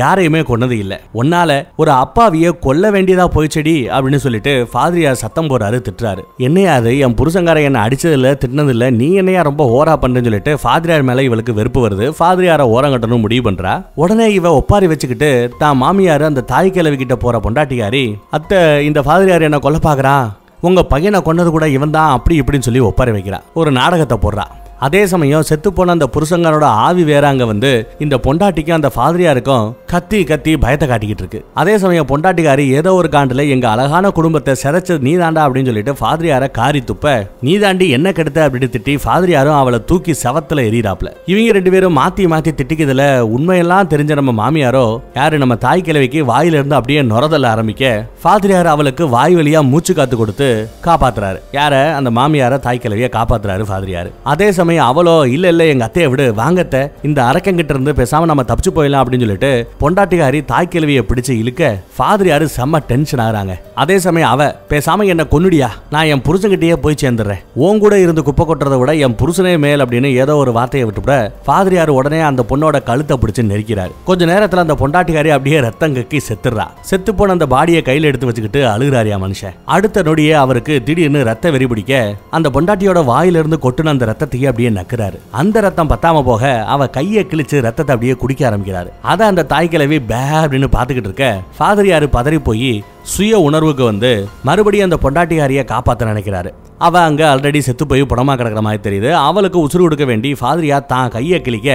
யாரையுமே 0.00 0.40
கொன்னது 0.48 0.74
இல்லை. 0.82 0.96
உன்னால 1.20 1.50
ஒரு 1.76 1.90
அப்பாவிய 1.90 2.50
கொல்ல 2.64 2.90
வேண்டியதா 2.90 3.24
போய்ச்செடி 3.36 3.74
அப்படின்னு 3.92 4.20
சொல்லிட்டு 4.24 4.52
ஃபாதரியார் 4.72 5.20
சத்தம் 5.22 5.48
போறாரு 5.52 5.78
திட்டுறாரு. 5.86 6.22
என்னையா 6.46 6.74
அது 6.80 6.92
என் 7.06 7.16
புருஷங்கார 7.20 7.62
என்னை 7.68 7.80
அடிச்சதில்ல 7.84 8.32
திட்டினதில்ல 8.42 8.90
நீ 8.98 9.08
என்னையா 9.22 9.42
ரொம்ப 9.48 9.64
ஓரா 9.78 9.94
பண்றேன்னு 10.02 10.28
சொல்லிட்டு 10.30 10.54
ஃபாதரியார் 10.64 11.08
மேல 11.10 11.22
இவளுக்கு 11.28 11.56
வெறுப்பு 11.60 11.86
வருது. 11.86 12.08
ஃபாதரியார 12.18 12.68
ஓரம் 12.74 12.94
கட்டணும் 12.94 13.24
முடிவு 13.26 13.44
பண்றா? 13.48 13.74
உடனே 13.94 14.28
இவ 14.38 14.52
ஒப்பாரி 14.60 14.86
வச்சுக்கிட்டு 14.92 15.30
தான் 15.58 15.80
மாமியார் 15.82 16.28
அந்த 16.30 16.46
தாய் 16.52 16.74
கிழவி 16.76 16.96
கிட்ட 16.96 17.16
போற 17.16 17.40
பொண்டாட்டிக்காரி 17.46 18.04
அத்தை 18.38 18.58
இந்த 18.88 19.02
ஃபாதரியார் 19.06 19.48
என்ன 19.50 19.60
கொல்ல 19.66 19.80
பாக்குறான் 19.88 20.26
உங்க 20.68 20.82
பையனை 20.94 21.20
கொன்னது 21.28 21.50
கூட 21.50 21.68
இவன் 21.68 21.96
தான் 21.98 22.12
அப்படி 22.16 22.42
இப்படின்னு 22.42 22.68
சொல்லி 22.68 22.82
ஒப்பாரி 22.90 23.14
வைக்கிறான் 23.16 23.46
ஒரு 23.54 23.72
நாடகத்தை 23.78 24.18
போடுறா. 24.24 24.44
அதே 24.86 25.00
சமயம் 25.10 25.42
செத்து 25.48 25.68
போன 25.72 25.92
அந்த 25.92 26.06
புருஷங்களோட 26.14 26.66
ஆவி 26.84 27.02
வேற 27.10 27.24
அங்க 27.28 27.44
வந்து 27.50 27.70
இந்த 28.04 28.16
பொண்டாட்டிக்கும் 28.24 28.76
அந்த 28.76 28.90
ஃபாதரியாருக்கும் 28.94 29.66
கத்தி 29.92 30.24
கத்தி 30.24 30.52
பயத்தை 30.56 30.86
காட்டிக்கிட்டு 30.88 31.22
இருக்கு. 31.24 31.40
அதே 31.54 31.74
சமயம் 31.78 32.06
பொண்டாட்டிக்காரி 32.06 32.64
ஏதோ 32.78 32.94
ஒரு 32.94 33.08
காண்டில் 33.08 33.42
எங்க 33.54 33.66
அழகான 33.68 34.10
குடும்பத்தை 34.10 34.54
சிதைச்சது 34.62 34.98
நீ 34.98 35.12
தாண்டா 35.16 35.42
அப்படின்னு 35.44 35.70
சொல்லிட்டு 35.70 35.92
ஃபாதரியார 35.92 36.50
காரி 36.50 36.82
துப்ப 36.90 37.12
நீ 37.40 37.58
தாண்டி 37.58 37.88
என்ன 37.96 38.12
கெடுத்த? 38.12 38.48
அப்படின்னு 38.48 38.70
திட்டி 38.76 38.94
ஃபாதரியாரும் 39.04 39.58
அவளை 39.58 39.80
தூக்கி 39.84 40.14
செவத்துல 40.22 40.64
எரியிறாப்ல 40.70 41.12
இவங்க 41.26 41.52
ரெண்டு 41.52 41.70
பேரும் 41.70 41.96
மாத்தி 41.96 42.26
மாத்தி 42.34 42.52
திட்டிக்கிறதுல 42.60 43.06
உண்மையெல்லாம் 43.36 43.90
தெரிஞ்ச 43.94 44.18
நம்ம 44.20 44.34
மாமியாரோ 44.40 44.84
யாரு 45.14 45.38
நம்ம 45.38 45.56
தாய் 45.66 45.86
கிழவிக்கு 45.88 46.24
வாயிலிருந்து 46.32 46.74
அப்படியே 46.74 47.02
நுரதல்ல 47.02 47.52
ஆரம்பிக்க? 47.54 47.84
ஃபாதரியார் 48.24 48.72
அவளுக்கு 48.74 49.08
வாய் 49.08 49.36
வழியா 49.36 49.62
மூச்சு 49.70 49.94
காத்து 49.94 50.16
கொடுத்து 50.16 50.50
காப்பாத்துறாரு. 50.84 51.40
யார? 51.52 51.74
அந்த 52.00 52.10
மாமியார 52.20 52.60
தாய் 52.66 52.78
கிழவிய 52.78 53.08
காப்பாத்துறாரு 53.12 53.64
ஃபாதரியார். 53.70 54.12
அதே 54.22 54.52
சமயம் 54.52 54.70
அவளோ 54.78 55.28
இல்ல 55.28 55.48
இல்ல 55.48 55.66
எங்க 55.66 55.84
அத்தையை 55.86 56.08
விடு 56.08 56.34
வாங்கத்த. 56.36 56.90
இந்த 57.02 57.22
அரக்கங்கிட்ட 57.22 57.72
இருந்து 57.74 57.92
பேசாம 57.92 58.24
நம்ம 58.24 58.42
தப்பிச்சு 58.42 58.72
போயிடலாம் 58.74 59.02
அப்படின்னு 59.02 59.26
சொல்லிட்டு 59.26 59.68
பொண்டாட்டிகாரி 59.80 60.44
தாய் 60.44 60.68
கேள்வியை 60.68 61.04
பிடிச்சு 61.08 61.30
இழுக்க 61.30 61.78
ஃபாதரியாரு 61.98 62.46
செம்ம 62.56 62.80
டென்ஷன் 62.86 63.20
ஆகுறாங்க. 63.20 63.54
அதே 63.74 63.98
சமயம் 63.98 64.30
அவ 64.30 64.54
பேசாம 64.68 65.06
என்ன 65.06 65.26
கொன்னுடியா? 65.30 65.68
நான் 65.90 66.04
என் 66.04 66.22
புருஷன்கிட்டயே 66.28 66.76
போய் 66.76 67.00
சேர்ந்துடுறேன். 67.02 67.42
உன் 67.54 67.78
கூட 67.78 67.98
இருந்து 67.98 68.22
குப்பை 68.22 68.46
கொட்டுறதை 68.46 68.78
விட 68.78 68.94
என் 68.94 69.16
புருஷனே 69.22 69.58
மேல் 69.58 69.84
அப்படின்னு 69.84 70.14
ஏதோ 70.14 70.36
ஒரு 70.36 70.52
வார்த்தையை 70.52 70.88
விட்டுவிட 70.88 71.34
ஃபாதரியார் 71.46 71.88
உடனே 71.88 72.20
அந்த 72.20 72.44
பொண்ணோட 72.48 72.82
கழுத்தை 72.82 73.18
பிடிச்சு 73.18 73.42
நெருக்கிறார். 73.42 73.90
கொஞ்ச 74.04 74.26
நேரத்துல 74.26 74.64
அந்த 74.64 74.76
பொண்டாட்டிக்காரி 74.82 75.28
அப்படியே 75.28 75.60
ரத்தம் 75.60 75.94
கக்கி 75.94 76.20
செத்துறா 76.28 76.66
செத்து 76.80 77.14
போன 77.14 77.32
அந்த 77.32 77.46
பாடியை 77.46 77.80
கையில 77.88 78.10
எடுத்து 78.10 78.26
வச்சுக்கிட்டு 78.26 78.66
அழுகிறாரியா 78.66 79.18
மனுஷன். 79.24 79.54
அடுத்த 79.64 80.02
நொடியே 80.02 80.32
அவருக்கு 80.32 80.82
திடீர்னு 80.84 81.24
ரத்த 81.24 81.50
வெறி 81.50 81.66
பிடிக்க 81.66 82.14
அந்த 82.30 82.50
பொண்டாட்டியோட 82.54 83.04
வாயிலிருந்து 83.04 83.58
கொட்டுன 83.62 83.92
அந்த 83.94 84.06
ரத்தத்தையே 84.10 84.46
அப்படி 84.50 84.61
அப்படியே 84.62 84.80
நக்குறாரு. 84.80 85.18
அந்த 85.40 85.56
ரத்தம் 85.60 85.90
பத்தாம 85.92 86.22
போக 86.22 86.42
அவ 86.74 86.86
கையை 86.96 87.22
கிழிச்சு 87.30 87.56
ரத்தத்தை 87.66 87.92
அப்படியே 87.94 88.14
குடிக்க 88.22 88.42
ஆரம்பிக்கிறாரு. 88.48 88.90
அத 89.12 89.26
அந்த 89.26 89.46
தாய் 89.52 89.70
கிழவி 89.72 89.98
பே 90.10 90.20
அப்படின்னு 90.40 90.68
பாத்துக்கிட்டு 90.76 91.10
இருக்க. 91.10 91.28
ஃபாதரியாரு 91.58 92.06
பதறி 92.16 92.38
போய் 92.48 92.72
சுய 93.02 93.38
உணர்வுக்கு 93.38 93.84
வந்து 93.84 94.10
மறுபடியும் 94.48 94.88
அந்த 94.88 94.98
பொண்டாட்டிகாரியை 95.04 95.64
காப்பாற்ற 95.64 96.12
நினைக்கிறாரு. 96.12 96.52
அவ 96.78 97.00
அங்க 97.08 97.22
ஆல்ரெடி 97.32 97.58
செத்து 97.58 97.86
போய் 97.86 98.02
புடமா 98.02 98.34
கிடக்கிற 98.36 98.62
மாதிரி 98.66 98.82
தெரியுது. 98.86 99.10
அவளுக்கு 99.28 99.58
உசுறு 99.66 99.82
கொடுக்க 99.86 100.04
வேண்டி 100.04 100.32
ஃபாதரியா 100.40 100.78
தான் 100.92 101.12
கையை 101.16 101.40
கிழிக்க 101.40 101.70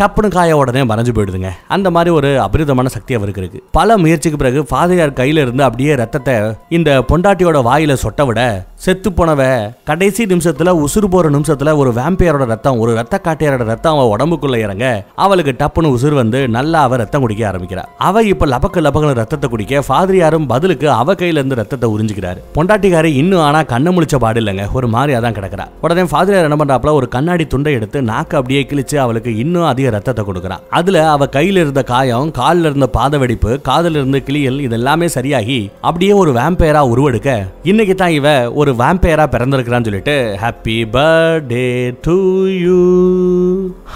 டப்புனு 0.00 0.28
காய 0.28 0.56
உடனே 0.56 0.82
மறைஞ்சு 0.90 1.12
போயிடுதுங்க. 1.14 1.48
அந்த 1.68 1.90
மாதிரி 1.94 2.10
ஒரு 2.14 2.28
அபரிதமான 2.40 2.86
சக்தி 2.86 3.14
அவருக்கு 3.14 3.40
இருக்கு. 3.40 3.58
பல 3.70 3.96
முயற்சிக்கு 3.98 4.38
பிறகு 4.38 4.60
ஃபாதரியார் 4.70 5.18
கையில 5.18 5.42
இருந்து 5.44 5.62
அப்படியே 5.64 5.94
ரத்தத்தை 5.94 6.34
இந்த 6.68 6.90
பொண்டாட்டியோட 7.08 7.58
வாயில 7.68 7.96
சொட்ட 8.02 8.26
விட 8.26 8.68
செத்து 8.74 9.10
போனவ 9.10 9.72
கடைசி 9.84 10.24
நிமிஷத்துல 10.24 10.84
உசுறு 10.84 11.04
போற 11.04 11.30
நிமிஷத்துல 11.30 11.76
ஒரு 11.76 11.90
வேம்பையரோட 11.90 12.44
ரத்தம் 12.44 12.78
ஒரு 12.78 12.94
ரத்த 12.94 13.20
காட்டியாரோட 13.24 13.64
ரத்தம் 13.64 13.98
அவன் 13.98 14.12
உடம்புக்குள்ள 14.14 14.56
இறங்க 14.56 15.04
அவளுக்கு 15.14 15.54
டப்புன்னு 15.58 15.90
உசுறு 15.96 16.14
வந்து 16.14 16.48
நல்லா 16.48 16.82
அவ 16.82 16.96
ரத்தம் 16.96 17.20
குடிக்க 17.20 17.50
ஆரம்பிக்கிறா. 17.50 17.84
அவ 17.98 18.22
இப்ப 18.22 18.46
லபக்கு 18.46 18.84
லபக்குன்னு 18.86 19.20
ரத்தத்தை 19.20 19.50
குடிக்க 19.50 19.82
ஃபாதிரியாரும் 19.88 20.46
பதிலுக்கு 20.46 20.90
அவ 20.90 21.12
கையில 21.12 21.40
இருந்து 21.40 21.54
ரத்தத்தை 21.54 21.90
உறிஞ்சிக்கிறாரு. 21.90 22.40
பொண்டாட்டிக்காரி 22.54 23.12
இன்னும் 23.22 23.40
ஆனா 23.40 23.62
கண்ணை 23.62 23.96
முழிச்ச 23.96 24.16
பாடு 24.16 24.40
இல்லைங்க. 24.40 24.66
ஒரு 24.72 24.88
மாதிரியா 24.88 25.18
தான் 25.18 25.32
கிடக்குறா. 25.32 25.66
உடனே 25.80 26.02
ஃபாதிரியார் 26.02 26.48
என்ன 26.50 26.64
பண்றாப்ல 26.64 26.92
ஒரு 26.92 27.08
கண்ணாடி 27.08 27.46
துண்டை 27.46 27.72
எடுத்து 27.72 28.02
நாக்கு 28.02 28.36
அப்படியே 28.36 28.66
கிழிச்சு 28.70 28.96
அவளுக்கு 28.96 29.36
இன்னும் 29.36 29.64
அதிக 29.64 29.88
ரத்தத்தை 29.90 30.24
கொடுக்குறான் 30.24 30.64
அதுல 30.72 31.04
அவ 31.10 31.28
கையில 31.32 31.62
இருந்த 31.64 31.82
காயம் 31.84 32.32
கால்ல 32.32 32.70
இருந்த 32.70 32.88
பாத 32.90 33.18
வெடிப்பு 33.18 33.52
காதுல 33.64 34.00
இருந்த 34.00 34.20
கிளியல் 34.26 34.58
இதெல்லாமே 34.66 35.08
சரியாகி 35.14 35.58
அப்படியே 35.82 36.12
ஒரு 36.14 36.32
வேம்பயரா 36.32 36.82
உருவெடுக்க 36.92 37.30
இன்னைக்கு 37.64 37.96
தான் 37.96 38.16
இவ 38.16 38.28
ஒரு 38.54 38.72
வேம்பயரா 38.74 39.26
பிறந்திருக்கிறான்னு 39.28 39.88
சொல்லிட்டு 39.88 40.16
ஹாப்பி 40.42 40.78
பர்த்டே 40.94 41.66
டு 42.04 42.16
யூ 42.58 42.80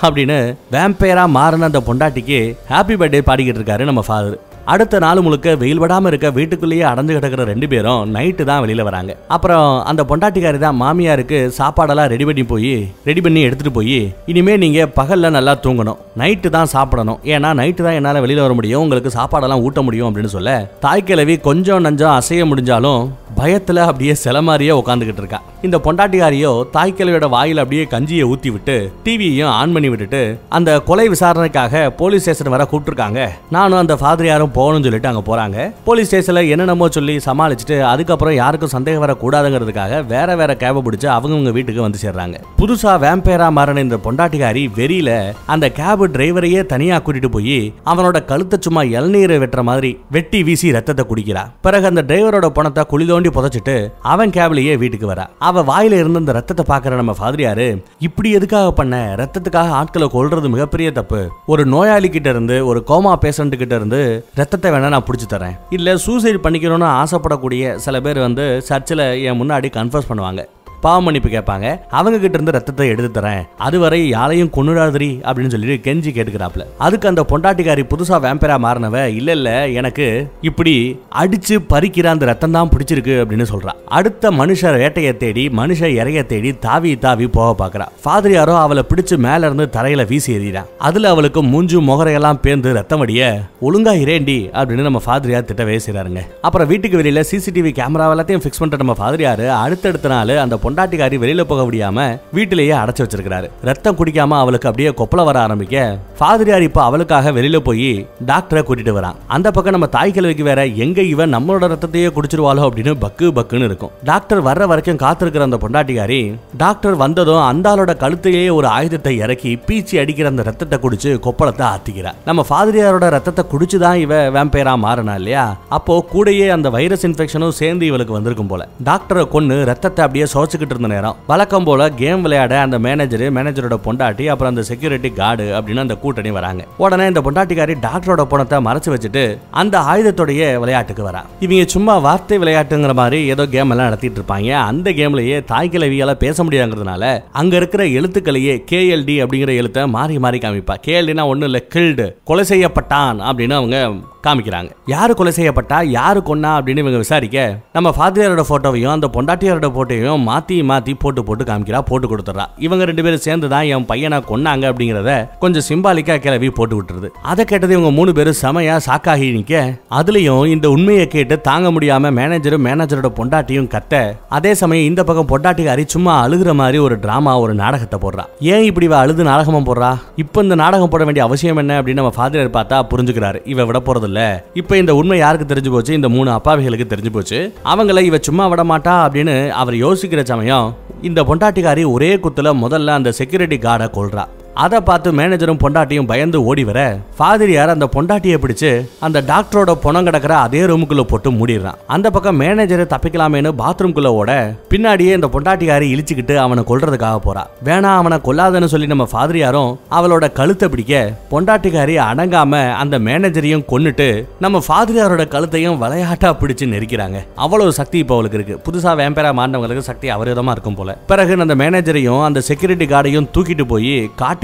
அப்படின்னு 0.02 0.38
வேம்பயரா 0.72 1.26
மாறின 1.34 1.66
அந்த 1.66 1.82
பொண்டாட்டிக்கு 1.86 2.40
ஹாப்பி 2.70 2.96
பர்த்டே 2.96 3.22
பாடிக்கிட்டு 3.26 3.60
இருக்காரு 3.60 3.84
நம்ம 3.84 4.04
ஃபாதர் 4.06 4.38
அடுத்த 4.72 4.98
நாள் 5.04 5.20
முழுக்க 5.24 5.54
வெயில் 5.62 5.80
விடாமல் 5.82 6.10
இருக்க 6.10 6.28
வீட்டுக்குள்ளேயே 6.36 6.84
அடைஞ்சு 6.90 7.14
கிடக்கிற 7.16 7.42
ரெண்டு 7.50 7.66
பேரும் 7.72 8.12
நைட்டு 8.14 8.42
தான் 8.50 8.62
வெளியில் 8.64 8.86
வராங்க. 8.88 9.12
அப்புறம் 9.34 9.66
அந்த 9.90 10.02
பொண்டாட்டிக்காரி 10.10 10.58
தான் 10.62 10.78
மாமியாருக்கு 10.82 11.38
சாப்பாடெல்லாம் 11.58 12.08
ரெடி 12.12 12.26
பண்ணி 12.28 12.44
போய் 12.52 12.72
ரெடி 13.08 13.22
பண்ணி 13.26 13.40
எடுத்துகிட்டு 13.46 13.76
போய் 13.78 13.98
இனிமேல் 14.32 14.62
நீங்கள் 14.64 14.92
பகலில் 14.98 15.34
நல்லா 15.36 15.54
தூங்கணும். 15.64 15.98
நைட்டு 16.20 16.50
தான் 16.56 16.72
சாப்பிடணும். 16.74 17.18
ஏன்னா 17.34 17.50
நைட்டு 17.60 17.84
தான் 17.86 17.98
என்னால் 17.98 18.22
வெளியில் 18.26 18.44
வர 18.44 18.54
முடியும் 18.60 18.84
உங்களுக்கு 18.84 19.12
சாப்பாடெல்லாம் 19.18 19.64
ஊட்ட 19.66 19.82
முடியும் 19.88 20.08
அப்படின்னு 20.10 20.34
சொல்ல 20.36 20.54
தாய்க்கிழவி 20.86 21.36
கொஞ்சம் 21.48 21.84
நஞ்சம் 21.88 22.16
அசைய 22.20 22.46
முடிஞ்சாலும் 22.52 23.02
பயத்தில் 23.40 23.82
அப்படியே 23.88 24.14
சில 24.24 24.40
மாதிரியே 24.46 24.72
உட்காந்துக்கிட்டு 24.80 25.22
இருக்கா. 25.22 25.38
இந்த 25.66 25.76
பொண்டாட்டிகாரியோ 25.84 26.50
தாய்க்கிழவியோட 26.74 27.26
வாயில் 27.36 27.62
அப்படியே 27.62 27.84
கஞ்சியை 27.94 28.24
ஊற்றி 28.32 28.50
விட்டு 28.54 28.76
டிவியையும் 29.06 29.52
ஆன் 29.58 29.72
பண்ணி 29.76 29.88
விட்டுட்டு 29.92 30.20
அந்த 30.56 30.70
கொலை 30.88 31.06
விசாரணைக்காக 31.14 31.84
போலீஸ் 32.00 32.24
ஸ்டேஷன் 32.24 32.52
வர 32.54 32.64
கூப்பிட்டுருக்காங்க. 32.72 33.22
நானும் 33.56 33.82
அந்த 33.82 33.96
ஃபாதர் 34.02 34.30
யாரும் 34.30 34.53
போகணும்னு 34.58 34.86
சொல்லிட்டு 34.88 35.10
அங்கே 35.12 35.24
போறாங்க. 35.30 35.58
போலீஸ் 35.88 36.08
ஸ்டேஷன்ல 36.10 36.42
என்னென்னமோ 36.54 36.88
சொல்லி 36.96 37.16
சமாளிச்சுட்டு 37.28 37.78
அதுக்கப்புறம் 37.92 38.36
யாருக்கும் 38.40 38.74
சந்தேகம் 38.76 39.04
வரக்கூடாதுங்கிறதுக்காக 39.04 40.00
வேற 40.12 40.36
வேற 40.40 40.52
கேபை 40.62 40.82
பிடிச்சு 40.86 41.08
அவங்கவுங்க 41.16 41.52
வீட்டுக்கு 41.58 41.86
வந்து 41.86 42.02
சேர்றாங்க. 42.04 42.36
புதுசா 42.60 42.92
வேம்பேரா 43.04 43.48
மாறின 43.58 43.84
இந்த 43.86 43.98
பொண்டாட்டிகாரி 44.06 44.62
வெறியில 44.78 45.10
அந்த 45.54 45.66
கேப் 45.78 46.04
டிரைவரையே 46.16 46.60
தனியா 46.72 46.98
கூட்டிட்டு 47.06 47.30
போய் 47.36 47.58
அவனோட 47.92 48.18
கழுத்தை 48.30 48.58
சும்மா 48.66 48.82
இளநீரை 48.96 49.36
வெட்டுற 49.42 49.62
மாதிரி 49.70 49.90
வெட்டி 50.16 50.40
வீசி 50.48 50.72
ரத்தத்தை 50.76 51.04
குடிக்கிறா. 51.10 51.42
பிறகு 51.66 51.86
அந்த 51.90 52.04
டிரைவரோட 52.10 52.48
பணத்தை 52.58 52.84
குழி 52.92 53.06
தோண்டி 53.06 53.32
புதைச்சிட்டு 53.36 53.76
அவன் 54.12 54.34
கேப்லயே 54.36 54.74
வீட்டுக்கு 54.82 55.06
வரா. 55.12 55.26
அவ 55.48 55.64
வாயில 55.70 55.98
இருந்து 56.02 56.22
அந்த 56.22 56.34
ரத்தத்தை 56.38 56.64
பாக்குற 56.72 57.00
நம்ம 57.00 57.14
ஃபாதிரியாரு 57.20 57.68
இப்படி 58.06 58.30
எதுக்காக 58.38 58.70
பண்ண? 58.80 58.94
ரத்தத்துக்காக 59.22 59.76
ஆட்களை 59.80 60.08
கொல்றது 60.14 60.48
மிகப்பெரிய 60.54 60.88
தப்பு. 60.98 61.20
ஒரு 61.52 61.64
நோயாளி 61.74 62.08
கிட்ட 62.08 62.28
இருந்து 62.34 62.56
ஒரு 62.70 62.82
கோமா 62.88 63.14
பேஷண்ட் 63.24 63.60
கிட்ட 63.62 63.74
இருந்து 63.80 64.00
ரத்தத்தை 64.44 64.70
வேணா 64.72 64.88
நான் 64.94 65.08
பிடிச்சி 65.10 65.26
தரேன். 65.34 65.56
இல்லை 65.76 65.92
சூசைட் 66.06 66.44
பண்ணிக்கணும்னு 66.46 66.88
ஆசைப்படக்கூடிய 67.02 67.74
சில 67.86 68.00
பேர் 68.06 68.18
வந்து 68.28 68.44
சர்ச்சில் 68.68 69.06
என் 69.28 69.40
முன்னாடி 69.40 69.68
கன்ஃபர்ஸ் 69.78 70.10
பண்ணுவாங்க. 70.10 70.42
பாவம் 70.86 71.04
மன்னிப்பு 71.06 71.30
கேட்பாங்க. 71.34 71.66
அவங்க 71.98 72.16
கிட்ட 72.22 72.36
இருந்து 72.38 72.56
ரத்தத்தை 72.56 72.86
எடுத்து 72.92 73.20
தரேன். 73.20 73.42
அதுவரை 73.66 74.00
யாரையும் 74.08 74.50
கொண்டுடாதரி 74.56 75.10
அப்படின்னு 75.28 75.52
சொல்லிட்டு 75.54 75.84
கெஞ்சி 75.86 76.10
கேட்டுக்கிறாப்ல 76.16 76.64
அதுக்கு 76.86 77.08
அந்த 77.10 77.22
பொண்டாட்டிக்காரி 77.30 77.84
புதுசா 77.92 78.16
வேம்பரா 78.24 78.56
மாறினவ 78.64 78.96
இல்ல 79.18 79.30
இல்ல 79.38 79.50
எனக்கு 79.80 80.06
இப்படி 80.48 80.74
அடிச்சு 81.22 81.56
பறிக்கிற 81.72 82.06
அந்த 82.14 82.24
ரத்தம் 82.30 82.56
தான் 82.56 82.70
பிடிச்சிருக்கு 82.74 83.14
அப்படின்னு 83.22 83.46
சொல்றா. 83.52 83.72
அடுத்த 83.98 84.30
மனுஷ 84.40 84.72
வேட்டையை 84.82 85.12
தேடி 85.22 85.44
மனுஷ 85.60 85.90
இறைய 86.00 86.20
தேடி 86.32 86.50
தாவி 86.66 86.92
தாவி 87.04 87.26
போக 87.36 87.50
பாக்குறா 87.62 87.86
ஃபாதர் 88.02 88.34
யாரோ 88.36 88.54
அவளை 88.64 88.84
பிடிச்சு 88.90 89.16
மேல 89.26 89.48
இருந்து 89.48 89.66
தரையில 89.76 90.06
வீசி 90.12 90.30
எறிகிறான் 90.38 90.70
அதுல 90.88 91.12
அவளுக்கு 91.14 91.42
மூஞ்சு 91.52 91.80
முகரையெல்லாம் 91.90 92.42
பேர்ந்து 92.44 92.76
ரத்தம் 92.78 93.04
அடிய 93.06 93.22
ஒழுங்கா 93.68 93.94
இரேண்டி 94.04 94.38
அப்படின்னு 94.58 94.88
நம்ம 94.88 95.02
ஃபாதரியார் 95.06 95.48
திட்ட 95.50 95.62
செய்றாருங்க. 95.86 96.22
அப்புறம் 96.46 96.68
வீட்டுக்கு 96.72 97.00
வெளியில 97.02 97.22
சிசிடிவி 97.30 97.72
கேமரா 97.80 98.06
எல்லாத்தையும் 98.14 98.42
ஃபிக்ஸ் 98.44 98.60
பண்ணிட்டு 98.60 98.84
நம்ம 98.84 98.96
ஃபாதரியாரு 99.00 99.46
அடுத்தடுத்த 99.64 100.08
நாள் 100.14 100.32
அந்த 100.44 100.56
பொண்ணு 100.56 100.72
பொண்டாட்டிக்காரி 100.74 101.16
வெளியில 101.22 101.42
போக 101.50 101.62
முடியாம 101.66 102.04
வீட்டிலேயே 102.36 102.72
அடைச்சு 102.72 103.02
வச்சிருக்கிறாரு. 103.02 103.48
ரத்தம் 103.68 103.96
குடிக்காம 103.98 104.38
அவளுக்கு 104.42 104.68
அப்படியே 104.68 104.90
கொப்பள 105.00 105.24
வர 105.28 105.36
ஆரம்பிக்க 105.40 105.82
ஃபாதரியார் 106.18 106.64
இப்போ 106.68 106.80
அவளுக்காக 106.82 107.32
வெளியில 107.36 107.58
போய் 107.68 107.90
டாக்டரை 108.30 108.60
கூட்டிட்டு 108.68 108.92
வரான். 108.96 109.18
அந்த 109.34 109.48
பக்கம் 109.50 109.74
நம்ம 109.76 109.88
தாய் 109.96 110.14
கிழவிக்கு 110.16 110.44
வேற 110.48 110.60
எங்க 110.84 111.02
இவன் 111.12 111.34
நம்மளோட 111.34 111.68
ரத்தத்தையே 111.72 112.08
குடிச்சிருவாளோ 112.16 112.62
அப்படின்னு 112.68 112.94
பக்கு 113.04 113.28
பக்குன்னு 113.38 113.68
இருக்கும். 113.70 113.92
டாக்டர் 114.10 114.42
வர்ற 114.48 114.66
வரைக்கும் 114.72 115.00
காத்திருக்கிற 115.04 115.46
அந்த 115.48 115.58
பொண்டாட்டிக்காரி 115.64 116.20
டாக்டர் 116.62 116.96
வந்ததும் 117.04 117.42
அந்த 117.50 117.68
ஆளோட 117.74 117.94
கழுத்தையே 118.02 118.42
ஒரு 118.58 118.68
ஆயுதத்தை 118.78 119.14
இறக்கி 119.18 119.52
பீச்சி 119.68 120.00
அடிக்கிற 120.02 120.28
அந்த 120.28 120.42
ரத்தத்தை 120.50 120.78
குடிச்சு 120.84 121.12
கொப்பளத்தை 121.28 121.66
ஆத்திக்கிறார் 121.74 122.18
நம்ம 122.30 122.46
ஃபாதரியாரோட 122.50 123.08
ரத்தத்தை 123.16 123.44
குடிச்சுதான் 123.54 124.00
இவ 124.04 124.20
வேம்பயரா 124.38 124.74
மாறினா 124.86 125.16
இல்லையா? 125.22 125.46
அப்போ 125.68 125.94
கூடயே 126.14 126.48
அந்த 126.56 126.70
வைரஸ் 126.70 127.06
இன்ஃபெக்ஷனும் 127.06 127.56
சேர்ந்து 127.62 127.86
இவளுக்கு 127.86 128.18
வந்திருக்கும் 128.18 128.52
போல. 128.52 128.62
டாக்டரை 128.90 129.24
கொன்னு 129.34 129.58
ரத்தத்தை 129.72 130.02
அப்படியே 130.04 130.26
சோச்சுக்கிட்டு 130.64 130.76
இருந்த 130.76 130.90
நேரம். 130.94 131.16
வழக்கம் 131.30 131.66
போல 131.68 131.88
கேம் 132.00 132.22
விளையாட 132.24 132.54
அந்த 132.64 132.76
மேனேஜர் 132.86 133.24
மேனேஜரோட 133.36 133.76
பொண்டாட்டி 133.86 134.24
அப்புறம் 134.32 134.52
அந்த 134.52 134.62
செக்யூரிட்டி 134.70 135.10
கார்டு 135.20 135.46
அப்படின்னு 135.56 135.84
அந்த 135.84 135.96
கூட்டணி 136.02 136.30
வராங்க. 136.38 136.62
உடனே 136.84 137.06
இந்த 137.12 137.20
பொண்டாட்டிக்காரி 137.26 137.74
டாக்டரோட 137.86 138.24
பணத்தை 138.32 138.58
மறைச்சு 138.68 138.90
வச்சுட்டு 138.94 139.24
அந்த 139.62 139.74
ஆயுதத்தோடைய 139.92 140.42
விளையாட்டுக்கு 140.62 141.02
வரா. 141.08 141.22
இவங்க 141.46 141.66
சும்மா 141.74 141.96
வார்த்தை 142.06 142.38
விளையாட்டுங்கிற 142.44 142.94
மாதிரி 143.02 143.20
ஏதோ 143.34 143.46
கேம் 143.54 143.72
எல்லாம் 143.74 143.88
நடத்திட்டு 143.88 144.20
இருப்பாங்க. 144.20 144.50
அந்த 144.70 144.88
கேம்லயே 145.00 145.38
தாய் 145.52 145.72
கிழவியால 145.74 146.14
பேச 146.24 146.44
முடியாங்கிறதுனால 146.44 147.04
அங்க 147.40 147.54
இருக்கிற 147.60 147.82
எழுத்துக்களையே 147.98 148.56
கேஎல்டி 148.72 149.16
அப்படிங்கிற 149.24 149.52
எழுத்தை 149.60 149.84
மாறி 149.96 150.16
மாறி 150.26 150.38
காமிப்பா. 150.44 150.76
கேஎல்டினா 150.86 151.24
ஒண்ணு 151.32 151.48
இல்ல 151.50 151.60
கில்டு 151.74 152.08
கொலை 152.30 152.44
செய்யப்பட்டான் 152.52 153.22
அப்படின்னு 153.28 153.56
அவங்க 153.60 153.78
காமிக்கிறாங்க. 154.26 154.70
யாரு 154.92 155.12
கொலை 155.14 155.32
செய்யப்பட்டா 155.36 155.78
யாரு 155.98 156.20
கொன்னா 156.28 156.50
அப்படின்னு 156.58 156.82
இவங்க 156.84 157.00
விசாரிக்க 157.02 157.38
நம்ம 157.76 157.88
ஃபாதியாரோட 157.96 158.42
போட்டோவையும் 158.50 158.94
அந்த 158.94 159.08
பொண்டாட்டியாரோட 159.16 159.68
போட்டோவையும் 159.76 160.24
மாத்தி 160.28 160.53
மாத்தி 160.70 160.94
போட்டு 161.02 161.24
போட்டு 161.28 161.44
காமிக்கிறா 161.50 161.80
போட்டு 161.90 162.08
கொடுத்துறா 162.10 162.44
இவங்க 162.66 162.84
ரெண்டு 162.90 163.04
பேரும் 163.06 163.24
சேர்ந்து 163.26 163.48
தான் 163.54 163.68
என் 163.74 163.86
பையனை 163.90 164.18
கொன்னாங்க 164.30 164.64
அப்படிங்கறத 164.70 165.12
கொஞ்சம் 165.42 165.66
சிம்பாலிக்கா 165.68 166.16
கிளவி 166.26 166.50
போட்டு 166.58 166.76
விட்டுருது. 166.76 167.08
அதை 167.30 167.44
கேட்டது 167.44 167.72
இவங்க 167.76 167.90
மூணு 167.98 168.12
பேரும் 168.12 168.38
செமையா 168.42 168.76
சாக்காகி 168.88 169.28
நிக்க. 169.36 169.62
அதுலயும் 169.98 170.46
இந்த 170.54 170.66
உண்மையை 170.76 171.06
கேட்டு 171.14 171.40
தாங்க 171.48 171.70
முடியாம 171.76 172.12
மேனேஜரும் 172.20 172.64
மேனேஜரோட 172.68 173.10
பொண்டாட்டியும் 173.18 173.70
கத்த. 173.74 174.02
அதே 174.28 174.54
சமயம் 174.62 174.88
இந்த 174.90 175.04
பக்கம் 175.04 175.30
பொண்டாட்டிக்காரி 175.32 175.84
சும்மா 175.94 176.14
அழுகுற 176.26 176.54
மாதிரி 176.60 176.78
ஒரு 176.78 176.98
டிராமா 176.98 177.38
ஒரு 177.44 177.54
நாடகத்தை 177.54 178.00
போடுறா. 178.04 178.24
ஏன் 178.40 178.64
இப்படி 178.70 178.86
இவ 178.90 178.96
அழுது 178.96 179.22
நாடகமா 179.30 179.62
போடுறா? 179.70 179.90
இப்போ 180.24 180.42
இந்த 180.42 180.54
நாடகம் 180.54 180.92
போட 180.94 181.04
வேண்டிய 181.04 181.24
அவசியம் 181.26 181.56
என்ன 181.56 181.80
அப்படின்னு 181.80 182.00
நம்ம 182.02 182.14
ஃபாதர் 182.16 182.54
பார்த்தா 182.56 182.78
புரிஞ்சுக்கிறாரு. 182.92 183.40
இவ 183.54 183.64
விட 183.70 183.78
போறது 183.86 184.08
இல்ல 184.10 184.20
இப்போ 184.60 184.76
இந்த 184.82 184.94
உண்மை 185.00 185.18
யாருக்கு 185.18 185.48
தெரிஞ்சு 185.54 185.70
போச்சு? 185.74 185.92
இந்த 185.98 186.08
மூணு 186.16 186.30
அப்பாவிகளுக்கு 186.38 186.86
தெரிஞ்சு 186.92 187.12
போச்சு. 187.16 187.38
அவங்கள 187.72 188.02
இவ 188.08 188.18
சும்மா 188.28 188.46
விட 188.52 188.64
மாட்டா 188.72 188.94
அப்படின்னு 189.04 189.36
அவர் 189.62 189.74
யோசிக்கிற 189.84 190.22
சமயம் 190.34 190.68
இந்த 191.08 191.20
பொண்டாட்டிக்காரி 191.28 191.82
ஒரே 191.96 192.12
குத்துல 192.24 192.52
முதல்ல 192.62 192.94
அந்த 192.98 193.10
செக்யூரிட்டி 193.18 193.56
கார்டை 193.66 193.86
கொல்றா. 193.96 194.24
அதை 194.62 194.78
பார்த்து 194.80 195.08
மேனேஜரும் 195.18 195.60
பொண்டாட்டியும் 195.62 196.08
பயந்து 196.10 196.38
ஓடி 196.50 196.64
வர 196.64 196.80
ஃபாதிரியார் 197.18 197.72
அந்த 197.74 197.86
பொண்டாட்டியை 197.94 198.36
பிடிச்சு 198.42 198.70
அந்த 199.06 199.18
டாக்டரோட 199.30 199.72
பொணம் 199.84 200.06
கிடக்கிற 200.08 200.34
அதே 200.46 200.60
ரூமுக்குள்ள 200.70 201.02
போட்டு 201.12 201.30
மூடிடுறான். 201.30 201.78
அந்த 201.94 202.10
பக்கம் 202.14 202.38
மேனேஜரை 202.42 202.84
தப்பிக்கலாமேன்னு 202.92 203.50
பாத்ரூம்குள்ள 203.60 204.10
ஓட 204.20 204.32
பின்னாடியே 204.72 205.12
இந்த 205.18 205.28
பொண்டாட்டிக்காரி 205.34 205.86
இழிச்சுக்கிட்டு 205.94 206.36
அவனை 206.44 206.64
கொல்றதுக்காக 206.70 207.18
போறா. 207.26 207.42
வேணாம் 207.68 207.98
அவனை 208.02 208.18
கொல்லாதன்னு 208.28 208.70
சொல்லி 208.74 208.86
நம்ம 208.86 209.06
ஃபாதிரியாரும் 209.12 209.72
அவளோட 209.98 210.32
கழுத்தை 210.38 210.68
பிடிக்க 210.68 211.02
பொண்டாட்டிக்காரி 211.32 211.96
அடங்காம 212.08 212.62
அந்த 212.82 212.98
மேனேஜரையும் 213.08 213.66
கொன்னுட்டு 213.72 214.08
நம்ம 214.46 214.62
ஃபாதிரியாரோட 214.68 215.26
கழுத்தையும் 215.34 215.80
விளையாட்டா 215.84 216.32
பிடிச்சு 216.42 216.70
நெரிக்கிறாங்க. 216.74 217.18
அவ்வளவு 217.44 217.72
சக்தி 217.80 217.98
இப்போ 218.04 218.14
அவளுக்கு 218.14 218.38
இருக்கு. 218.40 218.60
புதுசா 218.66 218.92
வேம்பேரா 219.02 219.32
மாண்டவங்களுக்கு 219.40 219.88
சக்தி 219.90 220.08
அபரிதமா 220.16 220.54
இருக்கும் 220.56 220.78
போல. 220.80 220.98
பிறகு 221.12 221.40
அந்த 221.46 221.54
மேனேஜரையும் 221.64 222.22
அந்த 222.28 222.40
செக்யூரிட்டி 222.50 222.88
கார்டையும் 222.94 223.30
தூக்கிட்டு 223.36 223.66
போய் 223.74 223.94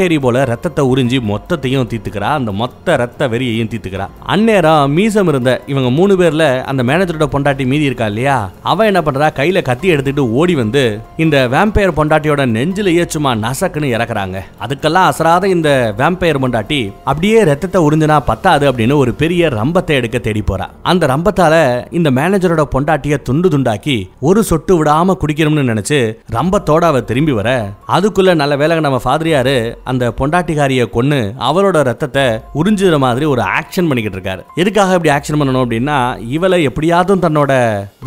பட்டேரி 0.01 0.19
போல 0.25 0.43
ரத்தத்தை 0.51 0.83
உறிஞ்சி 0.91 1.19
மொத்தத்தையும் 1.31 1.89
தீத்துக்கிறா 1.91 2.29
அந்த 2.37 2.51
மொத்த 2.61 2.95
ரத்த 3.01 3.27
வெறியையும் 3.33 3.71
தீத்துக்கிறா 3.73 4.05
அந்நேரம் 4.35 4.93
மீசம் 4.97 5.29
இருந்த 5.29 5.51
இவங்க 5.67 5.89
மூணு 5.97 6.15
பேர்ல 6.21 6.45
அந்த 6.71 6.83
மேனேஜரோட 6.89 7.27
பொண்டாட்டி 7.35 7.65
மீதி 7.71 7.85
இருக்கா 7.89 8.07
இல்லையா? 8.07 8.37
அவ 8.71 8.87
என்ன 8.91 9.01
பண்றா? 9.01 9.27
கையில 9.39 9.63
கத்தி 9.63 9.89
எடுத்துட்டு 9.95 10.23
ஓடி 10.39 10.55
வந்து 10.55 10.85
இந்த 11.25 11.37
வேம்பையர் 11.55 11.93
பொண்டாட்டியோட 11.99 12.45
நெஞ்சிலேயே 12.55 13.05
சும்மா 13.15 13.33
நசக்குன்னு 13.45 13.91
இறக்குறாங்க. 13.97 14.39
அதுக்கெல்லாம் 14.65 15.09
அசராத 15.11 15.49
இந்த 15.57 15.71
வேம்பையர் 15.99 16.43
பொண்டாட்டி 16.45 16.81
அப்படியே 17.05 17.43
ரத்தத்தை 17.51 17.83
உறிஞ்சினா 17.89 18.19
பத்தாது 18.31 18.67
அப்படின்னு 18.73 18.97
ஒரு 19.03 19.15
பெரிய 19.23 19.53
ரம்பத்தை 19.59 19.97
எடுக்க 20.01 20.19
தேடி 20.29 20.45
போறா. 20.51 20.69
அந்த 20.93 21.07
ரம்பத்தால 21.13 21.55
இந்த 22.01 22.11
மேனேஜரோட 22.21 22.65
பொண்டாட்டிய 22.77 23.19
துண்டு 23.29 23.51
துண்டாக்கி 23.57 23.99
ஒரு 24.31 24.43
சொட்டு 24.53 24.75
விடாம 24.79 25.19
குடிக்கணும்னு 25.25 25.69
நினைச்சு 25.73 26.01
ரம்பத்தோட 26.39 26.85
அவ 26.93 27.05
திரும்பி 27.13 27.37
வர. 27.41 27.49
அதுக்குள்ள 27.99 28.35
நல்ல 28.43 28.57
வேலை 28.57 28.79
நம்ம 28.81 28.99
ஃபாதரியாரு 29.05 29.57
அந்த 29.91 30.05
பொண்டாட்டிகாரியை 30.21 30.87
கொன்று 30.97 31.21
அவரோட 31.49 31.79
ரத்தத்தை 31.91 32.25
உறிஞ்சுற 32.61 32.99
மாதிரி 33.05 33.27
ஒரு 33.35 33.43
ஆக்ஷன் 33.59 33.89
பண்ணிக்கிட்டு 33.91 34.19
இருக்காரு. 34.19 34.43
எதுக்காக 34.63 34.97
இப்படி 34.99 35.13
ஆக்ஷன் 35.17 35.41
பண்ணணும் 35.41 35.65
அப்படின்னா 35.65 35.99
இவளை 36.37 36.59
எப்படியாவது 36.71 37.17
தன்னோட 37.27 37.53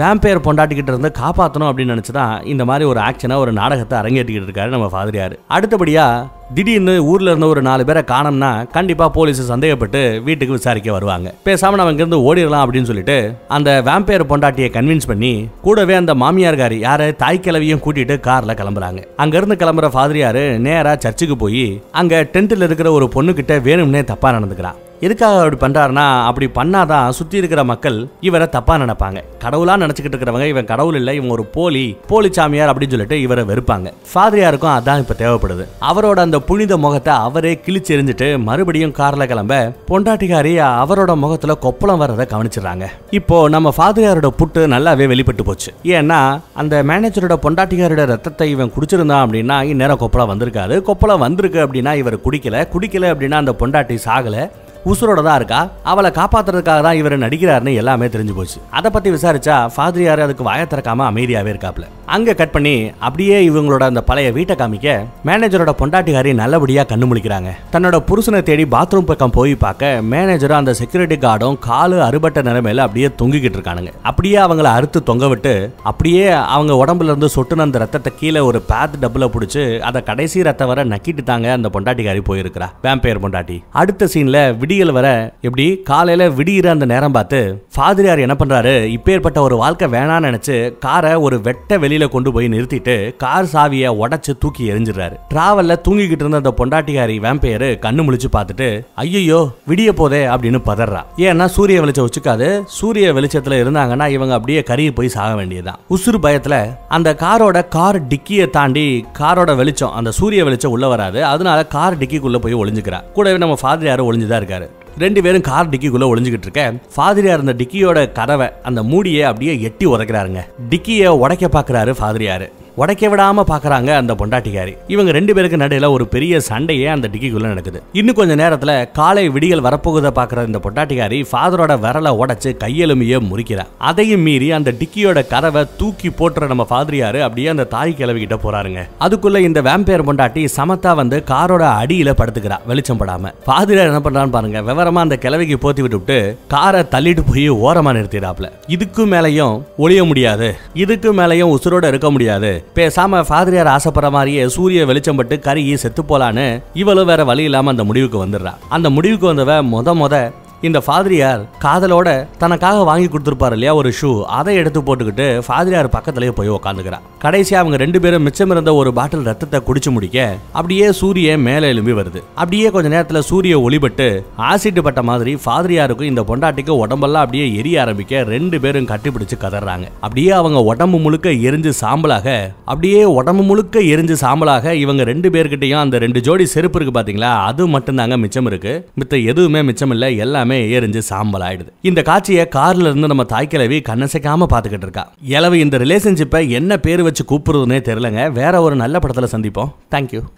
வேம்பையர் 0.02 0.46
பொண்டாட்டிக்கிட்ட 0.48 0.94
இருந்து 0.94 1.12
காப்பாற்றணும் 1.22 1.70
அப்படின்னு 1.70 1.96
நினச்சி 1.96 2.14
தான் 2.20 2.36
இந்த 2.54 2.66
மாதிரி 2.70 2.86
ஒரு 2.92 3.02
ஆக்ஷனை 3.10 3.38
ஒரு 3.44 3.54
நாடகத்தை 3.62 3.98
அரங்கேற்றிக்கிட்டு 4.02 4.50
இருக்காரு 4.50 4.76
நம்ம 4.76 4.90
ஃபாதரியாரு. 4.94 5.36
அடுத்தபடியாக 5.58 6.42
திடீர்னு 6.56 7.06
ஊர்ல 7.06 7.30
இருந்த 7.30 7.48
ஒரு 7.48 7.62
நாலு 7.62 7.86
பேரை 7.86 8.02
காணோம்னா 8.08 8.72
கண்டிப்பா 8.72 9.10
போலீஸ் 9.10 9.52
சந்தேகப்பட்டு 9.52 10.24
வீட்டுக்கு 10.24 10.54
விசாரிக்க 10.54 10.92
வருவாங்க. 10.92 11.34
பேசாம 11.46 11.78
நம்ம 11.80 11.90
இங்கிருந்து 11.90 12.20
ஓடிடலாம் 12.28 12.64
அப்படின்னு 12.66 12.84
சொல்லிட்டு 12.84 13.36
அந்த 13.48 13.82
வேம்பையர் 13.86 14.30
பொண்டாட்டியை 14.32 14.70
கன்வின்ஸ் 14.76 15.08
பண்ணி 15.08 15.48
கூடவே 15.62 15.94
அந்த 15.94 16.14
மாமியார்காரி 16.14 16.80
யாரை 16.80 17.16
தாய் 17.16 17.40
கிழவியும் 17.40 17.84
கூட்டிட்டு 17.86 18.18
கார்ல 18.30 18.54
கிளம்புறாங்க. 18.62 19.04
அங்க 19.16 19.38
இருந்து 19.38 19.56
கிளம்புற 19.56 19.90
ஃபாதிரியார் 19.90 20.44
நேரா 20.60 20.96
சர்ச்சுக்கு 20.96 21.38
போய் 21.38 21.82
அங்க 21.92 22.24
டென்ட்ல 22.34 22.70
இருக்கிற 22.70 22.92
ஒரு 22.92 23.10
பொண்ணு 23.10 23.34
கிட்ட 23.34 23.60
வேணும்னே 23.60 24.04
தப்பா 24.04 24.32
நடந்துக்கிறான் 24.32 24.83
எதுக்காக 25.06 25.40
அப்படி 25.44 25.60
பண்ணுறாருன்னா 25.64 26.06
அப்படி 26.30 26.48
பண்ணாதான் 26.60 27.16
சுற்றி 27.18 27.38
இருக்கிற 27.42 27.62
மக்கள் 27.72 27.98
இவரை 28.28 28.48
தப்பாக 28.56 28.78
நினைப்பாங்க. 28.84 29.20
கடவுளாக 29.44 29.82
நினச்சிக்கிட்டு 29.84 30.16
இருக்கிறவங்க 30.16 30.48
இவன் 30.54 30.70
கடவுள் 30.72 30.98
இல்லை 31.00 31.16
இவன் 31.20 31.34
ஒரு 31.36 31.46
போலி 31.56 31.86
போலி 32.12 32.30
சாமியார் 32.38 32.72
அப்படின்னு 32.72 32.96
சொல்லிட்டு 32.96 33.18
இவரை 33.26 33.44
வெறுப்பாங்க. 33.52 33.88
ஃபாதரியாருக்கும் 34.12 34.74
அதான் 34.78 35.02
இப்போ 35.04 35.16
தேவைப்படுது. 35.24 35.66
அவரோட 35.90 36.20
அந்த 36.28 36.40
புனித 36.50 36.78
முகத்தை 36.86 37.14
அவரே 37.28 37.54
கிழிச்செறிஞ்சிட்டு 37.66 38.28
மறுபடியும் 38.48 38.96
காரில் 39.00 39.30
கிளம்ப 39.32 39.56
பொண்டாட்டிகாரி 39.92 40.54
அவரோட 40.84 41.12
முகத்தில் 41.24 41.62
கொப்பளம் 41.66 42.02
வர்றதை 42.04 42.26
கவனிச்சிடுறாங்க. 42.34 42.88
இப்போ 43.20 43.38
நம்ம 43.56 43.74
ஃபாதரியாரோட 43.78 44.32
புட்டு 44.40 44.62
நல்லாவே 44.76 45.08
வெளிப்பட்டு 45.14 45.44
போச்சு. 45.44 45.72
ஏன்னா 45.98 46.22
அந்த 46.54 46.84
மேனேஜரோட 46.90 47.38
பொண்டாட்டிகாரோட 47.46 48.06
ரத்தத்தை 48.14 48.50
இவன் 48.56 48.74
குடிச்சிருந்தான் 48.76 49.24
அப்படின்னா 49.26 49.58
இந்நேரம் 49.72 50.02
கொப்பளம் 50.04 50.32
வந்திருக்காது. 50.34 50.78
கொப்பளம் 50.90 51.24
வந்திருக்கு 51.28 51.60
அப்படின்னா 51.66 51.94
இவர் 52.02 52.24
குடிக்கல. 52.26 52.66
குடிக்கல 52.74 53.12
அப்படின்னா 53.14 53.40
அந்த 53.44 53.56
பொண்டாட்டி 53.60 53.98
சாகலை. 54.06 54.44
உசுரோட 54.92 55.24
தான் 55.24 55.36
இருக்கா? 55.36 55.70
அவளை 55.84 56.10
காப்பாத்துறதுக்காக 56.12 56.82
தான் 56.86 56.98
இவர் 57.02 57.16
நடிக்கிறாருன்னு 57.20 57.74
எல்லாமே 57.74 58.06
தெரிஞ்சு 58.06 58.34
போச்சு. 58.36 58.58
அதை 58.70 58.92
பத்தி 58.92 59.10
விசாரிச்சா 59.10 59.58
ஃபாதிரியார் 59.76 60.20
அதுக்கு 60.20 60.44
வாய 60.50 60.64
திறக்காம 60.72 61.06
அமைதியாவே 61.12 61.52
இருக்காப்ல. 61.54 61.86
அங்க 62.06 62.34
கட் 62.34 62.52
பண்ணி 62.52 62.92
அப்படியே 63.00 63.50
இவங்களோட 63.50 63.84
அந்த 63.84 64.02
பழைய 64.02 64.32
வீட்டை 64.32 64.56
காமிக்க 64.56 65.06
மேனேஜரோட 65.26 65.72
பொண்டாட்டிகாரி 65.82 66.34
நல்லபடியா 66.34 66.84
கண்ணு 66.84 67.06
முழிக்கிறாங்க. 67.12 67.52
தன்னோட 67.72 67.98
புருஷனை 68.10 68.44
தேடி 68.44 68.66
பாத்ரூம் 68.66 69.10
பக்கம் 69.12 69.30
போய் 69.30 69.56
பார்க்க 69.56 70.00
மேனேஜரும் 70.12 70.60
அந்த 70.62 70.74
செக்யூரிட்டி 70.74 71.18
கார்டும் 71.18 71.58
காலு 71.68 72.00
அறுபட்ட 72.02 72.42
நிலைமையில 72.42 72.86
அப்படியே 72.88 73.10
தொங்கிக்கிட்டு 73.22 73.60
இருக்கானுங்க. 73.60 73.94
அப்படியே 74.02 74.38
அவங்கள 74.38 74.64
அறுத்து 74.64 75.04
தொங்க 75.04 75.28
விட்டு 75.28 75.74
அப்படியே 75.84 76.28
அவங்க 76.30 76.86
உடம்புல 76.86 77.04
இருந்து 77.04 77.30
சொட்டுன 77.36 77.66
அந்த 77.68 77.78
ரத்தத்தை 77.78 78.14
கீழே 78.20 78.40
ஒரு 78.40 78.62
பேத் 78.62 79.00
டப்புல 79.02 79.30
பிடிச்சி 79.36 79.80
அதை 79.80 80.04
கடைசி 80.04 80.44
ரத்த 80.44 80.66
வர 80.66 80.86
நக்கிட்டு 80.86 81.24
தாங்க 81.24 81.52
அந்த 81.52 81.70
பொண்டாட்டிக்காரி 81.74 82.24
போயிருக்கிறா. 82.30 82.70
வேம்பையர் 82.84 83.24
பொண்டாட்டி. 83.26 83.64
அடுத்த 83.72 84.10
சீன்ல 84.14 84.38
விடியல் 84.74 84.94
வர 84.94 85.34
எப்படி 85.42 85.82
காலையில 85.84 86.30
விடியிற 86.30 86.68
அந்த 86.68 86.86
நேரம் 86.86 87.12
பார்த்து 87.12 87.66
ஃபாதரியார் 87.76 88.20
என்ன 88.20 88.36
பண்றாரு? 88.40 88.98
இப்பேற்பட்ட 88.98 89.38
ஒரு 89.40 89.58
வாழ்க்கை 89.58 89.88
வேணான்னு 89.88 90.28
நினைச்சு 90.28 90.78
காரை 90.78 91.14
ஒரு 91.16 91.42
வெட்ட 91.42 91.78
வெளியில 91.78 92.08
கொண்டு 92.08 92.34
போய் 92.34 92.48
நிறுத்திட்டு 92.48 93.16
கார் 93.16 93.46
சாவியை 93.46 93.90
உடைச்சு 94.02 94.38
தூக்கி 94.40 94.72
எரிஞ்சிடுறாரு 94.72 95.18
டிராவல்ல 95.34 95.76
தூங்கிக்கிட்டு 95.88 96.24
இருந்த 96.24 96.38
அந்த 96.38 96.54
பொண்டாட்டிகாரி 96.58 97.18
வேம்பையர் 97.26 97.68
கண்ணு 97.86 98.04
முழிச்சு 98.04 98.30
பார்த்துட்டு 98.34 98.86
ஐயோ 98.96 99.48
விடிய 99.68 99.92
போதே 99.92 100.26
அப்படின்னு 100.26 100.62
பதறா. 100.66 101.02
ஏன்னா 101.18 101.46
சூரிய 101.46 101.80
வெளிச்சம் 101.80 102.10
வச்சுக்காது. 102.10 102.62
சூரிய 102.66 103.14
வெளிச்சத்துல 103.14 103.58
இருந்தாங்கன்னா 103.64 104.08
இவங்க 104.08 104.34
அப்படியே 104.34 104.64
கருகி 104.70 104.96
போய் 104.96 105.08
சாக 105.08 105.36
வேண்டியதுதான். 105.36 105.80
உசுறு 105.90 106.18
பயத்துல 106.26 106.78
அந்த 106.90 107.16
காரோட 107.20 107.68
கார் 107.68 108.08
டிக்கியை 108.08 108.50
தாண்டி 108.50 109.06
காரோட 109.20 109.56
வெளிச்சம் 109.56 109.92
அந்த 109.92 110.12
சூரிய 110.12 110.44
வெளிச்சம் 110.44 110.72
உள்ள 110.72 110.88
வராது. 110.88 111.26
அதனால 111.26 111.66
கார் 111.66 111.98
டிக்கிக்குள்ள 111.98 112.38
போய் 112.38 112.56
ஒளிஞ்சுக்கிறா. 112.56 113.00
கூடவே 113.14 113.38
நம்ம 113.38 113.56
ஃபாதர் 113.62 113.88
யாரும் 113.88 114.12
ஒளிஞ்சுதான் 114.12 114.42
இருக்காரு. 114.42 114.63
ரெண்டு 115.00 115.22
பேரும் 115.22 115.42
கார் 115.42 115.70
டிக்கிக்குள்ள 115.70 116.08
ஒளிஞ்சுக்கிட்டு 116.12 116.48
இருக்க. 116.48 116.74
ஃபாதிரியார் 116.96 117.40
அந்த 117.40 117.54
டிக்கியோட 117.54 118.12
கதவை 118.12 118.48
அந்த 118.64 118.84
மூடியை 118.84 119.24
அப்படியே 119.24 119.62
எட்டி 119.62 119.86
உதைக்கிறாருங்க. 119.86 120.42
டிக்கியை 120.70 121.08
உடைக்க 121.08 121.48
பார்க்குறாரு 121.48 121.96
ஃபாதிரியாரு. 122.02 122.50
உடைக்க 122.76 123.08
விடாம 123.08 123.44
பாக்குறாங்க 123.48 123.96
அந்த 123.96 124.14
பொண்டாட்டிக்காரி. 124.14 124.78
இவங்க 124.88 125.12
ரெண்டு 125.12 125.34
பேருக்கு 125.34 125.58
நடையில 125.58 125.90
ஒரு 125.90 126.08
பெரிய 126.08 126.40
சண்டையே 126.40 126.88
அந்த 126.88 127.10
டிக்கிக்குள்ள 127.14 127.48
நடக்குது. 127.48 127.84
இன்னும் 127.94 128.16
கொஞ்ச 128.16 128.36
நேரத்துல 128.36 128.92
காலை 128.92 129.30
விடியல் 129.30 129.62
வரப்போகுத 129.62 130.12
பாக்குற 130.16 130.46
இந்த 130.46 130.60
பொண்டாட்டிக்காரி 130.64 131.26
ஃபாதரோட 131.32 131.78
விரலை 131.86 132.12
உடைச்சு 132.22 132.56
கையெலுமைய 132.64 133.20
முறிக்கிறா. 133.20 133.66
அதையும் 133.78 134.22
மீறி 134.22 134.52
அந்த 134.52 134.72
டிக்கியோட 134.72 135.28
கதவை 135.28 135.66
தூக்கி 135.78 136.10
போட்டுற 136.10 136.48
நம்ம 136.48 136.68
ஃபாதரியாரு 136.70 137.22
அப்படியே 137.22 137.48
அந்த 137.48 137.64
தாய் 137.64 137.96
கிளவிக்கிட்ட 137.98 138.38
போறாருங்க. 138.44 138.84
அதுக்குள்ள 139.00 139.38
இந்த 139.38 139.62
வேம்பையர் 139.62 140.08
பொண்டாட்டி 140.10 140.48
சமத்தா 140.58 140.96
வந்து 140.96 141.24
காரோட 141.28 141.64
அடியில 141.84 142.14
படுத்துக்கிறா 142.18 142.58
வெளிச்சம் 142.66 143.00
படாம. 143.00 143.34
ஃபாதரியார் 143.46 143.92
என்ன 143.94 144.00
பண்றான்னு 144.00 144.30
பாருங்க. 144.30 144.62
விவரமா 144.62 145.06
அந்த 145.06 145.18
கிளவிக்கு 145.18 145.56
போத்தி 145.56 145.82
விட்டுவிட்டு 145.82 146.38
காரை 146.48 146.82
தள்ளிட்டு 146.82 147.24
போய் 147.28 147.52
ஓரமா 147.52 147.94
நிறுத்திடாப்ல 148.00 148.52
இதுக்கு 148.68 149.06
மேலையும் 149.06 149.62
ஒளிய 149.78 150.04
முடியாது. 150.06 150.56
இதுக்கு 150.74 151.14
மேலையும் 151.14 151.56
உசுரோட 151.56 151.88
இருக்க 151.88 152.12
முடியாது. 152.12 152.63
பேசாம 152.76 153.24
ஃபாதரியார் 153.30 153.68
ஆசைப்படுற 153.68 154.12
மாதிரியே 154.12 154.48
சூரிய 154.48 154.86
வெளிச்சம் 154.86 155.16
பட்டு 155.16 155.40
கருகி 155.44 155.74
செத்து 155.74 156.04
போலான்னு 156.04 156.64
இவளும் 156.74 157.06
வேற 157.06 157.24
வழி 157.24 157.44
இல்லாம 157.44 157.70
அந்த 157.70 157.84
முடிவுக்கு 157.84 158.26
வந்துடுறா. 158.26 158.54
அந்த 158.70 158.90
முடிவுக்கு 158.90 159.34
வந்தவ 159.34 159.64
முத 159.72 159.94
முத 159.94 160.32
இந்த 160.68 160.80
ஃபாதிரியார் 160.86 161.42
காதலோட 161.64 162.10
தனக்காக 162.42 162.84
வாங்கி 162.90 163.08
கொடுத்துருப்பாரு 163.08 163.56
இல்லையா 163.58 163.72
ஒரு 163.80 163.90
ஷூ 164.00 164.10
அதை 164.38 164.52
எடுத்து 164.60 164.80
போட்டுக்கிட்டு 164.88 165.26
ஃபாதிரியார் 165.46 165.90
பக்கத்துலேயே 165.96 166.34
போய் 166.38 166.52
உட்காந்துக்கிறா 166.58 167.00
கடைசியாக 167.24 167.62
அவங்க 167.64 167.78
ரெண்டு 167.82 168.00
பேரும் 168.04 168.26
மிச்சம் 168.28 168.52
இருந்த 168.54 168.72
ஒரு 168.82 168.92
பாட்டில் 168.98 169.26
ரத்தத்தை 169.30 169.60
குடிச்சு 169.68 169.90
முடிக்க 169.96 170.18
அப்படியே 170.60 170.88
சூரிய 171.00 171.36
மேலே 171.48 171.68
எழும்பி 171.74 171.94
வருது. 172.00 172.20
அப்படியே 172.42 172.70
கொஞ்ச 172.76 172.88
நேரத்தில் 172.94 173.28
சூரிய 173.30 173.58
ஒளிபட்டு 173.66 174.08
ஆசிட்டு 174.50 174.84
பட்ட 174.88 175.04
மாதிரி 175.10 175.34
ஃபாதிரியாருக்கும் 175.44 176.12
இந்த 176.12 176.24
பொண்டாட்டிக்கும் 176.30 176.82
உடம்பெல்லாம் 176.84 177.26
அப்படியே 177.26 177.48
எரிய 177.60 177.82
ஆரம்பிக்க 177.84 178.24
ரெண்டு 178.34 178.60
பேரும் 178.66 178.90
கட்டிப்பிடிச்சு 178.92 179.38
கதறாங்க. 179.44 179.86
அப்படியே 180.06 180.32
அவங்க 180.40 180.62
உடம்பு 180.72 181.00
முழுக்க 181.06 181.30
எரிஞ்சு 181.50 181.74
சாம்பலாக 181.82 182.28
அப்படியே 182.72 183.04
உடம்பு 183.20 183.46
முழுக்க 183.50 183.86
எரிஞ்சு 183.94 184.18
சாம்பலாக 184.24 184.76
இவங்க 184.84 185.04
ரெண்டு 185.12 185.30
பேர்கிட்டையும் 185.36 185.84
அந்த 185.84 185.98
ரெண்டு 186.06 186.22
ஜோடி 186.30 186.48
செருப்பு 186.56 186.80
இருக்கு 186.80 186.96
பார்த்தீங்களா 187.00 187.34
அது 187.50 187.68
மட்டும்தாங்க 187.76 188.18
மிச்சம் 188.26 188.50
இருக்கு. 188.54 188.76
மித்த 189.02 189.24
எதுவுமே 189.34 189.62
மிச்சம் 189.70 189.96
இல்லை 189.98 190.12
எல்லாமே 190.26 190.53
எரிஞ்சு 190.54 190.98
சாம்பல் 190.98 191.42
ஆயிடுது. 191.42 191.68
இந்த 191.82 192.02
காட்சியை 192.02 192.48
கார்ல 192.56 192.80
இருந்து 192.80 193.08
நம்ம 193.08 193.24
தாய்க்கிழவி 193.24 193.84
கண்ணசைக்காம 193.90 194.46
பாத்துக்கிட்டு 194.54 194.82
இருக்கா. 194.82 195.12
இளவு 195.24 195.60
இந்த 195.60 195.78
ரிலேஷன்ஷிப்பை 195.78 196.50
என்ன 196.50 196.78
பேர் 196.78 197.04
வச்சு 197.04 197.24
கூப்பிடுறதுனே 197.30 197.80
தெரியலங்க. 197.80 198.32
வேற 198.32 198.62
ஒரு 198.62 198.76
நல்ல 198.76 199.00
படத்துல 199.00 199.28
சந்திப்போம். 199.32 199.72
தேங்க்யூ 199.92 200.24